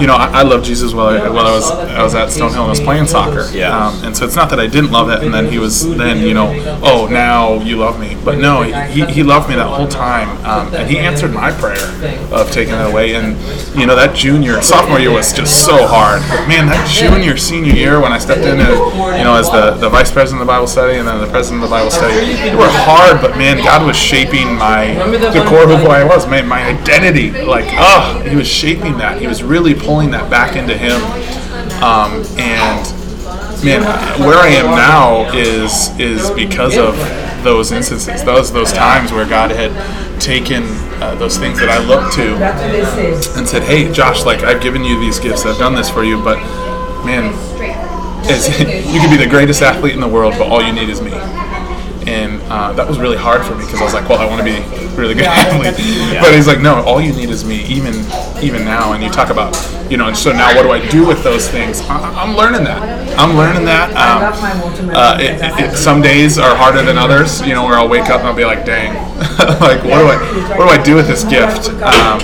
you 0.00 0.06
know, 0.06 0.14
I, 0.14 0.40
I 0.40 0.42
love 0.42 0.64
Jesus 0.64 0.92
while 0.92 1.08
I, 1.08 1.28
while 1.28 1.46
I 1.46 1.52
was 1.52 1.70
I 1.70 2.02
was 2.02 2.14
at 2.14 2.28
Stonehill 2.28 2.50
and 2.50 2.56
I 2.56 2.68
was 2.68 2.80
playing 2.80 3.06
soccer. 3.06 3.48
Yeah. 3.52 3.88
Um, 3.88 4.04
and 4.04 4.16
so 4.16 4.24
it's 4.24 4.36
not 4.36 4.50
that 4.50 4.60
I 4.60 4.66
didn't 4.66 4.90
love 4.90 5.10
it, 5.10 5.24
and 5.24 5.32
then 5.32 5.50
he 5.50 5.58
was 5.58 5.96
then 5.96 6.26
you 6.26 6.34
know, 6.34 6.52
oh 6.82 7.08
now 7.10 7.60
you 7.62 7.76
love 7.76 7.98
me. 7.98 8.16
But 8.24 8.38
no, 8.38 8.62
he, 8.62 9.04
he 9.06 9.22
loved 9.22 9.48
me 9.48 9.56
that 9.56 9.66
whole 9.66 9.88
time, 9.88 10.28
um, 10.44 10.74
and 10.74 10.88
he 10.88 10.98
answered 10.98 11.32
my 11.32 11.50
prayer 11.52 11.88
of 12.32 12.50
taking 12.50 12.74
it 12.74 12.86
away. 12.86 13.14
And 13.14 13.36
you 13.78 13.86
know 13.86 13.96
that 13.96 14.14
junior 14.14 14.60
sophomore 14.62 14.98
year 15.00 15.12
was 15.12 15.32
just 15.32 15.64
so 15.64 15.86
hard. 15.86 16.22
But 16.28 16.46
man, 16.46 16.66
that 16.66 16.88
junior 16.88 17.36
senior 17.36 17.72
year 17.72 18.00
when 18.00 18.12
I 18.12 18.18
stepped 18.18 18.42
in 18.42 18.60
as 18.60 18.78
you 19.18 19.24
know 19.24 19.34
as 19.34 19.50
the, 19.50 19.72
the 19.72 19.88
vice 19.88 20.10
president 20.10 20.42
of 20.42 20.46
the 20.46 20.52
Bible 20.52 20.66
study 20.66 20.98
and 20.98 21.08
then 21.08 21.20
the 21.20 21.30
president 21.30 21.62
of 21.62 21.70
the 21.70 21.74
Bible 21.74 21.90
study, 21.90 22.34
they 22.34 22.54
were 22.54 22.70
hard. 22.70 23.20
But 23.20 23.36
man, 23.36 23.58
God 23.58 23.86
was 23.86 23.96
shaping 23.96 24.54
my 24.56 24.94
the 25.32 25.44
core 25.48 25.64
of 25.64 25.80
who 25.80 25.88
I 25.88 26.04
was, 26.04 26.26
my 26.26 26.42
my 26.42 26.62
identity. 26.64 27.30
Like 27.30 27.66
oh, 27.72 28.22
he 28.28 28.36
was 28.36 28.48
shaping 28.48 28.98
that. 28.98 29.20
He 29.20 29.26
was 29.26 29.42
really 29.42 29.74
pulling 29.88 30.10
that 30.10 30.28
back 30.28 30.54
into 30.54 30.76
him. 30.76 31.00
Um, 31.80 32.20
and 32.36 32.84
man, 33.64 33.80
where 34.20 34.36
I 34.36 34.48
am 34.48 34.66
now 34.76 35.32
is 35.32 35.98
is 35.98 36.30
because 36.32 36.76
of 36.76 36.94
those 37.42 37.72
instances, 37.72 38.22
those 38.22 38.52
those 38.52 38.70
times 38.70 39.12
where 39.12 39.26
God 39.26 39.50
had 39.50 39.72
taken 40.20 40.64
uh, 41.00 41.14
those 41.14 41.38
things 41.38 41.58
that 41.60 41.70
I 41.70 41.78
looked 41.78 42.12
to 42.16 42.36
and 43.38 43.48
said, 43.48 43.62
"Hey, 43.62 43.90
Josh, 43.90 44.26
like 44.26 44.42
I've 44.42 44.60
given 44.60 44.84
you 44.84 45.00
these 45.00 45.18
gifts, 45.18 45.46
I've 45.46 45.58
done 45.58 45.74
this 45.74 45.88
for 45.88 46.04
you, 46.04 46.22
but 46.22 46.36
man, 47.06 47.32
you 48.92 49.00
could 49.00 49.10
be 49.10 49.16
the 49.16 49.30
greatest 49.30 49.62
athlete 49.62 49.94
in 49.94 50.00
the 50.00 50.08
world, 50.08 50.34
but 50.36 50.48
all 50.48 50.62
you 50.62 50.74
need 50.74 50.90
is 50.90 51.00
me." 51.00 51.12
And 52.06 52.42
uh, 52.52 52.74
that 52.74 52.86
was 52.86 52.98
really 52.98 53.16
hard 53.16 53.42
for 53.42 53.54
me 53.54 53.64
because 53.64 53.80
I 53.80 53.84
was 53.84 53.94
like, 53.94 54.06
"Well, 54.06 54.18
I 54.18 54.26
want 54.26 54.40
to 54.40 54.44
be 54.44 54.87
really 54.98 55.14
good 55.14 55.24
athlete," 55.24 55.74
but 56.20 56.34
he's 56.34 56.46
like, 56.46 56.60
"No, 56.60 56.82
all 56.82 57.00
you 57.00 57.12
need 57.12 57.30
is 57.30 57.44
me, 57.44 57.64
even 57.64 57.94
even 58.42 58.64
now." 58.64 58.92
And 58.92 59.02
you 59.02 59.10
talk 59.10 59.30
about, 59.30 59.56
you 59.90 59.96
know, 59.96 60.08
and 60.08 60.16
so 60.16 60.32
now 60.32 60.54
what 60.54 60.62
do 60.62 60.70
I 60.70 60.86
do 60.88 61.06
with 61.06 61.22
those 61.24 61.48
things? 61.48 61.80
I, 61.82 61.96
I'm 62.22 62.36
learning 62.36 62.64
that. 62.64 62.82
I'm 63.18 63.36
learning 63.36 63.64
that. 63.64 63.90
Um, 63.96 64.90
uh, 64.94 65.18
it, 65.20 65.40
it, 65.40 65.72
it, 65.72 65.76
some 65.76 66.02
days 66.02 66.38
are 66.38 66.54
harder 66.54 66.82
than 66.82 66.98
others. 66.98 67.40
You 67.40 67.54
know, 67.54 67.64
where 67.64 67.74
I'll 67.74 67.88
wake 67.88 68.10
up 68.10 68.20
and 68.20 68.28
I'll 68.28 68.36
be 68.36 68.44
like, 68.44 68.66
"Dang, 68.66 68.94
like 69.60 69.82
what 69.84 69.98
do 69.98 70.06
I 70.06 70.18
what 70.58 70.66
do 70.66 70.80
I 70.80 70.82
do 70.82 70.94
with 70.94 71.06
this 71.06 71.24
gift?" 71.24 71.70
Um, 71.82 72.20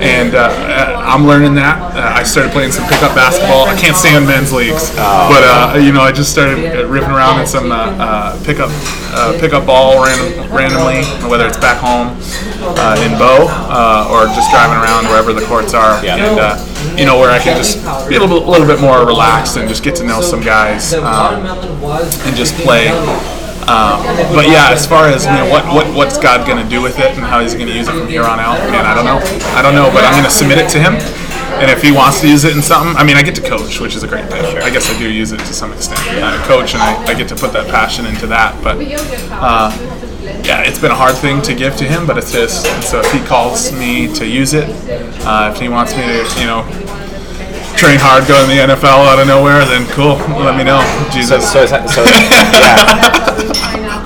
and 0.00 0.34
uh, 0.34 1.02
I'm 1.04 1.26
learning 1.26 1.54
that. 1.56 1.80
Uh, 1.94 2.20
I 2.20 2.22
started 2.22 2.52
playing 2.52 2.72
some 2.72 2.88
pickup 2.88 3.14
basketball. 3.14 3.66
I 3.66 3.76
can't 3.76 3.96
stand 3.96 4.26
men's 4.26 4.52
leagues, 4.52 4.90
but 4.94 5.42
uh, 5.44 5.78
you 5.80 5.92
know, 5.92 6.00
I 6.00 6.12
just 6.12 6.32
started 6.32 6.88
ripping 6.88 7.10
around 7.10 7.40
in 7.40 7.46
some 7.46 7.70
uh, 7.70 7.94
uh, 7.98 8.44
pickup 8.44 8.70
uh, 9.14 9.36
pickup 9.38 9.66
ball 9.66 10.04
random, 10.04 10.50
randomly, 10.52 11.04
whether 11.28 11.46
it's 11.46 11.58
back 11.58 11.78
home 11.78 12.01
uh, 12.08 13.04
in 13.04 13.12
Bow 13.18 13.46
uh, 13.48 14.10
or 14.12 14.26
just 14.34 14.50
driving 14.50 14.78
around 14.78 15.06
wherever 15.06 15.32
the 15.32 15.44
courts 15.46 15.74
are, 15.74 16.02
Yeah. 16.04 16.16
and 16.16 16.38
uh, 16.40 16.96
you 16.98 17.06
know 17.06 17.18
where 17.18 17.30
I 17.30 17.38
can 17.38 17.56
just 17.56 17.78
be 18.08 18.16
a 18.16 18.20
little, 18.20 18.40
bit- 18.40 18.48
little 18.48 18.66
bit 18.66 18.80
more 18.80 19.06
relaxed 19.06 19.56
and 19.56 19.68
just 19.68 19.82
get 19.82 19.94
to 19.96 20.04
know 20.04 20.20
some 20.20 20.40
guys 20.40 20.94
um, 20.94 21.44
and 22.26 22.36
just 22.36 22.54
play. 22.56 22.88
Um, 23.62 24.02
but 24.34 24.48
yeah, 24.50 24.70
as 24.74 24.86
far 24.86 25.06
as 25.06 25.24
man, 25.26 25.48
what, 25.48 25.64
what 25.72 25.86
what's 25.94 26.18
God 26.18 26.46
gonna 26.46 26.68
do 26.68 26.82
with 26.82 26.98
it 26.98 27.12
and 27.14 27.20
how 27.22 27.40
He's 27.40 27.54
gonna 27.54 27.70
use 27.70 27.86
it 27.88 27.92
from 27.94 28.08
here 28.08 28.24
on 28.24 28.40
out, 28.40 28.58
man, 28.70 28.84
I 28.84 28.92
don't 28.94 29.04
know. 29.06 29.20
I 29.54 29.62
don't 29.62 29.74
know, 29.74 29.88
but 29.94 30.02
I'm 30.04 30.14
gonna 30.18 30.30
submit 30.30 30.58
it 30.58 30.68
to 30.70 30.80
Him. 30.80 30.94
And 31.62 31.70
if 31.70 31.82
he 31.82 31.92
wants 31.92 32.20
to 32.22 32.28
use 32.28 32.44
it 32.44 32.56
in 32.56 32.62
something, 32.62 32.96
I 32.96 33.04
mean, 33.04 33.16
I 33.16 33.22
get 33.22 33.34
to 33.36 33.42
coach, 33.42 33.78
which 33.78 33.94
is 33.94 34.02
a 34.02 34.08
great 34.08 34.24
thing. 34.30 34.42
I 34.62 34.70
guess 34.70 34.90
I 34.90 34.98
do 34.98 35.08
use 35.08 35.30
it 35.32 35.38
to 35.38 35.52
some 35.52 35.70
extent. 35.72 36.00
I 36.00 36.42
coach, 36.48 36.72
and 36.74 36.82
I, 36.82 36.96
I 37.04 37.14
get 37.14 37.28
to 37.28 37.36
put 37.36 37.52
that 37.52 37.68
passion 37.68 38.06
into 38.06 38.26
that. 38.28 38.56
But 38.64 38.78
uh, 39.30 39.70
yeah, 40.44 40.62
it's 40.62 40.78
been 40.78 40.90
a 40.90 40.94
hard 40.96 41.16
thing 41.16 41.42
to 41.42 41.54
give 41.54 41.76
to 41.76 41.84
him, 41.84 42.06
but 42.06 42.16
it's 42.18 42.32
his. 42.32 42.64
And 42.64 42.84
so 42.84 43.00
if 43.00 43.10
he 43.12 43.20
calls 43.26 43.72
me 43.72 44.12
to 44.14 44.26
use 44.26 44.54
it, 44.54 44.68
uh, 45.26 45.50
if 45.54 45.60
he 45.60 45.68
wants 45.68 45.94
me 45.96 46.02
to, 46.02 46.22
you 46.40 46.46
know, 46.46 46.62
train 47.76 47.98
hard, 47.98 48.26
go 48.28 48.38
in 48.44 48.48
the 48.50 48.74
NFL 48.74 49.06
out 49.10 49.18
of 49.18 49.26
nowhere, 49.26 49.64
then 49.64 49.86
cool. 49.90 50.16
Let 50.42 50.56
me 50.56 50.64
know, 50.64 50.80
Jesus. 51.12 51.50
so, 51.50 51.66
so, 51.66 51.84
so 51.86 52.02
yeah. 52.06 54.02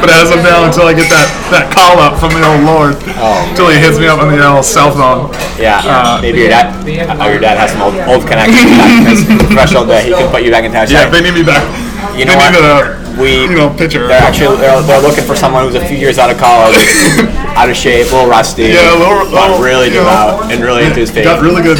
but 0.00 0.08
as 0.12 0.30
of 0.30 0.40
now, 0.44 0.64
until 0.64 0.86
I 0.88 0.94
get 0.94 1.08
that, 1.12 1.28
that 1.52 1.68
call 1.72 1.98
up 2.00 2.16
from 2.20 2.32
the 2.36 2.40
old 2.44 2.62
Lord, 2.64 2.94
Oh. 3.20 3.44
until 3.50 3.68
he 3.68 3.76
hits 3.80 3.98
me 3.98 4.06
up 4.08 4.20
on 4.20 4.28
the 4.32 4.40
old 4.40 4.64
cell 4.64 4.92
phone. 4.92 5.32
Yeah, 5.60 5.80
Uh, 5.84 6.18
maybe 6.20 6.40
your 6.44 6.48
dad. 6.52 6.72
Oh, 7.20 7.28
your 7.28 7.40
dad 7.40 7.56
has 7.58 7.72
some 7.72 7.82
old, 7.82 7.96
old 8.08 8.24
connections. 8.28 8.64
That's 9.04 9.24
professional 9.44 9.84
that 9.92 10.04
he 10.04 10.12
can 10.12 10.28
put 10.30 10.42
you 10.44 10.50
back 10.50 10.64
in 10.64 10.72
touch. 10.72 10.90
Yeah, 10.90 11.08
they 11.08 11.20
need 11.20 11.34
me 11.34 11.42
back. 11.44 11.64
You 12.16 12.24
they 12.24 12.32
know 12.32 12.36
need 12.36 12.56
what? 12.56 13.05
We 13.18 13.42
you 13.48 13.56
know 13.56 13.70
pitcher. 13.72 14.06
They're 14.08 14.20
actually 14.20 14.56
they're, 14.58 14.80
they're 14.82 15.00
looking 15.00 15.24
for 15.24 15.34
someone 15.34 15.64
who's 15.64 15.74
a 15.74 15.84
few 15.86 15.96
years 15.96 16.18
out 16.18 16.30
of 16.30 16.36
college, 16.38 16.76
out 17.56 17.68
of 17.70 17.76
shape, 17.76 18.08
a 18.12 18.14
little 18.14 18.28
rusty, 18.28 18.64
Yeah, 18.64 18.92
a 18.92 18.98
little- 18.98 19.24
but 19.32 19.48
little, 19.50 19.64
really 19.64 19.88
devout 19.90 20.52
and 20.52 20.60
really 20.62 20.84
into 20.84 21.00
his 21.00 21.10
faith. 21.10 21.24
got 21.24 21.40
really 21.42 21.62
good. 21.62 21.78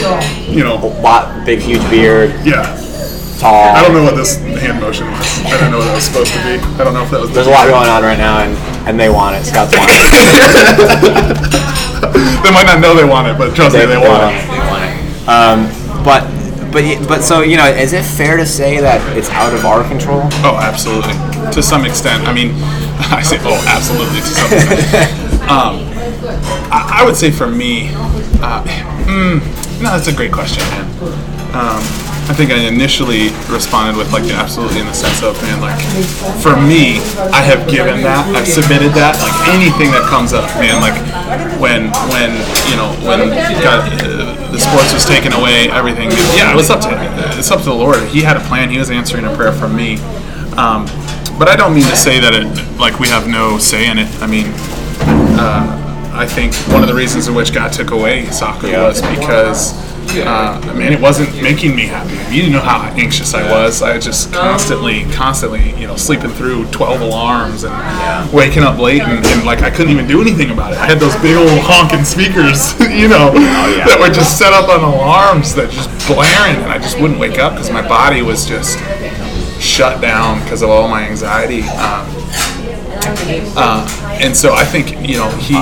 You 0.48 0.64
know, 0.64 0.76
a 0.80 0.88
Lot, 1.04 1.44
big, 1.44 1.58
huge 1.60 1.82
beard, 1.90 2.30
yeah. 2.44 2.64
tall. 3.38 3.76
I 3.76 3.82
don't 3.84 3.92
know 3.92 4.02
what 4.02 4.16
this 4.16 4.36
hand 4.40 4.80
motion 4.80 5.10
was. 5.12 5.44
I 5.44 5.60
don't 5.60 5.70
know 5.70 5.78
what 5.78 5.84
that 5.84 5.94
was 5.94 6.04
supposed 6.04 6.32
to 6.32 6.38
be. 6.40 6.56
I 6.80 6.84
don't 6.84 6.94
know 6.94 7.02
if 7.04 7.10
that 7.10 7.20
was. 7.20 7.30
There's 7.34 7.46
a 7.46 7.50
lot 7.50 7.68
going 7.68 7.88
on 7.90 8.02
right 8.02 8.16
now, 8.16 8.40
and, 8.40 8.56
and 8.88 8.98
they 8.98 9.10
want 9.10 9.36
it. 9.36 9.44
Scouts 9.44 9.76
want 9.76 9.90
it. 9.92 9.96
They 12.42 12.52
might 12.52 12.66
not 12.66 12.80
know 12.80 12.94
they 12.94 13.04
want 13.04 13.26
it, 13.26 13.36
but 13.36 13.54
trust 13.56 13.74
me, 13.74 13.84
they 13.86 13.96
want 13.98 14.22
it. 14.32 14.46
They 14.46 14.58
want 14.70 14.84
it. 14.84 14.94
Um, 15.28 15.66
but 16.04 16.22
but 16.76 17.08
but 17.08 17.22
so 17.22 17.40
you 17.40 17.56
know, 17.56 17.64
is 17.64 17.94
it 17.94 18.04
fair 18.04 18.36
to 18.36 18.44
say 18.44 18.80
that 18.80 19.00
it's 19.16 19.30
out 19.30 19.54
of 19.54 19.64
our 19.64 19.82
control? 19.88 20.20
Oh, 20.44 20.60
absolutely. 20.60 21.14
To 21.52 21.62
some 21.62 21.86
extent. 21.86 22.28
I 22.28 22.34
mean, 22.34 22.52
I 23.08 23.22
say, 23.22 23.38
oh, 23.40 23.56
absolutely 23.64 24.20
to 24.20 24.26
some 24.26 24.52
extent. 24.52 25.40
um, 25.48 25.80
I, 26.68 27.00
I 27.00 27.04
would 27.06 27.16
say 27.16 27.30
for 27.30 27.48
me, 27.48 27.88
uh, 28.44 28.60
mm, 29.08 29.40
no, 29.80 29.96
that's 29.96 30.08
a 30.08 30.12
great 30.12 30.32
question, 30.32 30.62
man. 30.68 30.84
Um, 31.56 31.80
I 32.28 32.34
think 32.34 32.50
I 32.50 32.58
initially 32.66 33.30
responded 33.48 33.96
with 33.96 34.12
like 34.12 34.28
absolutely 34.34 34.80
in 34.80 34.86
the 34.86 34.92
sense 34.92 35.22
of 35.22 35.40
man, 35.46 35.62
like 35.62 35.78
for 36.42 36.58
me, 36.60 36.98
I 37.30 37.40
have 37.40 37.70
given 37.70 38.02
that, 38.02 38.26
I've 38.34 38.50
submitted 38.50 38.92
that, 38.98 39.14
like 39.22 39.54
anything 39.54 39.94
that 39.94 40.04
comes 40.10 40.34
up, 40.34 40.50
man, 40.58 40.82
like 40.82 40.98
when 41.62 41.88
when 42.10 42.34
you 42.66 42.76
know 42.76 42.90
when 43.06 43.30
God, 43.62 43.86
uh, 44.02 44.25
the 44.50 44.58
sports 44.58 44.92
was 44.92 45.04
taken 45.04 45.32
away, 45.32 45.68
everything, 45.70 46.10
yeah, 46.36 46.52
it 46.52 46.56
was 46.56 46.70
up 46.70 46.80
to 46.82 46.88
it's 47.38 47.50
up 47.50 47.60
to 47.60 47.66
the 47.66 47.74
Lord. 47.74 48.02
He 48.08 48.20
had 48.22 48.36
a 48.36 48.40
plan. 48.40 48.70
He 48.70 48.78
was 48.78 48.90
answering 48.90 49.24
a 49.24 49.34
prayer 49.34 49.52
from 49.52 49.74
me. 49.76 49.96
Um, 50.56 50.86
but 51.38 51.48
I 51.48 51.56
don't 51.56 51.74
mean 51.74 51.84
to 51.84 51.96
say 51.96 52.18
that 52.20 52.32
it 52.34 52.78
like 52.78 52.98
we 52.98 53.08
have 53.08 53.28
no 53.28 53.58
say 53.58 53.90
in 53.90 53.98
it. 53.98 54.08
I 54.22 54.26
mean, 54.26 54.46
uh, 55.38 56.12
I 56.14 56.26
think 56.26 56.54
one 56.72 56.82
of 56.82 56.88
the 56.88 56.94
reasons 56.94 57.28
in 57.28 57.34
which 57.34 57.52
God 57.52 57.72
took 57.72 57.90
away 57.90 58.24
soccer 58.30 58.68
Yeah. 58.68 58.88
was 58.88 59.02
because, 59.02 59.72
uh, 60.14 60.74
mean, 60.74 60.92
it 60.92 61.00
wasn't 61.00 61.30
making 61.42 61.74
me 61.74 61.86
happy. 61.86 62.14
You 62.34 62.42
didn't 62.42 62.52
know 62.52 62.60
how 62.60 62.82
anxious 62.96 63.34
I 63.34 63.50
was. 63.50 63.82
I 63.82 63.98
just 63.98 64.32
constantly, 64.32 65.04
constantly, 65.12 65.72
you 65.78 65.86
know, 65.86 65.96
sleeping 65.96 66.30
through 66.30 66.70
12 66.70 67.00
alarms 67.00 67.64
and 67.64 68.32
waking 68.32 68.62
up 68.62 68.78
late 68.78 69.02
and, 69.02 69.24
and 69.24 69.44
like 69.44 69.62
I 69.62 69.70
couldn't 69.70 69.92
even 69.92 70.06
do 70.06 70.20
anything 70.20 70.50
about 70.50 70.72
it. 70.72 70.78
I 70.78 70.86
had 70.86 71.00
those 71.00 71.16
big 71.16 71.36
old 71.36 71.60
honking 71.62 72.04
speakers, 72.04 72.78
you 72.80 73.08
know, 73.08 73.32
yeah. 73.34 73.86
that 73.86 73.98
were 74.00 74.12
just 74.12 74.38
set 74.38 74.52
up 74.52 74.68
on 74.68 74.82
alarms 74.82 75.54
that 75.54 75.70
just 75.70 75.90
blaring 76.06 76.62
and 76.62 76.72
I 76.72 76.78
just 76.78 77.00
wouldn't 77.00 77.18
wake 77.18 77.38
up 77.38 77.52
because 77.52 77.70
my 77.70 77.86
body 77.86 78.22
was 78.22 78.46
just 78.46 78.78
shut 79.60 80.00
down 80.00 80.42
because 80.42 80.62
of 80.62 80.70
all 80.70 80.88
my 80.88 81.02
anxiety. 81.02 81.62
Um, 81.62 82.06
uh, 83.56 83.86
and 84.20 84.36
so 84.36 84.54
I 84.54 84.64
think 84.64 84.90
you 85.08 85.16
know 85.16 85.28
he, 85.38 85.54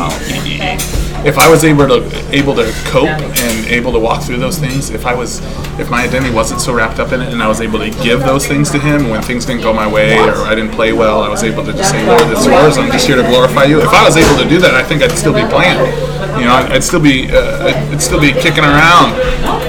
he- 0.48 1.04
if 1.24 1.38
I 1.38 1.48
was 1.48 1.64
able 1.64 1.86
to 1.88 2.04
able 2.36 2.54
to 2.56 2.70
cope 2.92 3.08
and 3.08 3.66
able 3.68 3.92
to 3.92 3.98
walk 3.98 4.22
through 4.22 4.36
those 4.38 4.58
things, 4.58 4.90
if 4.90 5.06
I 5.06 5.14
was 5.14 5.40
if 5.80 5.88
my 5.88 6.04
identity 6.04 6.34
wasn't 6.34 6.60
so 6.60 6.74
wrapped 6.74 6.98
up 6.98 7.12
in 7.12 7.22
it, 7.22 7.32
and 7.32 7.42
I 7.42 7.48
was 7.48 7.62
able 7.62 7.78
to 7.78 7.88
give 8.04 8.20
those 8.20 8.46
things 8.46 8.70
to 8.72 8.78
him 8.78 9.08
when 9.08 9.22
things 9.22 9.46
didn't 9.46 9.62
go 9.62 9.72
my 9.72 9.90
way 9.90 10.18
or 10.18 10.32
I 10.44 10.54
didn't 10.54 10.72
play 10.72 10.92
well, 10.92 11.22
I 11.22 11.30
was 11.30 11.42
able 11.42 11.64
to 11.64 11.72
just 11.72 11.90
say, 11.90 12.06
Lord, 12.06 12.20
it's 12.30 12.44
yours. 12.44 12.76
I'm 12.76 12.92
just 12.92 13.06
here 13.06 13.16
to 13.16 13.22
glorify 13.22 13.64
you. 13.64 13.80
If 13.80 13.88
I 13.88 14.04
was 14.04 14.16
able 14.18 14.36
to 14.42 14.46
do 14.48 14.58
that, 14.60 14.74
I 14.74 14.82
think 14.84 15.02
I'd 15.02 15.12
still 15.16 15.32
be 15.32 15.46
playing. 15.48 15.78
You 16.38 16.44
know, 16.44 16.56
I'd 16.56 16.84
still 16.84 17.00
be 17.00 17.30
uh, 17.32 17.68
I'd 17.92 18.02
still 18.02 18.20
be 18.20 18.32
kicking 18.32 18.64
around. 18.64 19.16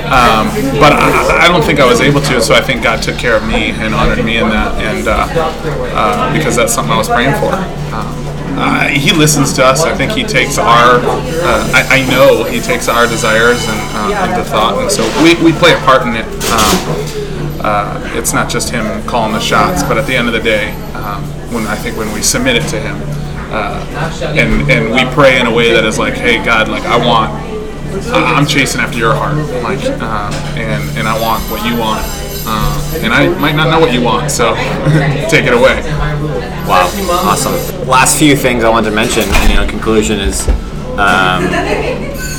Um, 0.05 0.47
but 0.79 0.93
I, 0.93 1.45
I 1.45 1.47
don't 1.47 1.63
think 1.63 1.79
I 1.79 1.85
was 1.85 2.01
able 2.01 2.21
to, 2.21 2.41
so 2.41 2.53
I 2.53 2.61
think 2.61 2.83
God 2.83 3.01
took 3.01 3.17
care 3.17 3.35
of 3.35 3.47
me 3.47 3.71
and 3.71 3.93
honored 3.93 4.23
me 4.23 4.37
in 4.37 4.49
that, 4.49 4.73
and 4.81 5.07
uh, 5.07 5.25
uh, 5.93 6.33
because 6.33 6.55
that's 6.55 6.73
something 6.73 6.93
I 6.93 6.97
was 6.97 7.09
praying 7.09 7.33
for. 7.41 7.53
Um, 7.95 8.25
uh, 8.57 8.87
he 8.87 9.11
listens 9.11 9.51
to 9.53 9.65
us. 9.65 9.83
I 9.83 9.93
think 9.95 10.11
he 10.11 10.23
takes 10.23 10.57
our. 10.57 10.99
Uh, 11.01 11.71
I, 11.73 12.01
I 12.05 12.09
know 12.09 12.45
he 12.45 12.59
takes 12.61 12.87
our 12.87 13.05
desires 13.05 13.59
and 13.67 14.13
uh, 14.13 14.43
thought, 14.45 14.79
and 14.81 14.91
so 14.91 15.03
we, 15.21 15.35
we 15.43 15.51
play 15.57 15.73
a 15.73 15.79
part 15.79 16.03
in 16.03 16.15
it. 16.15 16.25
Um, 16.53 17.25
uh, 17.65 18.11
it's 18.13 18.31
not 18.31 18.49
just 18.49 18.69
him 18.69 18.85
calling 19.07 19.33
the 19.33 19.39
shots, 19.39 19.83
but 19.83 19.97
at 19.97 20.05
the 20.05 20.15
end 20.15 20.27
of 20.27 20.33
the 20.33 20.39
day, 20.39 20.71
um, 20.93 21.23
when 21.51 21.65
I 21.67 21.75
think 21.75 21.97
when 21.97 22.13
we 22.13 22.21
submit 22.21 22.55
it 22.55 22.67
to 22.69 22.79
him, 22.79 22.95
uh, 23.51 23.83
and 24.37 24.69
and 24.71 24.93
we 24.93 25.03
pray 25.13 25.39
in 25.39 25.47
a 25.47 25.53
way 25.53 25.73
that 25.73 25.83
is 25.83 25.97
like, 25.99 26.13
hey 26.13 26.43
God, 26.43 26.69
like 26.69 26.83
I 26.83 26.97
want, 26.97 27.33
I'm 28.13 28.45
chasing 28.45 28.81
after 28.81 28.97
your 28.97 29.13
heart, 29.13 29.37
like, 29.63 29.79
uh, 29.85 30.31
and 30.57 30.83
and 30.97 31.07
I 31.07 31.19
want 31.21 31.43
what 31.49 31.65
you 31.65 31.77
want. 31.77 32.05
Uh, 32.47 32.99
and 33.01 33.11
I 33.11 33.27
might 33.39 33.55
not 33.55 33.71
know 33.71 33.79
what 33.79 33.91
you 33.91 34.01
want, 34.01 34.29
so 34.29 34.53
take 35.29 35.45
it 35.45 35.53
away. 35.53 35.81
Wow, 36.69 36.89
awesome. 37.25 37.87
Last 37.87 38.19
few 38.19 38.35
things 38.35 38.63
I 38.63 38.69
wanted 38.69 38.89
to 38.89 38.95
mention, 38.95 39.23
and 39.23 39.49
you 39.49 39.55
know, 39.55 39.67
conclusion 39.67 40.19
is, 40.19 40.47
um, 40.97 41.49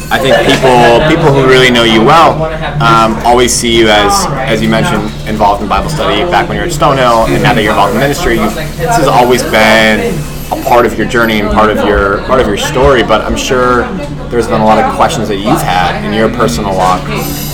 I 0.09 0.19
think 0.23 0.37
people 0.47 1.03
people 1.11 1.35
who 1.35 1.49
really 1.51 1.71
know 1.71 1.83
you 1.83 2.05
well 2.05 2.39
um, 2.81 3.15
always 3.27 3.53
see 3.53 3.77
you 3.77 3.89
as, 3.89 4.27
as 4.47 4.63
you 4.63 4.69
mentioned, 4.69 5.11
involved 5.29 5.63
in 5.63 5.69
Bible 5.69 5.91
study 5.91 6.23
back 6.31 6.49
when 6.49 6.57
you 6.57 6.63
were 6.63 6.69
at 6.69 6.73
Stonehill, 6.73 7.27
and 7.29 7.43
now 7.43 7.55
that 7.55 7.63
you're 7.63 7.73
involved 7.73 7.95
in 7.95 8.01
ministry, 8.01 8.37
this 8.37 8.97
has 8.97 9.09
always 9.09 9.43
been 9.43 10.15
a 10.53 10.63
part 10.63 10.87
of 10.87 10.97
your 10.99 11.09
journey 11.09 11.41
and 11.41 11.51
part 11.51 11.71
of 11.71 11.85
your 11.85 12.19
part 12.27 12.41
of 12.41 12.47
your 12.47 12.57
story. 12.57 13.03
But 13.03 13.23
I'm 13.23 13.37
sure 13.37 13.87
there's 14.31 14.47
been 14.47 14.61
a 14.61 14.65
lot 14.65 14.79
of 14.79 14.95
questions 14.95 15.29
that 15.29 15.37
you've 15.37 15.63
had 15.63 16.05
in 16.05 16.13
your 16.13 16.29
personal 16.29 16.75
walk, 16.75 17.03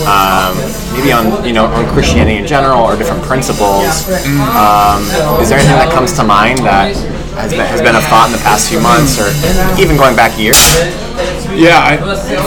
um, 0.09 0.57
maybe 0.96 1.12
on 1.12 1.44
you 1.44 1.52
know 1.52 1.66
on 1.66 1.87
Christianity 1.92 2.37
in 2.37 2.46
general 2.46 2.81
or 2.81 2.96
different 2.96 3.22
principles. 3.24 4.09
Um, 4.52 5.02
is 5.40 5.48
there 5.48 5.59
anything 5.59 5.81
that 5.81 5.92
comes 5.94 6.12
to 6.16 6.24
mind 6.24 6.59
that 6.61 6.94
has 7.37 7.52
been, 7.52 7.64
has 7.64 7.81
been 7.81 7.96
a 7.96 8.05
thought 8.12 8.28
in 8.28 8.33
the 8.33 8.44
past 8.44 8.68
few 8.68 8.81
months, 8.81 9.16
or 9.16 9.33
even 9.81 9.96
going 9.96 10.16
back 10.16 10.38
years? 10.38 10.61
Yeah, 11.52 11.81
I, 11.81 11.96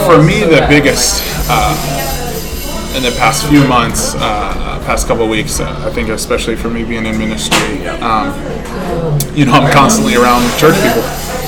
for 0.06 0.22
me, 0.22 0.42
the 0.42 0.66
biggest 0.68 1.22
uh, 1.50 1.74
in 2.96 3.02
the 3.02 3.14
past 3.18 3.46
few 3.46 3.66
months, 3.66 4.14
uh, 4.16 4.75
past 4.86 5.08
couple 5.08 5.24
of 5.24 5.30
weeks, 5.30 5.58
I 5.58 5.90
think 5.90 6.08
especially 6.08 6.54
for 6.54 6.70
me 6.70 6.84
being 6.84 7.06
in 7.06 7.18
ministry, 7.18 7.88
um, 7.88 8.30
you 9.34 9.44
know, 9.44 9.52
I'm 9.52 9.70
constantly 9.72 10.14
around 10.14 10.42
church 10.58 10.76
people. 10.76 11.02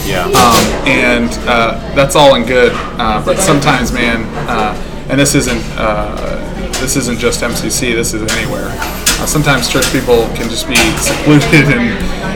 Yeah. 0.05 0.27
Um, 0.27 0.89
and 0.89 1.31
uh, 1.47 1.79
that's 1.95 2.17
all 2.17 2.35
in 2.35 2.45
good, 2.45 2.73
uh, 2.99 3.25
but 3.25 3.39
sometimes, 3.39 3.93
man, 3.93 4.25
uh, 4.49 4.75
and 5.09 5.21
this 5.21 5.35
isn't 5.35 5.63
uh, 5.77 6.37
this 6.81 6.97
isn't 6.97 7.19
just 7.19 7.43
MCC. 7.43 7.95
This 7.95 8.13
is 8.13 8.23
anywhere. 8.37 8.69
Uh, 9.21 9.27
sometimes 9.27 9.69
church 9.69 9.91
people 9.93 10.27
can 10.35 10.49
just 10.49 10.67
be 10.67 10.77
secluded 10.99 11.71
and 11.71 11.95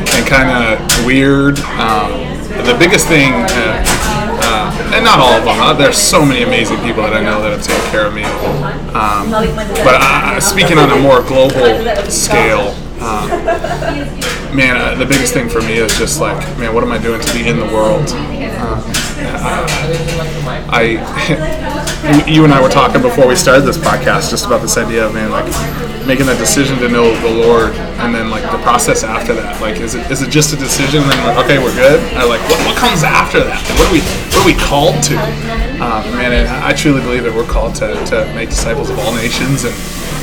and 0.09 0.27
kind 0.27 0.51
of 0.51 1.05
weird. 1.05 1.59
Um, 1.81 2.33
the 2.65 2.77
biggest 2.79 3.09
thing, 3.09 3.33
uh, 3.33 3.85
and 4.95 5.05
not 5.05 5.19
all 5.19 5.33
of 5.33 5.45
them. 5.45 5.61
Uh, 5.61 5.73
there's 5.73 5.99
so 5.99 6.25
many 6.25 6.43
amazing 6.43 6.79
people 6.79 7.03
that 7.03 7.15
I 7.15 7.23
know 7.23 7.43
that 7.43 7.53
have 7.53 7.63
taken 7.63 7.85
care 7.91 8.07
of 8.07 8.15
me. 8.15 8.25
Um, 8.93 9.31
but 9.31 9.97
uh, 10.01 10.41
speaking 10.41 10.79
on 10.79 10.91
a 10.91 10.99
more 11.01 11.23
global 11.23 11.65
scale. 12.11 12.75
Um, 13.03 13.29
man, 14.55 14.77
uh, 14.77 14.95
the 14.95 15.07
biggest 15.07 15.35
thing 15.35 15.49
for 15.49 15.61
me 15.61 15.75
is 15.75 15.99
just 15.99 16.21
like, 16.21 16.37
man, 16.57 16.73
what 16.73 16.85
am 16.85 16.93
I 16.93 16.99
doing 16.99 17.21
to 17.21 17.33
be 17.33 17.49
in 17.49 17.59
the 17.59 17.67
world? 17.67 18.07
I, 20.73 22.25
you 22.27 22.45
and 22.45 22.53
I 22.53 22.61
were 22.61 22.69
talking 22.69 23.03
before 23.03 23.27
we 23.27 23.37
started 23.37 23.63
this 23.63 23.79
podcast 23.79 24.31
just 24.31 24.47
about 24.47 24.63
this 24.63 24.77
idea 24.77 25.07
of 25.07 25.15
man, 25.15 25.31
like 25.31 25.47
making 26.07 26.27
that 26.27 26.39
decision 26.39 26.79
to 26.79 26.89
know 26.89 27.15
the 27.21 27.31
Lord, 27.31 27.75
and 28.03 28.15
then 28.15 28.31
like 28.31 28.43
the 28.51 28.59
process 28.63 29.05
after 29.05 29.35
that. 29.35 29.61
Like, 29.61 29.81
is 29.81 29.95
it 29.95 30.11
is 30.11 30.23
it 30.23 30.31
just 30.31 30.53
a 30.53 30.57
decision? 30.57 31.03
And 31.03 31.13
then 31.13 31.27
like, 31.27 31.45
okay, 31.45 31.59
we're 31.59 31.75
good. 31.75 32.01
Like 32.15 32.41
what, 32.51 32.59
what 32.67 32.77
comes 32.77 33.03
after 33.03 33.41
that? 33.45 33.63
What 33.79 33.89
are 33.89 33.93
we 33.93 34.01
what 34.35 34.43
are 34.43 34.47
we 34.47 34.55
called 34.55 35.03
to? 35.05 35.15
Uh, 35.83 36.01
man, 36.15 36.31
and 36.31 36.47
I 36.47 36.73
truly 36.73 37.03
believe 37.03 37.25
that 37.25 37.35
we're 37.35 37.43
called 37.43 37.75
to, 37.83 37.99
to 38.07 38.33
make 38.39 38.51
disciples 38.51 38.89
of 38.89 38.99
all 39.01 39.13
nations 39.15 39.65
and 39.65 39.75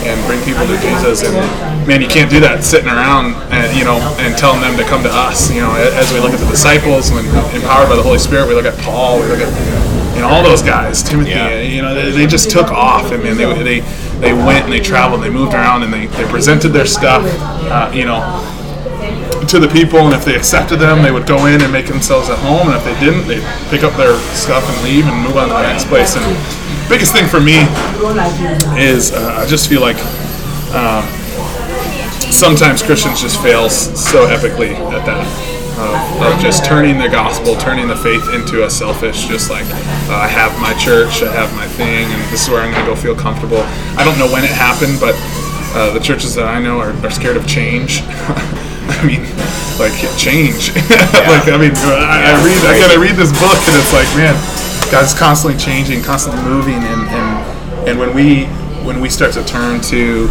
and 0.08 0.15
bring 0.26 0.39
people 0.48 0.63
to 0.63 0.80
Jesus. 0.80 1.28
And 1.28 1.36
man, 1.84 2.02
you 2.02 2.08
can't 2.08 2.32
do 2.32 2.39
that 2.39 2.63
sitting 2.63 2.88
around 2.88 3.36
and 3.52 3.67
you 3.76 3.84
know 3.84 4.00
and 4.24 4.38
telling 4.38 4.62
them 4.62 4.78
to 4.80 4.86
come 4.88 5.04
to 5.04 5.12
us. 5.12 5.52
You 5.52 5.60
know, 5.60 5.76
as 5.76 6.13
we 6.13 6.24
look 6.24 6.32
at 6.32 6.39
the 6.39 6.48
disciples, 6.48 7.12
when 7.12 7.28
empowered 7.52 7.91
by 7.91 8.00
the 8.00 8.04
Holy 8.04 8.19
Spirit, 8.19 8.48
we 8.48 8.56
look 8.56 8.63
at 8.63 8.80
Paul, 8.80 9.19
we 9.19 9.28
look 9.28 9.43
at 9.43 9.52
you 10.15 10.22
know 10.22 10.30
all 10.30 10.43
those 10.43 10.63
guys, 10.63 11.04
Timothy. 11.04 11.32
Yeah. 11.32 11.60
You 11.60 11.82
know, 11.82 11.93
they, 11.93 12.12
they 12.12 12.28
just 12.28 12.50
took 12.50 12.72
off, 12.72 13.12
and 13.12 13.22
man, 13.22 13.36
they 13.36 13.52
they 13.60 13.80
they 14.24 14.32
went 14.32 14.63
and 14.63 14.72
they 14.72 14.80
traveled, 14.80 15.24
and 15.24 15.28
they 15.28 15.36
moved 15.36 15.54
around, 15.54 15.84
and 15.84 15.91
they 15.91 16.08
they 16.08 16.24
presented 16.32 16.69
their 16.69 16.88
stuff. 16.88 17.24
Uh, 17.67 17.91
you 17.93 18.06
know. 18.06 18.55
To 19.50 19.58
the 19.58 19.68
people, 19.68 19.97
and 20.06 20.14
if 20.14 20.24
they 20.24 20.36
accepted 20.36 20.78
them, 20.78 21.02
they 21.02 21.12
would 21.12 21.26
go 21.26 21.47
in 21.47 21.60
and 21.64 21.74
make 21.74 21.88
themselves 21.88 22.30
at 22.30 22.38
home. 22.38 22.68
And 22.70 22.78
if 22.78 22.84
they 22.86 22.93
didn't, 23.00 23.26
they'd 23.28 23.41
pick 23.74 23.82
up 23.82 23.97
their 23.97 24.16
stuff 24.38 24.62
and 24.62 24.84
leave 24.86 25.08
and 25.08 25.24
move 25.26 25.38
on 25.38 25.47
to 25.47 25.56
the 25.56 25.64
next 25.64 25.86
place. 25.88 26.16
And 26.16 26.24
biggest 26.88 27.14
thing 27.14 27.28
for 27.28 27.41
me 27.41 27.66
is 28.78 29.12
uh, 29.12 29.41
I 29.41 29.47
just 29.47 29.68
feel 29.68 29.82
like 29.82 29.97
um, 30.70 31.02
sometimes 32.30 32.84
Christians 32.84 33.22
just 33.22 33.41
fail 33.41 33.72
so 33.72 34.28
epically 34.30 34.78
at 34.93 35.04
that. 35.10 35.26
of, 35.82 36.22
of 36.22 36.39
just 36.39 36.64
turning 36.64 37.00
the 37.00 37.10
gospel, 37.10 37.56
turning 37.56 37.88
the 37.88 37.95
faith 37.97 38.30
into 38.36 38.66
a 38.66 38.70
selfish, 38.70 39.26
just 39.26 39.50
like 39.50 39.66
uh, 39.66 40.14
I 40.14 40.28
have 40.28 40.54
my 40.62 40.74
church, 40.78 41.24
I 41.24 41.34
have 41.34 41.50
my 41.56 41.68
thing, 41.70 42.06
and 42.06 42.22
this 42.32 42.43
is 42.43 42.50
where 42.50 42.62
I'm 42.62 42.72
going 42.72 42.86
to 42.86 42.91
go 42.91 42.95
feel 42.95 43.16
comfortable. 43.16 43.66
I 43.97 44.06
don't 44.06 44.20
know 44.20 44.32
when 44.32 44.43
it 44.43 44.52
happened, 44.52 45.00
but 45.00 45.16
uh, 45.74 45.91
the 45.91 46.00
churches 46.00 46.36
that 46.36 46.45
I 46.45 46.60
know 46.60 46.78
are, 46.78 46.93
are 47.04 47.10
scared 47.10 47.38
of 47.38 47.47
change. 47.47 48.04
I 48.97 49.05
mean, 49.05 49.21
like 49.77 49.93
change. 50.17 50.73
like 51.29 51.45
I 51.45 51.57
mean, 51.61 51.73
I, 51.77 52.33
I 52.33 52.41
read 52.41 52.57
again. 52.65 52.89
I 52.89 52.97
read 52.97 53.15
this 53.15 53.31
book, 53.37 53.57
and 53.69 53.75
it's 53.77 53.93
like, 53.93 54.09
man, 54.17 54.33
God's 54.91 55.13
constantly 55.13 55.59
changing, 55.61 56.01
constantly 56.01 56.41
moving, 56.41 56.81
and 56.81 57.01
and, 57.07 57.89
and 57.89 57.99
when 57.99 58.13
we 58.13 58.45
when 58.81 58.99
we 58.99 59.09
start 59.09 59.33
to 59.33 59.43
turn 59.45 59.79
to 59.93 60.25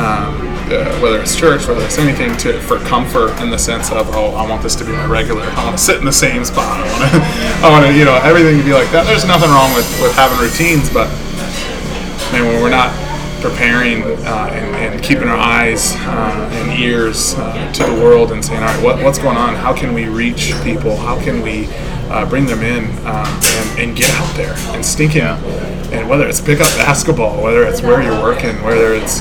um, 0.00 0.48
uh, 0.72 0.98
whether 1.00 1.20
it's 1.20 1.36
church, 1.36 1.66
whether 1.66 1.84
it's 1.84 1.98
anything, 1.98 2.36
to 2.38 2.60
for 2.62 2.78
comfort 2.80 3.36
in 3.40 3.50
the 3.50 3.58
sense 3.58 3.90
of, 3.90 4.08
oh, 4.14 4.32
I 4.36 4.48
want 4.48 4.62
this 4.62 4.74
to 4.76 4.84
be 4.84 4.92
my 4.92 5.06
regular. 5.06 5.42
I 5.42 5.64
want 5.64 5.76
to 5.76 5.82
sit 5.82 5.98
in 5.98 6.04
the 6.04 6.12
same 6.12 6.44
spot. 6.44 6.80
I 6.80 6.86
want 6.92 7.04
to, 7.12 7.20
I 7.66 7.70
want 7.70 7.86
to, 7.86 7.92
you 7.92 8.04
know, 8.04 8.16
everything 8.16 8.58
to 8.58 8.64
be 8.64 8.72
like 8.72 8.90
that. 8.92 9.04
There's 9.04 9.24
nothing 9.26 9.50
wrong 9.50 9.72
with 9.74 9.88
with 10.00 10.14
having 10.14 10.38
routines, 10.38 10.88
but 10.88 11.08
man, 12.32 12.46
when 12.46 12.62
we're 12.62 12.70
not 12.70 13.07
preparing 13.40 14.02
uh, 14.02 14.50
and, 14.52 14.76
and, 14.76 15.02
keeping 15.02 15.28
our 15.28 15.36
eyes 15.36 15.94
uh, 15.96 16.50
and 16.52 16.80
ears 16.80 17.34
uh, 17.36 17.72
to 17.72 17.84
the 17.84 17.92
world 17.92 18.32
and 18.32 18.44
saying, 18.44 18.62
all 18.62 18.68
right, 18.68 18.82
what, 18.82 19.02
what's 19.02 19.18
going 19.18 19.36
on? 19.36 19.54
How 19.54 19.74
can 19.74 19.94
we 19.94 20.06
reach 20.06 20.52
people? 20.62 20.96
How 20.96 21.20
can 21.20 21.42
we 21.42 21.66
uh, 22.10 22.28
bring 22.28 22.46
them 22.46 22.62
in 22.62 22.84
um, 23.06 23.26
and, 23.26 23.80
and, 23.80 23.96
get 23.96 24.10
out 24.10 24.34
there 24.36 24.54
and 24.74 24.84
stink 24.84 25.16
in? 25.16 25.22
And 25.92 26.08
whether 26.08 26.26
it's 26.28 26.40
pick 26.40 26.60
up 26.60 26.68
basketball, 26.76 27.42
whether 27.42 27.64
it's 27.64 27.80
where 27.82 28.02
you're 28.02 28.22
working, 28.22 28.60
whether 28.62 28.94
it's 28.94 29.20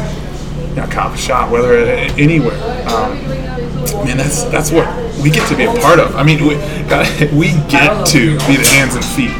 you 0.70 0.76
know, 0.76 0.88
coffee 0.92 1.20
shop, 1.20 1.52
whether 1.52 1.74
it, 1.74 2.18
anywhere. 2.18 2.58
Um, 2.88 3.18
man, 4.04 4.18
that's 4.18 4.44
that's 4.46 4.72
what 4.72 4.88
we 5.22 5.30
get 5.30 5.48
to 5.50 5.56
be 5.56 5.64
a 5.64 5.74
part 5.82 6.00
of. 6.00 6.16
I 6.16 6.24
mean, 6.24 6.46
we, 6.46 6.56
God, 6.90 7.08
we 7.34 7.52
get 7.70 8.06
to 8.08 8.38
be 8.48 8.58
the 8.58 8.68
hands 8.68 8.96
and 8.96 9.06
feet 9.06 9.32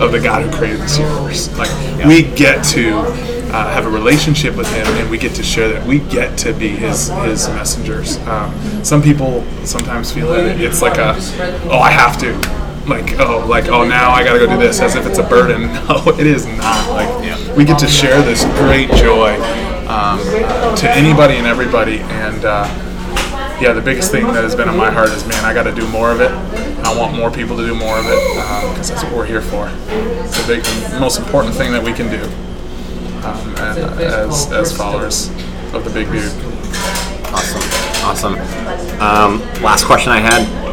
of 0.00 0.12
the 0.12 0.20
God 0.20 0.44
who 0.44 0.56
created 0.56 0.80
this 0.80 0.98
universe. 0.98 1.54
Like 1.56 1.68
yeah. 1.68 2.08
we 2.08 2.22
get 2.22 2.64
to 2.66 3.02
uh, 3.52 3.72
have 3.72 3.86
a 3.86 3.90
relationship 3.90 4.56
with 4.56 4.66
him 4.72 4.86
and 4.86 5.10
we 5.10 5.18
get 5.18 5.34
to 5.34 5.42
share 5.42 5.68
that 5.68 5.86
we 5.86 5.98
get 5.98 6.38
to 6.38 6.52
be 6.52 6.68
his 6.68 7.08
his 7.08 7.48
messengers 7.48 8.18
um, 8.28 8.54
some 8.84 9.02
people 9.02 9.44
sometimes 9.64 10.12
feel 10.12 10.28
that 10.28 10.60
it's 10.60 10.82
like 10.82 10.98
a 10.98 11.14
oh 11.70 11.80
i 11.80 11.90
have 11.90 12.18
to 12.18 12.32
like 12.88 13.18
oh 13.18 13.44
like 13.48 13.66
oh 13.68 13.84
now 13.86 14.10
i 14.10 14.24
gotta 14.24 14.38
go 14.38 14.46
do 14.46 14.56
this 14.56 14.80
as 14.80 14.94
if 14.94 15.06
it's 15.06 15.18
a 15.18 15.22
burden 15.24 15.62
no 15.88 16.02
it 16.18 16.26
is 16.26 16.46
not 16.46 16.88
like 16.90 17.08
yeah. 17.24 17.56
we 17.56 17.64
get 17.64 17.78
to 17.78 17.88
share 17.88 18.22
this 18.22 18.44
great 18.58 18.90
joy 18.92 19.34
um, 19.88 20.18
to 20.76 20.88
anybody 20.90 21.34
and 21.34 21.46
everybody 21.46 21.98
and 21.98 22.44
uh, 22.44 22.86
yeah, 23.60 23.74
the 23.74 23.82
biggest 23.82 24.10
thing 24.10 24.24
that 24.28 24.42
has 24.42 24.54
been 24.54 24.70
on 24.70 24.76
my 24.78 24.90
heart 24.90 25.10
is, 25.10 25.26
man, 25.26 25.44
I 25.44 25.52
got 25.52 25.64
to 25.64 25.74
do 25.74 25.86
more 25.88 26.10
of 26.10 26.22
it. 26.22 26.30
I 26.82 26.96
want 26.96 27.14
more 27.14 27.30
people 27.30 27.58
to 27.58 27.66
do 27.66 27.74
more 27.74 27.98
of 27.98 28.06
it 28.06 28.18
because 28.34 28.90
um, 28.90 28.96
that's 28.96 29.04
what 29.04 29.14
we're 29.14 29.26
here 29.26 29.42
for. 29.42 29.70
It's 30.24 30.40
the 30.40 30.46
big, 30.46 30.64
the 30.64 30.98
most 30.98 31.18
important 31.18 31.54
thing 31.54 31.70
that 31.72 31.82
we 31.82 31.92
can 31.92 32.08
do 32.08 32.26
um, 33.24 33.54
as, 33.56 34.52
as 34.52 34.76
followers 34.76 35.28
of 35.74 35.84
the 35.84 35.90
big 35.90 36.10
dude. 36.10 36.32
Awesome, 37.32 38.34
awesome. 38.34 38.34
Um, 39.00 39.40
last 39.62 39.84
question 39.84 40.12
I 40.12 40.18
had. 40.20 40.70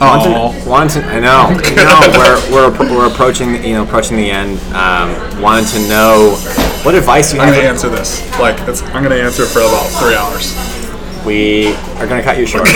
Wanted, 0.00 0.66
wanted 0.66 0.92
to, 0.94 1.04
I 1.04 1.20
know, 1.20 1.46
I 1.48 1.84
know. 1.84 2.50
we're, 2.50 2.70
we're, 2.72 2.96
we're 2.96 3.06
approaching, 3.12 3.62
you 3.64 3.74
know, 3.74 3.84
approaching 3.84 4.16
the 4.16 4.28
end. 4.30 4.58
Um, 4.74 5.40
wanted 5.40 5.68
to 5.68 5.88
know 5.88 6.34
what 6.82 6.96
advice 6.96 7.32
you 7.32 7.38
I'm 7.38 7.46
have. 7.46 7.54
I'm 7.54 7.60
gonna 7.60 7.72
answer 7.72 7.88
this. 7.88 8.20
Like, 8.40 8.58
I'm 8.92 9.02
gonna 9.04 9.14
answer 9.14 9.44
for 9.46 9.60
about 9.60 9.86
three 10.00 10.16
hours. 10.16 10.56
We 11.24 11.74
are 12.00 12.08
gonna 12.08 12.22
cut 12.22 12.36
you 12.36 12.46
short. 12.46 12.66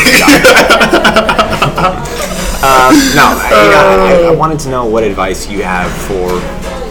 um, 2.62 2.94
no, 3.16 3.26
I, 3.26 4.22
I, 4.22 4.32
I 4.32 4.34
wanted 4.36 4.60
to 4.60 4.68
know 4.68 4.86
what 4.86 5.02
advice 5.02 5.48
you 5.48 5.64
have 5.64 5.90
for 6.06 6.28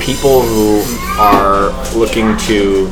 people 0.06 0.42
who 0.44 0.84
are 1.20 1.72
looking 1.96 2.38
to 2.38 2.86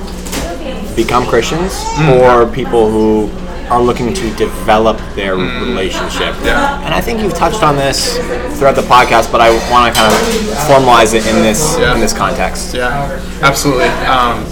become 0.96 1.28
Christians 1.28 1.74
mm. 1.96 2.20
or 2.20 2.52
people 2.52 2.90
who 2.90 3.30
are 3.70 3.82
looking 3.82 4.14
to 4.14 4.36
develop 4.36 4.98
their 5.16 5.36
mm. 5.36 5.62
relationship. 5.62 6.36
Yeah. 6.44 6.82
And 6.84 6.94
I 6.94 7.02
think 7.02 7.22
you've 7.22 7.36
touched 7.36 7.62
on 7.62 7.76
this 7.76 8.18
throughout 8.58 8.76
the 8.76 8.82
podcast, 8.82 9.32
but 9.32 9.42
I 9.42 9.52
want 9.72 9.94
to 9.94 10.00
kind 10.00 10.12
of 10.12 10.20
formalize 10.68 11.14
it 11.14 11.26
in 11.28 11.42
this 11.44 11.78
yeah. 11.78 11.94
in 11.94 12.00
this 12.00 12.14
context. 12.14 12.74
Yeah, 12.74 13.22
absolutely. 13.42 13.90
Um, 14.10 14.44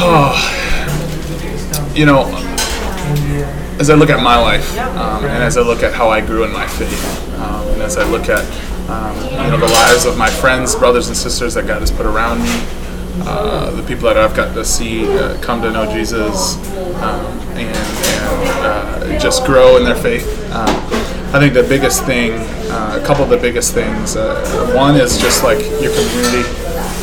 oh, 0.00 0.32
you 1.94 2.06
know, 2.06 2.24
as 3.78 3.90
I 3.90 3.94
look 3.94 4.10
at 4.10 4.22
my 4.22 4.40
life 4.40 4.78
um, 4.78 5.24
and 5.24 5.42
as 5.42 5.58
I 5.58 5.60
look 5.62 5.82
at 5.82 5.92
how 5.92 6.08
I 6.08 6.20
grew 6.20 6.44
in 6.44 6.52
my 6.52 6.66
faith, 6.66 7.38
um, 7.38 7.68
and 7.68 7.82
as 7.82 7.96
I 7.96 8.04
look 8.04 8.28
at 8.28 8.44
um, 8.88 9.16
you 9.16 9.50
know, 9.50 9.56
the 9.56 9.66
lives 9.66 10.04
of 10.04 10.18
my 10.18 10.28
friends, 10.28 10.74
brothers, 10.74 11.08
and 11.08 11.16
sisters 11.16 11.54
that 11.54 11.66
God 11.66 11.80
has 11.80 11.90
put 11.90 12.06
around 12.06 12.42
me, 12.42 12.62
uh, 13.26 13.70
the 13.70 13.82
people 13.82 14.04
that 14.04 14.16
I've 14.18 14.36
got 14.36 14.54
to 14.54 14.64
see 14.64 15.06
uh, 15.18 15.40
come 15.40 15.62
to 15.62 15.70
know 15.70 15.90
Jesus 15.90 16.56
um, 17.02 17.24
and, 17.56 17.76
and 17.76 18.48
uh, 18.64 19.18
just 19.18 19.46
grow 19.46 19.76
in 19.76 19.84
their 19.84 19.94
faith. 19.94 20.28
Um, 20.52 20.68
I 21.34 21.38
think 21.38 21.54
the 21.54 21.62
biggest 21.62 22.04
thing, 22.04 22.32
uh, 22.70 23.00
a 23.02 23.06
couple 23.06 23.24
of 23.24 23.30
the 23.30 23.38
biggest 23.38 23.74
things, 23.74 24.16
uh, 24.16 24.72
one 24.74 24.96
is 24.96 25.18
just 25.18 25.42
like 25.42 25.58
your 25.58 25.92
community. 25.92 26.48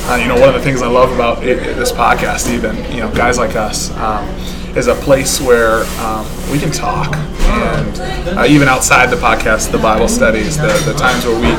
Uh, 0.05 0.17
you 0.21 0.27
know, 0.27 0.39
one 0.39 0.49
of 0.49 0.55
the 0.55 0.61
things 0.61 0.81
I 0.81 0.87
love 0.87 1.11
about 1.11 1.43
it, 1.43 1.57
this 1.75 1.91
podcast, 1.91 2.49
even 2.49 2.75
you 2.91 3.01
know, 3.01 3.11
guys 3.13 3.37
like 3.37 3.55
us. 3.55 3.91
Um, 3.97 4.27
is 4.75 4.87
a 4.87 4.95
place 4.95 5.41
where 5.41 5.83
um, 5.99 6.25
we 6.51 6.59
can 6.59 6.71
talk. 6.71 7.15
And 7.15 8.37
uh, 8.37 8.45
even 8.47 8.67
outside 8.67 9.09
the 9.09 9.17
podcast, 9.17 9.71
the 9.71 9.77
Bible 9.77 10.07
studies, 10.07 10.57
the, 10.57 10.71
the 10.85 10.93
times 10.93 11.25
where 11.25 11.35
we 11.35 11.51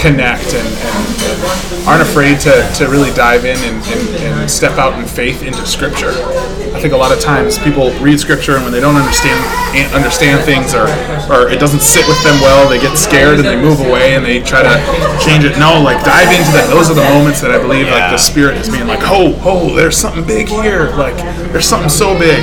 connect 0.00 0.54
and, 0.54 0.68
and, 0.68 1.06
and 1.22 1.88
aren't 1.88 2.02
afraid 2.02 2.38
to, 2.40 2.72
to 2.76 2.88
really 2.88 3.12
dive 3.14 3.44
in 3.44 3.56
and, 3.58 3.84
and, 3.86 4.08
and, 4.16 4.50
step 4.50 4.78
out 4.78 4.98
in 4.98 5.06
faith 5.06 5.42
into 5.42 5.66
Scripture. 5.66 6.12
I 6.80 6.82
think 6.82 6.94
a 6.94 6.96
lot 6.96 7.12
of 7.12 7.20
times 7.20 7.58
people 7.58 7.92
read 8.00 8.18
Scripture 8.18 8.56
and 8.56 8.64
when 8.64 8.72
they 8.72 8.80
don't 8.80 8.96
understand 8.96 9.36
understand 9.92 10.40
things 10.48 10.72
or, 10.72 10.88
or 11.28 11.52
it 11.52 11.60
doesn't 11.60 11.82
sit 11.84 12.08
with 12.08 12.16
them 12.24 12.40
well, 12.40 12.70
they 12.70 12.80
get 12.80 12.96
scared 12.96 13.36
and 13.36 13.44
they 13.44 13.60
move 13.60 13.80
away 13.80 14.14
and 14.14 14.24
they 14.24 14.40
try 14.40 14.62
to 14.62 14.80
change 15.20 15.44
it. 15.44 15.58
No, 15.58 15.78
like 15.78 16.02
dive 16.08 16.32
into 16.32 16.48
that. 16.56 16.72
Those 16.72 16.88
are 16.88 16.94
the 16.94 17.04
moments 17.04 17.42
that 17.42 17.50
I 17.50 17.58
believe 17.58 17.84
like 17.88 18.10
the 18.10 18.16
Spirit 18.16 18.56
is 18.56 18.70
being 18.70 18.86
like, 18.86 19.00
oh, 19.02 19.36
oh, 19.44 19.76
there's 19.76 19.94
something 19.94 20.24
big 20.24 20.48
here. 20.48 20.88
Like 20.96 21.16
there's 21.52 21.68
something 21.68 21.90
so 21.90 22.18
big 22.18 22.40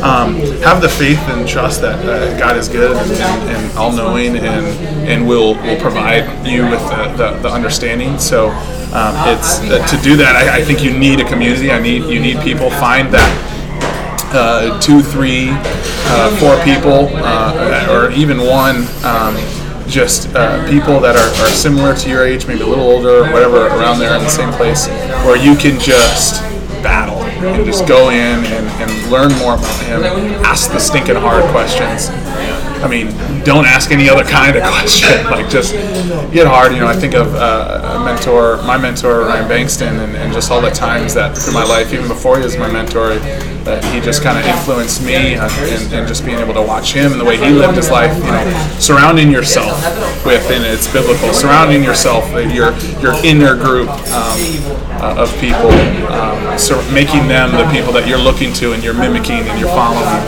um, 0.00 0.36
have 0.64 0.80
the 0.80 0.88
faith 0.88 1.20
and 1.28 1.46
trust 1.46 1.80
that 1.80 1.98
uh, 2.08 2.38
God 2.38 2.56
is 2.56 2.68
good 2.68 2.96
and, 2.96 3.10
and, 3.12 3.50
and 3.50 3.78
all 3.78 3.92
knowing 3.92 4.36
and 4.36 4.66
and 5.04 5.28
will 5.28 5.56
will 5.56 5.80
provide 5.80 6.24
you 6.46 6.62
with 6.64 6.80
the, 6.88 7.12
the, 7.16 7.38
the 7.40 7.48
understanding. 7.48 8.18
So 8.18 8.48
um, 8.92 9.14
it's 9.28 9.60
uh, 9.60 9.86
to 9.86 10.02
do 10.02 10.16
that. 10.16 10.36
I, 10.36 10.58
I, 10.58 10.64
think 10.64 10.82
you 10.82 10.96
need 10.96 11.20
a 11.20 11.28
community. 11.28 11.70
I 11.70 11.80
need 11.80 12.04
you 12.04 12.20
need 12.20 12.40
people. 12.40 12.70
Find 12.70 13.12
that. 13.12 13.53
Uh, 14.36 14.80
two, 14.80 15.00
three, 15.00 15.50
uh, 15.52 16.36
four 16.40 16.58
people, 16.64 17.08
uh, 17.22 17.86
or 17.88 18.10
even 18.10 18.38
one, 18.38 18.78
um, 19.04 19.36
just 19.86 20.34
uh, 20.34 20.68
people 20.68 20.98
that 20.98 21.14
are, 21.14 21.44
are 21.44 21.50
similar 21.50 21.94
to 21.94 22.10
your 22.10 22.24
age, 22.26 22.44
maybe 22.48 22.62
a 22.62 22.66
little 22.66 22.84
older, 22.84 23.22
whatever, 23.32 23.68
around 23.68 24.00
there 24.00 24.16
in 24.16 24.24
the 24.24 24.28
same 24.28 24.50
place, 24.54 24.88
where 25.24 25.36
you 25.36 25.54
can 25.54 25.78
just 25.78 26.42
battle 26.82 27.22
and 27.22 27.64
just 27.64 27.86
go 27.86 28.10
in 28.10 28.44
and, 28.44 28.66
and 28.82 29.10
learn 29.10 29.30
more 29.38 29.54
about 29.54 29.82
him, 29.84 30.02
ask 30.44 30.72
the 30.72 30.80
stinking 30.80 31.14
hard 31.14 31.44
questions. 31.52 32.08
I 32.84 32.86
mean, 32.86 33.06
don't 33.44 33.64
ask 33.64 33.90
any 33.92 34.10
other 34.10 34.24
kind 34.24 34.56
of 34.56 34.62
question. 34.74 35.24
Like, 35.24 35.48
just 35.48 35.72
get 36.34 36.46
hard. 36.46 36.72
You 36.72 36.80
know, 36.80 36.86
I 36.86 36.94
think 36.94 37.14
of 37.14 37.34
uh, 37.34 37.96
a 37.98 38.04
mentor, 38.04 38.58
my 38.58 38.76
mentor, 38.76 39.22
Ryan 39.22 39.48
Bankston, 39.48 40.04
and, 40.04 40.14
and, 40.14 40.34
just 40.34 40.50
all 40.50 40.60
the 40.60 40.70
times 40.70 41.14
that 41.14 41.34
through 41.36 41.54
my 41.54 41.64
life, 41.64 41.94
even 41.94 42.08
before 42.08 42.36
he 42.36 42.44
was 42.44 42.58
my 42.58 42.70
mentor, 42.70 43.14
that 43.64 43.82
he 43.86 44.00
just 44.00 44.22
kind 44.22 44.38
of 44.38 44.44
influenced 44.44 45.02
me 45.02 45.36
uh, 45.36 45.48
and, 45.48 45.94
and, 45.94 46.06
just 46.06 46.26
being 46.26 46.38
able 46.38 46.52
to 46.52 46.60
watch 46.60 46.92
him 46.92 47.12
and 47.12 47.20
the 47.20 47.24
way 47.24 47.38
he 47.38 47.48
lived 47.48 47.76
his 47.76 47.90
life. 47.90 48.14
You 48.18 48.30
know, 48.30 48.76
surrounding 48.78 49.30
yourself 49.30 49.80
with, 50.26 50.44
and 50.50 50.62
it's 50.62 50.92
biblical, 50.92 51.32
surrounding 51.32 51.82
yourself, 51.82 52.28
your 52.52 52.76
your 53.00 53.14
inner 53.24 53.56
group 53.56 53.88
um, 53.88 54.38
uh, 55.00 55.24
of 55.24 55.32
people, 55.40 55.72
um, 56.12 56.58
so 56.58 56.76
making 56.92 57.28
them 57.28 57.52
the 57.52 57.64
people 57.72 57.94
that 57.94 58.06
you're 58.06 58.18
looking 58.18 58.52
to 58.54 58.72
and 58.74 58.84
you're 58.84 58.92
mimicking 58.92 59.40
and 59.48 59.58
you're 59.58 59.72
following. 59.72 60.20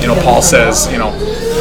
You 0.00 0.06
know, 0.06 0.20
Paul 0.22 0.42
says, 0.42 0.86
you 0.92 0.98
know 0.98 1.10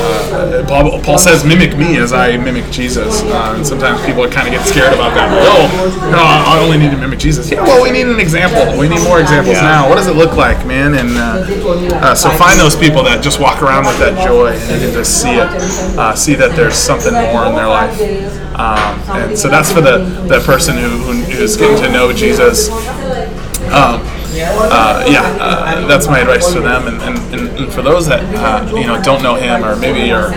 uh, 0.03 0.65
Paul, 0.67 1.01
Paul, 1.01 1.17
says, 1.17 1.43
"Mimic 1.43 1.77
me 1.77 1.97
as 1.97 2.13
I 2.13 2.37
mimic 2.37 2.69
Jesus." 2.71 3.21
Uh, 3.21 3.53
and 3.55 3.65
sometimes 3.65 4.03
people 4.05 4.27
kind 4.29 4.47
of 4.47 4.53
get 4.53 4.65
scared 4.67 4.93
about 4.93 5.13
that. 5.15 5.29
Oh, 5.31 6.11
no, 6.11 6.19
I 6.19 6.59
only 6.59 6.77
need 6.77 6.91
to 6.91 6.97
mimic 6.97 7.19
Jesus. 7.19 7.49
Yeah, 7.49 7.63
well, 7.63 7.81
we 7.81 7.91
need 7.91 8.07
an 8.07 8.19
example. 8.19 8.77
We 8.77 8.89
need 8.89 9.03
more 9.03 9.19
examples 9.19 9.57
yeah. 9.57 9.63
now. 9.63 9.89
What 9.89 9.95
does 9.95 10.07
it 10.07 10.15
look 10.15 10.35
like, 10.35 10.65
man? 10.65 10.93
And 10.95 11.17
uh, 11.17 11.95
uh, 11.97 12.15
so 12.15 12.29
find 12.31 12.59
those 12.59 12.75
people 12.75 13.03
that 13.03 13.23
just 13.23 13.39
walk 13.39 13.61
around 13.61 13.85
with 13.85 13.99
that 13.99 14.25
joy 14.25 14.51
and 14.51 14.71
you 14.71 14.87
can 14.87 14.93
just 14.93 15.21
see 15.21 15.35
it, 15.35 15.49
uh, 15.97 16.15
see 16.15 16.35
that 16.35 16.55
there's 16.55 16.75
something 16.75 17.13
more 17.13 17.45
in 17.45 17.55
their 17.55 17.67
life. 17.67 17.99
Um, 18.53 18.99
and 19.17 19.37
so 19.37 19.49
that's 19.49 19.71
for 19.71 19.81
the 19.81 19.97
the 20.27 20.39
person 20.41 20.77
who, 20.77 20.89
who 20.89 21.31
is 21.31 21.57
getting 21.57 21.77
to 21.83 21.91
know 21.91 22.13
Jesus. 22.13 22.69
Um, 23.71 24.01
uh, 24.45 25.05
yeah, 25.07 25.37
uh, 25.39 25.87
that's 25.87 26.07
my 26.07 26.19
advice 26.19 26.51
to 26.53 26.59
them. 26.59 26.87
And, 26.87 27.01
and, 27.01 27.33
and, 27.33 27.73
for 27.73 27.81
those 27.81 28.05
that 28.07 28.21
uh, 28.35 28.75
you 28.75 28.85
know 28.85 29.01
don't 29.01 29.23
know 29.23 29.35
him 29.35 29.63
or 29.63 29.75
maybe 29.75 30.11
are 30.11 30.31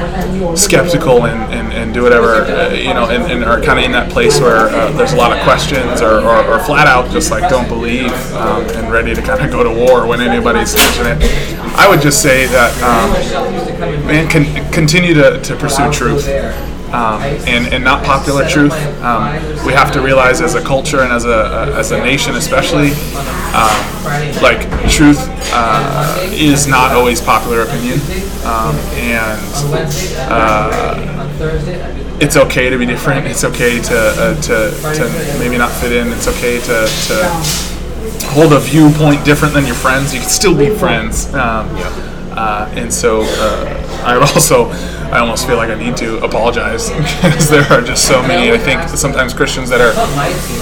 skeptical 0.56 1.26
and, 1.26 1.52
and, 1.52 1.72
and 1.72 1.94
do 1.94 2.02
whatever, 2.02 2.42
uh, 2.44 2.72
you 2.72 2.94
know, 2.94 3.08
and, 3.10 3.30
and 3.30 3.44
are 3.44 3.60
kind 3.60 3.78
of 3.78 3.84
in 3.84 3.92
that 3.92 4.10
place 4.10 4.40
where 4.40 4.68
uh, 4.68 4.90
there's 4.92 5.12
a 5.12 5.16
lot 5.16 5.36
of 5.36 5.42
questions 5.44 6.00
or, 6.00 6.20
or, 6.20 6.44
or 6.44 6.58
flat 6.60 6.86
out 6.86 7.10
just 7.10 7.30
like 7.30 7.48
don't 7.50 7.68
believe 7.68 8.12
um, 8.32 8.64
and 8.76 8.90
ready 8.90 9.14
to 9.14 9.22
kind 9.22 9.44
of 9.44 9.50
go 9.50 9.62
to 9.62 9.70
war 9.70 10.06
when 10.06 10.20
anybody's 10.20 10.74
mentioning 10.74 11.18
it. 11.20 11.58
I 11.76 11.88
would 11.88 12.00
just 12.00 12.22
say 12.22 12.46
that 12.46 12.72
um, 12.82 14.06
man, 14.06 14.28
can 14.28 14.72
continue 14.72 15.14
to, 15.14 15.40
to 15.42 15.56
pursue 15.56 15.90
truth 15.90 16.26
um, 16.92 17.22
and, 17.22 17.72
and 17.72 17.82
not 17.84 18.04
popular 18.04 18.46
truth. 18.48 18.72
Um, 19.02 19.34
we 19.66 19.72
have 19.72 19.92
to 19.92 20.00
realize 20.00 20.40
as 20.40 20.54
a 20.54 20.62
culture 20.62 21.00
and 21.00 21.12
as 21.12 21.24
a, 21.24 21.72
as 21.76 21.90
a 21.90 21.98
nation, 21.98 22.34
especially, 22.36 22.92
um, 23.54 24.42
like 24.42 24.60
truth 24.90 25.18
uh, 25.52 26.16
is 26.32 26.66
not 26.66 26.92
always 26.92 27.20
popular 27.20 27.62
opinion, 27.62 27.98
um, 28.44 28.76
and 28.94 29.40
uh, 30.30 31.16
it's 32.20 32.36
okay 32.36 32.70
to 32.70 32.78
be 32.78 32.86
different. 32.86 33.26
It's 33.26 33.44
okay 33.44 33.80
to, 33.80 33.98
uh, 33.98 34.40
to, 34.42 34.70
to 34.94 35.38
maybe 35.38 35.58
not 35.58 35.70
fit 35.72 35.92
in. 35.92 36.08
It's 36.12 36.28
okay 36.28 36.60
to, 36.60 36.86
to 37.08 38.26
hold 38.30 38.52
a 38.52 38.60
viewpoint 38.60 39.24
different 39.24 39.54
than 39.54 39.66
your 39.66 39.74
friends. 39.74 40.14
You 40.14 40.20
can 40.20 40.28
still 40.28 40.56
be 40.56 40.70
friends. 40.70 41.32
Um, 41.34 41.68
uh, 42.36 42.70
and 42.76 42.92
so 42.92 43.22
uh, 43.24 43.85
I 44.06 44.14
also, 44.20 44.66
I 45.10 45.18
almost 45.18 45.48
feel 45.48 45.56
like 45.56 45.68
I 45.68 45.74
need 45.74 45.96
to 45.96 46.24
apologize 46.24 46.90
because 47.22 47.50
there 47.50 47.64
are 47.72 47.82
just 47.82 48.06
so 48.06 48.22
many. 48.22 48.52
I 48.52 48.58
think 48.58 48.88
sometimes 48.88 49.34
Christians 49.34 49.68
that 49.70 49.80
are 49.80 49.92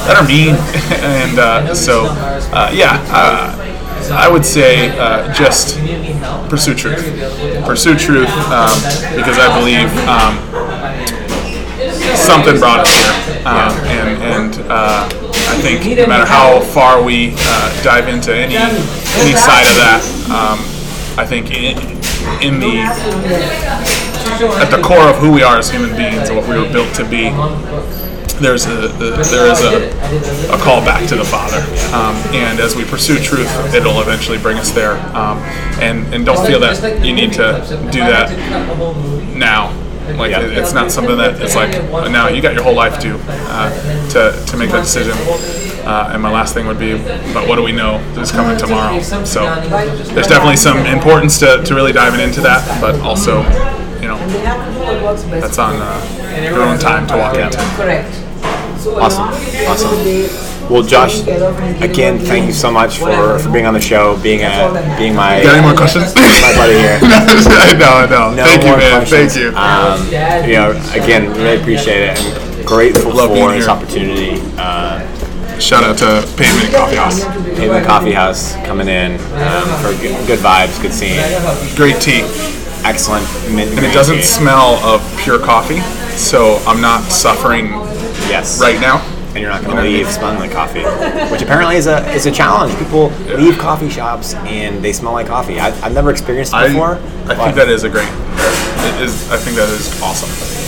that 0.08 0.16
are 0.16 0.26
mean, 0.26 0.54
and 1.04 1.38
uh, 1.38 1.74
so 1.74 2.06
uh, 2.08 2.70
yeah, 2.72 3.04
uh, 3.10 3.52
I 4.14 4.28
would 4.32 4.46
say 4.46 4.96
uh, 4.98 5.30
just 5.34 5.76
pursue 6.48 6.74
truth, 6.74 7.04
pursue 7.66 7.96
truth 7.96 8.32
um, 8.48 8.72
because 9.14 9.38
I 9.38 9.52
believe. 9.60 9.92
Um, 10.08 10.40
something 12.14 12.58
brought 12.58 12.80
us 12.80 12.94
here, 12.94 13.46
um, 13.46 13.72
and, 13.88 14.22
and 14.22 14.72
I 14.72 15.58
think 15.60 15.84
no 15.98 16.06
matter 16.06 16.24
how 16.24 16.60
far 16.60 17.02
we 17.02 17.30
dive 17.82 18.08
into 18.08 18.34
any 18.34 18.56
any 18.56 19.34
side 19.34 19.66
of 19.66 19.76
that, 19.76 20.00
um, 20.30 20.58
I 21.18 21.26
think 21.26 21.50
in, 21.50 21.76
in 22.42 22.60
the 22.60 22.84
at 24.60 24.70
the 24.70 24.82
core 24.82 25.08
of 25.08 25.16
who 25.16 25.32
we 25.32 25.42
are 25.42 25.58
as 25.58 25.70
human 25.70 25.96
beings 25.96 26.28
and 26.28 26.36
what 26.36 26.48
we 26.48 26.56
were 26.56 26.70
built 26.72 26.92
to 26.94 27.04
be, 27.08 27.30
there's 28.40 28.66
a, 28.66 28.86
a 28.86 28.98
there 28.98 29.46
is 29.50 29.62
a, 29.62 30.52
a 30.52 30.58
call 30.58 30.84
back 30.84 31.08
to 31.08 31.16
the 31.16 31.24
Father, 31.24 31.58
um, 31.94 32.16
and 32.34 32.58
as 32.58 32.74
we 32.74 32.84
pursue 32.84 33.18
truth, 33.18 33.48
it'll 33.74 34.00
eventually 34.00 34.38
bring 34.38 34.58
us 34.58 34.70
there. 34.70 34.96
Um, 35.16 35.38
and 35.80 36.12
and 36.12 36.26
don't 36.26 36.44
feel 36.46 36.60
that 36.60 37.04
you 37.04 37.14
need 37.14 37.32
to 37.34 37.60
do 37.92 38.00
that 38.00 38.30
now. 39.36 39.72
Like 40.16 40.32
yeah. 40.32 40.42
it, 40.42 40.58
it's 40.58 40.72
not 40.72 40.90
something 40.92 41.16
that 41.16 41.40
it's 41.40 41.54
like 41.54 41.72
now 42.10 42.28
you 42.28 42.42
got 42.42 42.54
your 42.54 42.62
whole 42.62 42.74
life 42.74 42.98
to 43.00 43.18
uh, 43.28 44.08
to 44.10 44.44
to 44.46 44.56
make 44.56 44.70
that 44.70 44.82
decision. 44.82 45.14
Uh, 45.84 46.10
and 46.12 46.22
my 46.22 46.30
last 46.30 46.54
thing 46.54 46.66
would 46.66 46.78
be, 46.78 46.96
but 47.32 47.46
what 47.48 47.56
do 47.56 47.62
we 47.62 47.72
know 47.72 47.98
is 48.18 48.32
coming 48.32 48.56
tomorrow? 48.56 49.00
So 49.00 49.44
there's 50.14 50.26
definitely 50.26 50.56
some 50.56 50.78
importance 50.86 51.38
to, 51.40 51.62
to 51.64 51.74
really 51.74 51.92
diving 51.92 52.20
into 52.20 52.40
that, 52.40 52.80
but 52.80 53.00
also, 53.00 53.42
you 54.00 54.08
know, 54.08 54.18
that's 55.28 55.58
on 55.58 55.76
uh, 55.76 56.40
your 56.42 56.62
own 56.62 56.78
time 56.78 57.06
to 57.08 57.16
walk 57.16 57.36
into. 57.36 57.58
Correct. 57.76 58.08
Awesome, 58.86 59.28
awesome. 59.68 60.54
Well, 60.70 60.82
Josh, 60.82 61.20
again, 61.20 62.18
thank 62.18 62.46
you 62.46 62.52
so 62.52 62.70
much 62.70 62.98
for, 62.98 63.38
for 63.38 63.50
being 63.52 63.66
on 63.66 63.74
the 63.74 63.80
show, 63.80 64.18
being 64.22 64.40
a 64.40 64.96
being 64.98 65.14
my 65.14 65.42
got 65.42 65.56
any 65.56 65.66
more 65.66 65.76
questions? 65.76 66.14
my 66.16 66.54
buddy 66.56 66.74
here. 66.74 66.98
no, 67.78 68.06
no, 68.06 68.34
no. 68.34 68.44
Thank 68.44 68.64
you, 68.64 68.76
man. 68.76 69.06
Questions. 69.06 69.34
Thank 69.34 69.52
you. 69.52 69.56
Um, 69.56 70.48
you 70.48 70.56
know, 70.56 70.70
again, 70.94 71.30
really 71.32 71.60
appreciate 71.60 72.08
it 72.08 72.18
and 72.18 72.66
grateful 72.66 73.14
Love 73.14 73.30
for 73.30 73.52
this 73.52 73.68
opportunity. 73.68 74.40
Uh, 74.56 75.00
Shout 75.60 75.84
out 75.84 75.96
to 75.98 76.26
Pavement 76.36 76.74
Coffee 76.74 76.96
House. 76.96 77.24
Pavement 77.56 77.86
Coffee 77.86 78.12
House 78.12 78.54
coming 78.66 78.88
in 78.88 79.12
um, 79.12 79.68
for 79.80 79.92
good, 80.02 80.26
good, 80.26 80.38
vibes, 80.40 80.80
good 80.82 80.92
scene. 80.92 81.16
Great 81.76 82.00
tea. 82.02 82.22
Excellent. 82.84 83.24
Mint 83.54 83.70
and 83.70 83.86
it 83.86 83.94
doesn't 83.94 84.16
tea. 84.16 84.22
smell 84.22 84.74
of 84.84 85.00
pure 85.20 85.38
coffee, 85.38 85.80
so 86.16 86.56
I'm 86.66 86.80
not 86.80 87.04
suffering 87.04 87.66
yes. 88.28 88.60
right 88.60 88.80
now. 88.80 88.98
And 89.28 89.38
you're 89.38 89.50
not 89.50 89.64
going 89.64 89.76
to 89.76 89.82
leave 89.82 90.08
smelling 90.08 90.38
like 90.38 90.52
coffee, 90.52 90.82
which 91.32 91.42
apparently 91.42 91.76
is 91.76 91.86
a 91.86 92.08
is 92.12 92.26
a 92.26 92.30
challenge. 92.32 92.76
People 92.78 93.10
yeah. 93.26 93.34
leave 93.34 93.58
coffee 93.58 93.90
shops 93.90 94.34
and 94.34 94.84
they 94.84 94.92
smell 94.92 95.12
like 95.12 95.26
coffee. 95.26 95.58
I, 95.58 95.70
have 95.70 95.94
never 95.94 96.10
experienced 96.10 96.52
it 96.54 96.68
before. 96.68 96.96
I, 97.26 97.32
I 97.32 97.34
think 97.36 97.56
that 97.56 97.68
is 97.68 97.84
a 97.84 97.90
great. 97.90 98.08
It 98.08 99.02
is. 99.02 99.30
I 99.30 99.36
think 99.38 99.56
that 99.56 99.68
is 99.70 100.00
awesome. 100.02 100.63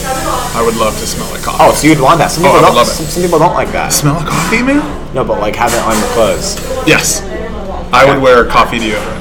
I 0.57 0.63
would 0.65 0.77
love 0.77 0.99
to 0.99 1.07
smell 1.07 1.29
like 1.33 1.43
coffee. 1.43 1.59
Oh, 1.61 1.73
so 1.75 1.87
you'd 1.87 2.01
want 2.01 2.19
that? 2.19 2.31
Some 2.31 2.45
oh, 2.45 2.49
people 2.49 2.65
I 2.65 2.69
don't. 2.69 2.77
love 2.77 2.89
it. 2.89 2.97
Some, 2.97 3.07
some, 3.07 3.23
people 3.23 3.39
don't 3.39 3.53
like 3.53 3.69
that. 3.73 3.93
Smell 3.93 4.17
of 4.17 4.25
coffee, 4.25 4.63
man? 4.63 4.81
No, 5.13 5.25
but 5.25 5.39
like 5.39 5.55
have 5.57 5.73
it 5.75 5.83
on 5.85 5.99
your 5.99 6.09
clothes. 6.17 6.57
Yes, 6.89 7.21
I 7.93 8.09
would 8.09 8.23
wear 8.23 8.47
a 8.47 8.49
coffee 8.49 8.79
deodorant. 8.79 9.21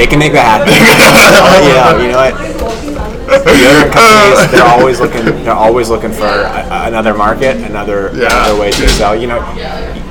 They 0.00 0.06
can 0.06 0.18
make 0.18 0.32
that 0.32 0.64
happen. 0.64 0.72
yeah, 1.68 2.00
you 2.00 2.08
know 2.08 2.16
what? 2.16 2.32
Deodorant 3.44 3.92
companies, 3.92 4.50
they're 4.52 4.64
always 4.64 5.00
looking. 5.00 5.24
They're 5.44 5.52
always 5.52 5.90
looking 5.90 6.12
for 6.12 6.24
a, 6.24 6.88
another 6.88 7.12
market, 7.12 7.58
another 7.58 8.10
yeah. 8.14 8.32
another 8.32 8.58
way 8.58 8.70
to 8.72 8.88
sell. 8.88 9.14
You 9.14 9.26
know, 9.26 9.44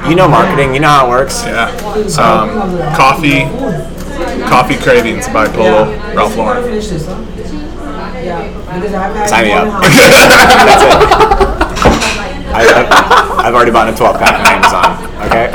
you 0.07 0.15
know 0.15 0.27
marketing. 0.27 0.75
You 0.75 0.81
know 0.81 0.89
how 0.89 1.07
it 1.07 1.09
works. 1.09 1.43
Yeah. 1.45 1.73
Um, 2.21 2.53
coffee, 2.93 3.49
coffee 4.45 4.77
cravings 4.77 5.27
by 5.29 5.47
Polo 5.47 5.97
Ralph 6.13 6.37
Lauren. 6.37 6.77
Sign 8.77 9.45
me 9.45 9.51
up. 9.53 9.81
That's 9.81 10.83
it. 10.83 10.93
I, 12.53 13.43
have 13.43 13.55
already 13.55 13.71
bought 13.71 13.89
a 13.89 13.95
12 13.95 14.19
pack 14.19 14.39
on 14.39 14.45
Amazon. 14.45 14.97
Okay. 15.27 15.51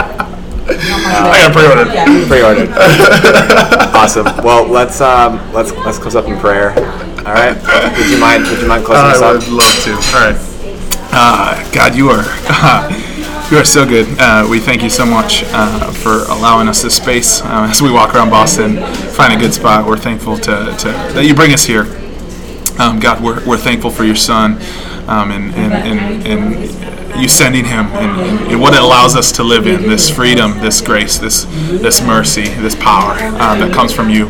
Uh, 0.68 1.30
I 1.30 1.38
got 1.38 1.52
pre-ordered. 1.52 1.90
Pre-ordered. 2.28 2.70
awesome. 3.94 4.26
Well, 4.44 4.66
let's 4.66 5.00
um, 5.00 5.38
let's 5.52 5.72
let's 5.72 5.98
close 5.98 6.16
up 6.16 6.26
in 6.26 6.38
prayer. 6.38 6.70
All 7.18 7.34
right. 7.34 7.54
Would 7.96 8.10
you 8.10 8.18
mind? 8.18 8.44
Would 8.44 8.60
you 8.60 8.68
mind 8.68 8.84
closing 8.84 9.06
us 9.06 9.20
up? 9.20 9.22
I 9.22 9.32
would 9.34 9.48
love 9.48 9.84
to. 9.84 9.92
All 9.92 10.32
right. 10.32 10.36
Uh, 11.14 11.72
God, 11.72 11.94
you 11.94 12.08
are. 12.08 12.24
Uh, 12.48 13.48
you 13.50 13.58
are 13.58 13.64
so 13.64 13.86
good. 13.86 14.06
Uh, 14.18 14.46
we 14.50 14.58
thank 14.58 14.82
you 14.82 14.90
so 14.90 15.06
much 15.06 15.44
uh, 15.48 15.92
for 15.92 16.24
allowing 16.32 16.68
us 16.68 16.82
this 16.82 16.96
space 16.96 17.40
uh, 17.42 17.68
as 17.70 17.82
we 17.82 17.92
walk 17.92 18.14
around 18.14 18.30
Boston, 18.30 18.78
find 19.12 19.32
a 19.32 19.36
good 19.36 19.52
spot. 19.52 19.86
We're 19.86 19.98
thankful 19.98 20.36
to, 20.38 20.74
to 20.78 20.88
that 21.14 21.24
you 21.24 21.34
bring 21.34 21.52
us 21.52 21.64
here. 21.64 22.01
Um, 22.82 22.98
God, 22.98 23.22
we're, 23.22 23.46
we're 23.46 23.58
thankful 23.58 23.90
for 23.90 24.02
your 24.02 24.16
son 24.16 24.54
um, 25.06 25.30
and, 25.30 25.54
and, 25.54 25.72
and, 25.72 26.26
and, 26.26 26.82
you 27.20 27.28
sending 27.28 27.64
him 27.64 27.86
and, 27.86 28.50
and, 28.50 28.60
what 28.60 28.72
it 28.72 28.82
allows 28.82 29.14
us 29.14 29.32
to 29.32 29.44
live 29.44 29.66
in 29.66 29.82
this 29.82 30.08
freedom, 30.08 30.58
this 30.60 30.80
grace, 30.80 31.18
this, 31.18 31.44
this 31.44 32.00
mercy, 32.00 32.44
this 32.44 32.74
power 32.74 33.12
uh, 33.18 33.54
that 33.54 33.72
comes 33.72 33.92
from 33.92 34.08
you. 34.08 34.28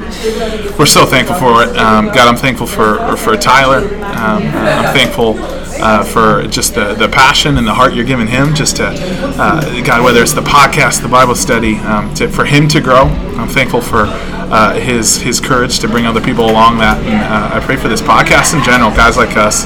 We're 0.76 0.86
so 0.86 1.06
thankful 1.06 1.36
for 1.36 1.62
it. 1.62 1.68
Um, 1.76 2.06
God, 2.06 2.28
I'm 2.28 2.36
thankful 2.36 2.66
for, 2.66 3.16
for 3.16 3.36
Tyler. 3.36 3.86
Um, 4.04 4.42
I'm 4.42 4.92
thankful 4.92 5.34
uh, 5.82 6.04
for 6.04 6.46
just 6.46 6.74
the, 6.74 6.94
the 6.94 7.08
passion 7.08 7.58
and 7.58 7.66
the 7.66 7.74
heart 7.74 7.92
you're 7.92 8.04
giving 8.04 8.28
him, 8.28 8.54
just 8.54 8.76
to, 8.76 8.86
uh, 8.86 9.82
God, 9.84 10.04
whether 10.04 10.22
it's 10.22 10.32
the 10.32 10.40
podcast, 10.40 11.02
the 11.02 11.08
Bible 11.08 11.34
study, 11.34 11.76
um, 11.78 12.14
to, 12.14 12.28
for 12.28 12.44
him 12.44 12.68
to 12.68 12.80
grow. 12.80 13.06
I'm 13.36 13.48
thankful 13.48 13.80
for 13.80 14.04
uh, 14.06 14.78
his, 14.78 15.16
his 15.16 15.40
courage 15.40 15.80
to 15.80 15.88
bring 15.88 16.06
other 16.06 16.20
people 16.20 16.48
along 16.48 16.78
that. 16.78 17.02
And 17.02 17.20
uh, 17.20 17.56
I 17.56 17.60
pray 17.60 17.76
for 17.76 17.88
this 17.88 18.00
podcast 18.00 18.56
in 18.56 18.62
general, 18.62 18.90
guys 18.90 19.16
like 19.16 19.36
us, 19.36 19.64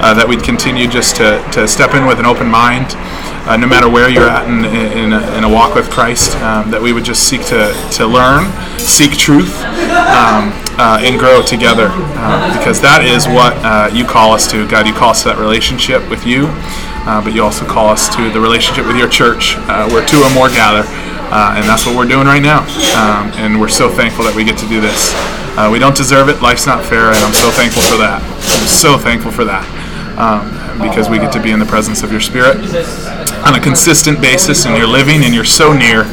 uh, 0.00 0.14
that 0.14 0.26
we'd 0.26 0.42
continue 0.42 0.88
just 0.88 1.16
to, 1.16 1.44
to 1.52 1.68
step 1.68 1.94
in 1.94 2.06
with 2.06 2.18
an 2.18 2.26
open 2.26 2.48
mind. 2.48 2.86
Uh, 3.48 3.56
no 3.56 3.66
matter 3.66 3.88
where 3.88 4.08
you're 4.08 4.28
at 4.28 4.46
in, 4.46 4.64
in, 4.64 5.12
a, 5.12 5.36
in 5.36 5.44
a 5.44 5.48
walk 5.48 5.74
with 5.74 5.90
Christ, 5.90 6.36
um, 6.42 6.70
that 6.70 6.80
we 6.80 6.92
would 6.92 7.04
just 7.04 7.28
seek 7.28 7.44
to, 7.46 7.72
to 7.92 8.06
learn, 8.06 8.44
seek 8.78 9.16
truth, 9.16 9.64
um, 10.12 10.52
uh, 10.78 11.02
and 11.02 11.18
grow 11.18 11.42
together. 11.42 11.90
Uh, 11.90 12.56
because 12.56 12.80
that 12.80 13.04
is 13.04 13.26
what 13.26 13.52
uh, 13.66 13.90
you 13.92 14.06
call 14.06 14.32
us 14.32 14.50
to. 14.50 14.66
God, 14.70 14.86
you 14.86 14.94
call 14.94 15.10
us 15.10 15.22
to 15.22 15.34
that 15.34 15.38
relationship 15.38 16.08
with 16.08 16.24
you, 16.24 16.46
uh, 17.04 17.18
but 17.22 17.34
you 17.34 17.42
also 17.42 17.66
call 17.66 17.90
us 17.90 18.06
to 18.14 18.30
the 18.30 18.40
relationship 18.40 18.86
with 18.86 18.96
your 18.96 19.08
church, 19.08 19.58
uh, 19.66 19.90
where 19.90 20.06
two 20.06 20.22
or 20.22 20.30
more 20.30 20.48
gather. 20.48 20.86
and 21.28 21.66
that's 21.66 21.84
what 21.84 21.98
we're 21.98 22.08
doing 22.08 22.26
right 22.26 22.42
now. 22.42 22.62
Um, 22.94 23.34
and 23.42 23.60
we're 23.60 23.68
so 23.68 23.90
thankful 23.90 24.24
that 24.24 24.34
we 24.34 24.44
get 24.44 24.56
to 24.62 24.68
do 24.70 24.80
this. 24.80 25.10
we 25.70 25.82
don't 25.82 25.96
deserve 25.96 26.30
it. 26.30 26.40
Life's 26.40 26.66
not 26.66 26.86
fair, 26.86 27.10
and 27.10 27.20
I'm 27.26 27.34
so 27.34 27.50
thankful 27.50 27.82
for 27.82 27.98
that. 27.98 28.22
I'm 28.22 28.70
so 28.70 28.96
thankful 28.96 29.34
for 29.34 29.44
that. 29.44 29.66
Um, 30.14 30.54
because 30.78 31.10
we 31.10 31.18
get 31.18 31.32
to 31.32 31.42
be 31.42 31.50
in 31.50 31.58
the 31.58 31.66
presence 31.66 32.04
of 32.04 32.12
your 32.12 32.20
Spirit 32.20 32.58
on 33.42 33.54
a 33.54 33.60
consistent 33.60 34.22
basis, 34.22 34.64
and 34.64 34.76
you're 34.78 34.86
living 34.86 35.24
and 35.26 35.34
you're 35.34 35.44
so 35.44 35.72
near. 35.72 36.06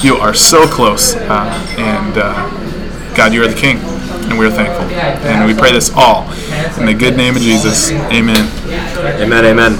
You 0.00 0.16
are 0.16 0.32
so 0.32 0.66
close. 0.66 1.14
Uh, 1.16 1.52
and 1.76 2.16
uh, 2.16 3.14
God, 3.14 3.32
you 3.32 3.42
are 3.44 3.48
the 3.48 3.54
King 3.54 3.95
and 4.30 4.38
we're 4.38 4.50
thankful. 4.50 4.86
And 5.26 5.46
we 5.46 5.54
pray 5.54 5.72
this 5.72 5.90
all 5.94 6.30
in 6.78 6.86
the 6.86 6.94
good 6.94 7.16
name 7.16 7.36
of 7.36 7.42
Jesus. 7.42 7.90
Amen. 7.90 8.50
Amen. 9.20 9.44
Amen. 9.44 9.72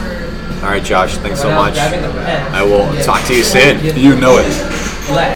All 0.63 0.71
right, 0.71 0.83
Josh. 0.83 1.17
Thanks 1.19 1.41
so 1.41 1.51
much. 1.55 1.77
I 1.79 2.63
will 2.63 2.93
talk 3.03 3.25
to 3.27 3.35
you 3.35 3.43
soon. 3.43 3.85
You 3.97 4.17
know 4.19 4.39
it. 4.39 5.36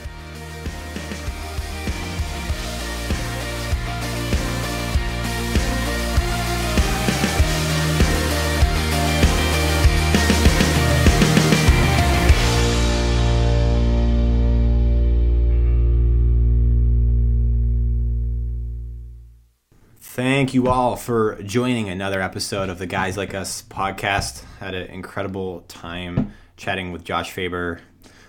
Thank 20.51 20.65
you 20.65 20.69
all 20.69 20.97
for 20.97 21.41
joining 21.45 21.91
another 21.91 22.21
episode 22.21 22.71
of 22.71 22.81
the 22.81 22.87
Guys 22.89 23.17
Like 23.17 23.35
Us 23.35 23.63
podcast. 23.63 24.43
Had 24.59 24.75
an 24.75 24.89
incredible 24.89 25.61
time 25.69 26.33
chatting 26.57 26.91
with 26.91 27.05
Josh 27.05 27.31
Faber 27.31 27.81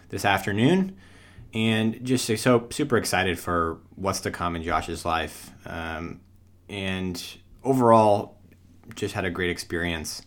this 0.10 0.24
afternoon, 0.24 0.96
and 1.52 2.06
just 2.06 2.28
so 2.40 2.68
super 2.70 2.98
excited 2.98 3.40
for 3.40 3.80
what's 3.96 4.20
to 4.20 4.30
come 4.30 4.56
in 4.56 4.62
Josh's 4.62 5.04
life. 5.04 5.50
Um, 5.66 6.22
and 6.70 7.20
overall, 7.64 8.38
just 8.94 9.16
had 9.16 9.26
a 9.26 9.32
great 9.32 9.50
experience. 9.50 10.22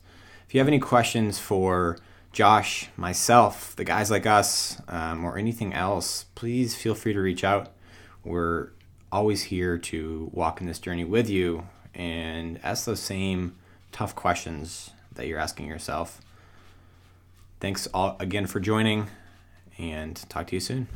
If 0.48 0.52
you 0.52 0.58
have 0.58 0.66
any 0.66 0.80
questions 0.80 1.38
for 1.38 1.98
Josh, 2.32 2.88
myself, 2.96 3.76
the 3.76 3.84
guys 3.84 4.10
like 4.10 4.26
us, 4.26 4.82
um, 4.88 5.24
or 5.24 5.38
anything 5.38 5.72
else, 5.72 6.24
please 6.34 6.74
feel 6.74 6.96
free 6.96 7.12
to 7.12 7.20
reach 7.20 7.44
out. 7.44 7.72
We're 8.24 8.70
always 9.12 9.44
here 9.44 9.78
to 9.78 10.28
walk 10.32 10.60
in 10.60 10.66
this 10.66 10.80
journey 10.80 11.04
with 11.04 11.30
you 11.30 11.68
and 11.94 12.58
ask 12.62 12.84
those 12.84 13.00
same 13.00 13.54
tough 13.92 14.14
questions 14.14 14.90
that 15.14 15.26
you're 15.26 15.38
asking 15.38 15.66
yourself. 15.66 16.20
Thanks 17.60 17.86
all 17.94 18.16
again 18.18 18.46
for 18.46 18.60
joining 18.60 19.08
and 19.78 20.16
talk 20.28 20.48
to 20.48 20.56
you 20.56 20.60
soon. 20.60 20.88